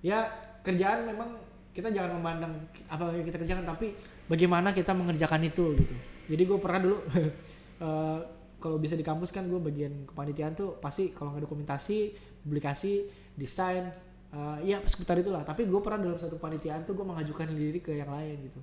Ya 0.00 0.26
kerjaan 0.62 1.06
memang 1.06 1.34
kita 1.72 1.88
jangan 1.88 2.20
memandang 2.20 2.52
apa 2.86 3.10
yang 3.16 3.24
kita 3.24 3.38
kerjakan, 3.40 3.64
tapi 3.64 3.96
bagaimana 4.28 4.70
kita 4.70 4.92
mengerjakan 4.92 5.42
itu 5.42 5.72
gitu. 5.74 5.94
Jadi 6.28 6.42
gue 6.44 6.58
pernah 6.60 6.78
dulu 6.78 6.96
eh, 7.86 8.18
kalau 8.62 8.78
bisa 8.78 8.94
di 8.94 9.02
kampus 9.02 9.34
kan 9.34 9.50
gue 9.50 9.58
bagian 9.58 10.06
kepanitiaan 10.06 10.54
tuh 10.54 10.78
pasti 10.78 11.10
kalau 11.10 11.34
nggak 11.34 11.42
dokumentasi, 11.42 12.14
publikasi, 12.46 13.02
desain, 13.34 13.90
eh, 14.32 14.58
ya 14.66 14.80
seputar 14.84 15.20
itulah. 15.20 15.44
Tapi 15.44 15.68
gue 15.68 15.80
pernah 15.84 16.00
dalam 16.00 16.18
satu 16.18 16.40
panitiaan 16.40 16.82
tuh 16.88 16.96
gue 16.96 17.06
mengajukan 17.06 17.46
diri 17.52 17.78
ke 17.78 17.92
yang 17.96 18.10
lain 18.10 18.36
gitu. 18.48 18.60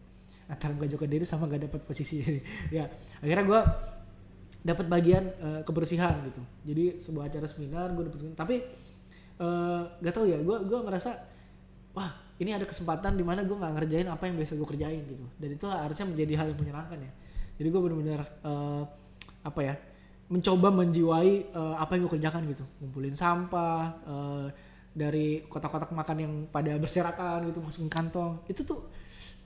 Antara 0.50 0.74
mengajukan 0.74 1.08
diri 1.10 1.26
sama 1.26 1.46
gak 1.46 1.70
dapat 1.70 1.82
posisi. 1.86 2.22
ya 2.76 2.90
akhirnya 3.22 3.46
gue 3.46 3.62
dapat 4.60 4.86
bagian 4.92 5.24
eh, 5.30 5.62
kebersihan 5.64 6.20
gitu. 6.28 6.42
Jadi 6.66 6.84
sebuah 7.00 7.30
acara 7.32 7.48
seminar 7.48 7.94
gue 7.94 8.04
dapat 8.10 8.20
tapi 8.36 8.56
eh, 9.40 9.82
gak 10.02 10.14
tahu 10.14 10.26
ya 10.28 10.42
gue 10.42 10.58
gue 10.66 10.80
ngerasa 10.84 11.12
wah 11.94 12.12
ini 12.40 12.56
ada 12.56 12.64
kesempatan 12.64 13.20
di 13.20 13.24
mana 13.28 13.44
gue 13.44 13.52
nggak 13.52 13.74
ngerjain 13.76 14.08
apa 14.08 14.32
yang 14.32 14.40
biasa 14.40 14.56
gue 14.56 14.68
kerjain 14.68 15.04
gitu. 15.06 15.26
Dan 15.36 15.50
itu 15.60 15.66
harusnya 15.68 16.06
menjadi 16.08 16.34
hal 16.40 16.48
yang 16.56 16.60
menyenangkan 16.60 17.00
ya. 17.04 17.12
Jadi 17.60 17.68
gue 17.68 17.82
benar-benar 17.84 18.22
eh, 18.24 18.84
apa 19.44 19.60
ya 19.64 19.76
mencoba 20.30 20.70
menjiwai 20.70 21.32
eh, 21.52 21.76
apa 21.76 21.92
yang 21.98 22.06
gue 22.06 22.14
kerjakan 22.16 22.42
gitu 22.48 22.66
ngumpulin 22.80 23.16
sampah 23.18 23.84
eh, 24.06 24.48
dari 25.00 25.48
kotak-kotak 25.48 25.92
makan 25.96 26.18
yang 26.20 26.34
pada 26.52 26.76
berserakan 26.84 27.48
gitu 27.50 27.60
masukin 27.64 27.88
kantong. 27.92 28.44
Itu 28.52 28.62
tuh 28.68 28.80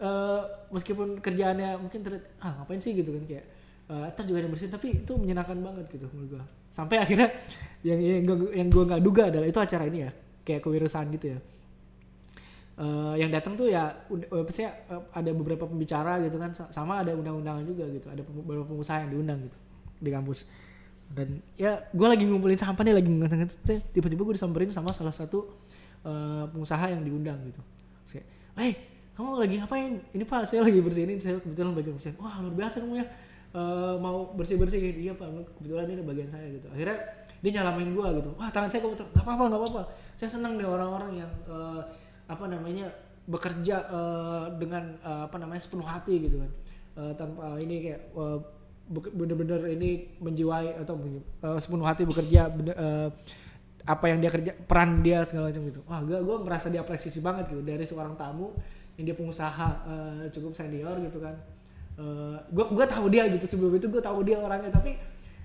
eh, 0.01 0.41
meskipun 0.73 1.21
kerjaannya 1.21 1.77
mungkin 1.79 1.99
terlihat 2.05 2.25
ah 2.43 2.51
ngapain 2.61 2.81
sih 2.81 2.93
gitu 2.97 3.13
kan 3.15 3.23
kayak 3.29 3.45
eh 3.83 4.05
ntar 4.15 4.23
juga 4.25 4.39
yang 4.41 4.51
bersihin 4.53 4.71
tapi 4.71 4.87
itu 5.03 5.13
menyenangkan 5.19 5.59
banget 5.59 5.85
gitu 5.91 6.07
menurut 6.15 6.39
gue 6.39 6.43
sampai 6.71 7.03
akhirnya 7.03 7.27
yang 7.87 7.99
yang 7.99 8.23
gue 8.23 8.37
yang 8.55 8.67
gue 8.71 8.83
nggak 8.89 9.03
duga 9.03 9.23
adalah 9.29 9.47
itu 9.47 9.59
acara 9.59 9.83
ini 9.91 9.99
ya 10.07 10.11
kayak 10.47 10.61
kewirausahaan 10.63 11.07
gitu 11.11 11.35
ya. 11.35 11.39
Eh, 12.73 13.13
yang 13.21 13.29
datang 13.29 13.53
tuh 13.53 13.69
ya 13.69 13.85
ya, 14.09 14.69
eh, 14.89 15.01
ada 15.13 15.29
beberapa 15.29 15.69
pembicara 15.69 16.17
gitu 16.25 16.41
kan 16.41 16.49
sa- 16.57 16.73
sama 16.73 17.05
ada 17.05 17.13
undang-undangan 17.13 17.61
juga 17.69 17.85
gitu 17.93 18.09
ada 18.09 18.25
beberapa 18.25 18.65
pengusaha 18.65 19.05
yang 19.05 19.11
diundang 19.13 19.45
gitu 19.45 19.57
di 20.01 20.09
kampus 20.09 20.49
dan 21.13 21.37
ya 21.53 21.77
gue 21.93 22.07
lagi 22.09 22.25
ngumpulin 22.25 22.57
sampah 22.57 22.81
nih 22.81 22.97
lagi 22.97 23.05
ngetet 23.05 23.93
tiba-tiba 23.93 24.21
gue 24.25 24.35
disamperin 24.35 24.73
sama 24.73 24.89
salah 24.89 25.13
satu 25.13 25.45
eh, 26.01 26.43
pengusaha 26.49 26.89
yang 26.89 27.05
diundang 27.05 27.37
gitu. 27.45 27.61
Saya 28.09 28.25
eh 28.57 28.73
kamu 29.13 29.45
lagi 29.45 29.61
ngapain? 29.61 30.01
Ini 30.09 30.23
pak 30.25 30.49
saya 30.49 30.65
lagi 30.65 30.81
bersihin 30.81 31.13
ini 31.13 31.21
saya 31.21 31.37
kebetulan 31.37 31.77
bagian 31.77 31.93
bersihin 31.93 32.17
wah 32.17 32.41
luar 32.41 32.53
biasa 32.57 32.81
kamu 32.81 32.95
ya. 32.97 33.07
Eh, 33.53 33.95
mau 34.01 34.33
bersih 34.33 34.57
bersih 34.57 34.81
gitu 34.81 34.99
iya 35.05 35.13
pak 35.13 35.29
kebetulan 35.61 35.85
ini 35.93 36.01
bagian 36.01 36.29
saya 36.33 36.49
gitu. 36.49 36.65
Akhirnya 36.73 36.97
dia 37.45 37.51
nyalamain 37.61 37.89
gue 37.93 38.07
gitu. 38.17 38.29
Wah 38.33 38.49
tangan 38.49 38.69
saya 38.73 38.81
kotor 38.81 39.05
nggak 39.13 39.21
apa-apa 39.21 39.43
nggak 39.53 39.61
apa-apa. 39.61 39.81
Saya 40.17 40.29
senang 40.33 40.57
deh 40.57 40.65
orang-orang 40.65 41.21
yang 41.21 41.31
eh, 41.45 41.81
apa 42.25 42.45
namanya 42.49 42.89
bekerja 43.29 43.85
eh, 43.85 44.45
dengan 44.57 44.97
eh, 45.05 45.21
apa 45.29 45.37
namanya 45.37 45.61
sepenuh 45.61 45.85
hati 45.85 46.25
gitu 46.25 46.41
kan. 46.41 46.51
Eh, 46.93 47.13
tanpa 47.13 47.57
ini 47.61 47.75
kayak 47.85 48.01
beke- 48.17 48.52
bener-bener 48.91 49.63
ini 49.71 50.19
menjiwai 50.19 50.79
atau 50.83 50.99
eh, 50.99 51.57
sepenuh 51.59 51.87
hati 51.87 52.03
bekerja 52.03 52.51
bener- 52.51 52.77
eh, 52.77 53.09
apa 53.83 54.05
yang 54.07 54.23
dia 54.23 54.31
kerja 54.31 54.51
peran 54.55 55.03
dia 55.03 55.27
segala 55.27 55.51
macam 55.51 55.63
gitu. 55.67 55.79
Wah 55.87 55.99
gue 56.03 56.17
gue 56.19 56.37
merasa 56.39 56.67
diapresiasi 56.71 57.19
banget 57.19 57.51
gitu 57.51 57.63
dari 57.63 57.83
seorang 57.83 58.15
tamu 58.15 58.55
yang 58.95 59.11
dia 59.11 59.15
pengusaha 59.15 59.69
eh, 59.87 60.23
cukup 60.31 60.55
senior 60.55 60.95
gitu 60.99 61.19
kan. 61.19 61.35
Gue 62.49 62.65
gue 62.73 62.85
tahu 62.89 63.05
dia 63.11 63.29
gitu 63.29 63.45
sebelum 63.45 63.77
itu 63.77 63.85
gue 63.85 64.01
tahu 64.01 64.25
dia 64.25 64.41
orangnya 64.41 64.73
tapi 64.73 64.97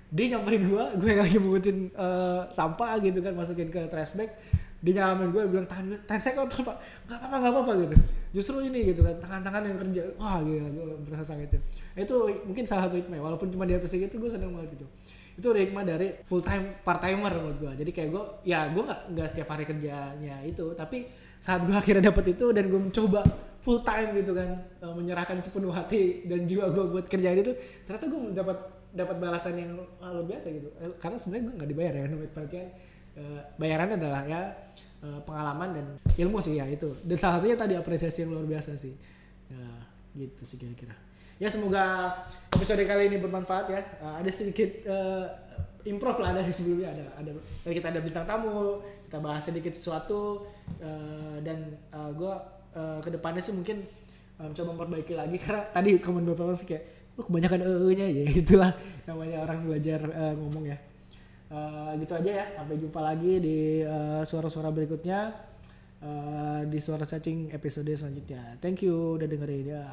dia 0.09 0.33
nyamperin 0.33 0.65
gue 0.65 0.85
gue 0.97 1.11
lagi 1.13 1.37
mungutin 1.37 1.93
eh, 1.93 2.43
sampah 2.49 2.97
gitu 3.05 3.21
kan 3.21 3.37
masukin 3.37 3.69
ke 3.69 3.85
trash 3.93 4.17
bag 4.17 4.33
dia 4.79 5.03
nyalamin 5.03 5.35
gue 5.35 5.43
bilang 5.51 5.67
tangan 5.67 5.99
tangan 6.07 6.23
saya 6.23 6.35
kotor 6.39 6.61
pak. 6.63 6.77
Nggak 7.11 7.19
apa-apa 7.19 7.37
nggak 7.43 7.53
apa-apa 7.53 7.73
gitu. 7.83 7.95
Justru 8.39 8.57
ini 8.63 8.79
gitu 8.95 9.01
kan 9.03 9.17
tangan-tangan 9.19 9.63
yang 9.67 9.79
kerja. 9.79 10.03
Wah 10.15 10.39
gila 10.39 10.69
gue 10.71 10.85
merasa 11.03 11.35
sangat 11.35 11.51
itu 11.51 11.59
itu 11.99 12.15
mungkin 12.47 12.63
salah 12.63 12.87
satu 12.87 12.97
hikmah 13.03 13.19
walaupun 13.19 13.51
cuma 13.51 13.67
di 13.67 13.75
episode 13.75 14.07
itu 14.07 14.17
gue 14.19 14.31
seneng 14.31 14.55
banget 14.55 14.79
gitu. 14.79 14.87
Itu 15.39 15.51
hikmah 15.51 15.83
dari 15.83 16.23
full 16.23 16.43
time 16.43 16.79
part 16.87 17.03
timer 17.03 17.33
menurut 17.35 17.59
gue 17.59 17.73
jadi 17.83 17.91
kayak 17.91 18.09
gue 18.15 18.23
ya 18.47 18.71
gue 18.71 18.83
nggak 18.87 19.01
nggak 19.15 19.29
tiap 19.35 19.49
hari 19.51 19.65
kerjanya 19.67 20.37
itu 20.47 20.65
tapi 20.79 21.11
saat 21.43 21.67
gue 21.67 21.75
akhirnya 21.83 22.15
dapet 22.15 22.39
itu 22.39 22.47
dan 22.55 22.71
gue 22.71 22.79
mencoba 22.79 23.23
full 23.59 23.83
time 23.83 24.15
gitu 24.15 24.31
kan 24.35 24.63
eh, 24.79 24.95
menyerahkan 24.95 25.43
sepenuh 25.43 25.75
hati 25.75 26.23
dan 26.31 26.47
jiwa 26.47 26.71
gue 26.71 26.85
buat 26.87 27.07
kerjaan 27.11 27.43
itu 27.43 27.51
ternyata 27.83 28.07
gue 28.07 28.21
dapat 28.31 28.59
dapat 28.89 29.17
balasan 29.21 29.55
yang 29.59 29.77
luar 29.77 30.25
biasa 30.25 30.47
gitu. 30.49 30.69
Eh, 30.81 30.93
karena 30.97 31.17
sebenarnya 31.21 31.45
gue 31.45 31.55
nggak 31.61 31.71
dibayar 31.71 31.93
ya 31.93 32.05
namanya 32.09 32.31
penelitian 32.33 32.69
Eh, 33.19 33.41
bayarannya 33.59 33.99
adalah 33.99 34.23
ya 34.23 34.41
eh, 35.03 35.21
pengalaman 35.27 35.69
dan 35.75 35.87
ilmu 36.15 36.39
sih 36.39 36.55
ya 36.63 36.65
itu. 36.71 36.87
Dan 37.03 37.19
salah 37.19 37.43
satunya 37.43 37.59
tadi 37.59 37.75
apresiasi 37.75 38.23
yang 38.23 38.31
luar 38.31 38.47
biasa 38.47 38.79
sih. 38.79 38.95
Ya 39.51 39.67
gitu 40.15 40.43
sih 40.47 40.57
kira-kira. 40.57 40.95
Ya 41.39 41.51
semoga 41.51 42.15
episode 42.55 42.83
kali 42.87 43.11
ini 43.11 43.19
bermanfaat 43.19 43.67
ya. 43.67 43.83
Eh, 43.83 44.15
ada 44.23 44.31
sedikit 44.31 44.71
eh, 44.87 45.27
improv 45.91 46.23
lah 46.23 46.31
dari 46.31 46.55
sebelumnya. 46.55 46.95
Ada 46.95 47.05
ada 47.27 47.31
kita 47.67 47.91
ada 47.91 48.01
bintang 48.01 48.27
tamu 48.27 48.79
kita 49.09 49.19
bahas 49.19 49.43
sedikit 49.43 49.75
sesuatu 49.75 50.47
eh, 50.79 51.37
dan 51.43 51.75
uh, 51.97 52.13
gue 52.13 52.35
ke 52.79 53.11
depannya 53.11 53.43
sih 53.43 53.51
mungkin 53.51 53.83
eh, 54.39 54.51
coba 54.55 54.71
memperbaiki 54.79 55.19
lagi. 55.19 55.37
Karena 55.43 55.67
tadi 55.75 55.99
komen 55.99 56.23
beberapa 56.23 56.55
sih 56.55 56.71
kayak 56.71 56.99
lu 57.19 57.27
kebanyakan 57.27 57.61
e 57.67 57.71
nya 57.99 58.07
ya 58.07 58.25
itulah 58.47 58.71
namanya 59.03 59.43
orang 59.43 59.67
belajar 59.67 60.01
eh, 60.07 60.35
ngomong 60.39 60.71
ya 60.71 60.79
Eh, 61.49 61.91
gitu 62.05 62.13
aja 62.13 62.31
ya. 62.45 62.47
Sampai 62.53 62.77
jumpa 62.77 63.01
lagi 63.01 63.41
di 63.41 63.81
eh, 63.81 64.23
suara-suara 64.25 64.69
berikutnya 64.69 65.33
eh, 66.05 66.61
di 66.69 66.79
suara 66.79 67.09
cacing 67.09 67.53
episode 67.57 67.89
selanjutnya. 67.89 68.61
Thank 68.61 68.85
you 68.85 69.17
udah 69.17 69.25
dengerin. 69.25 69.65
Ya 69.73 69.85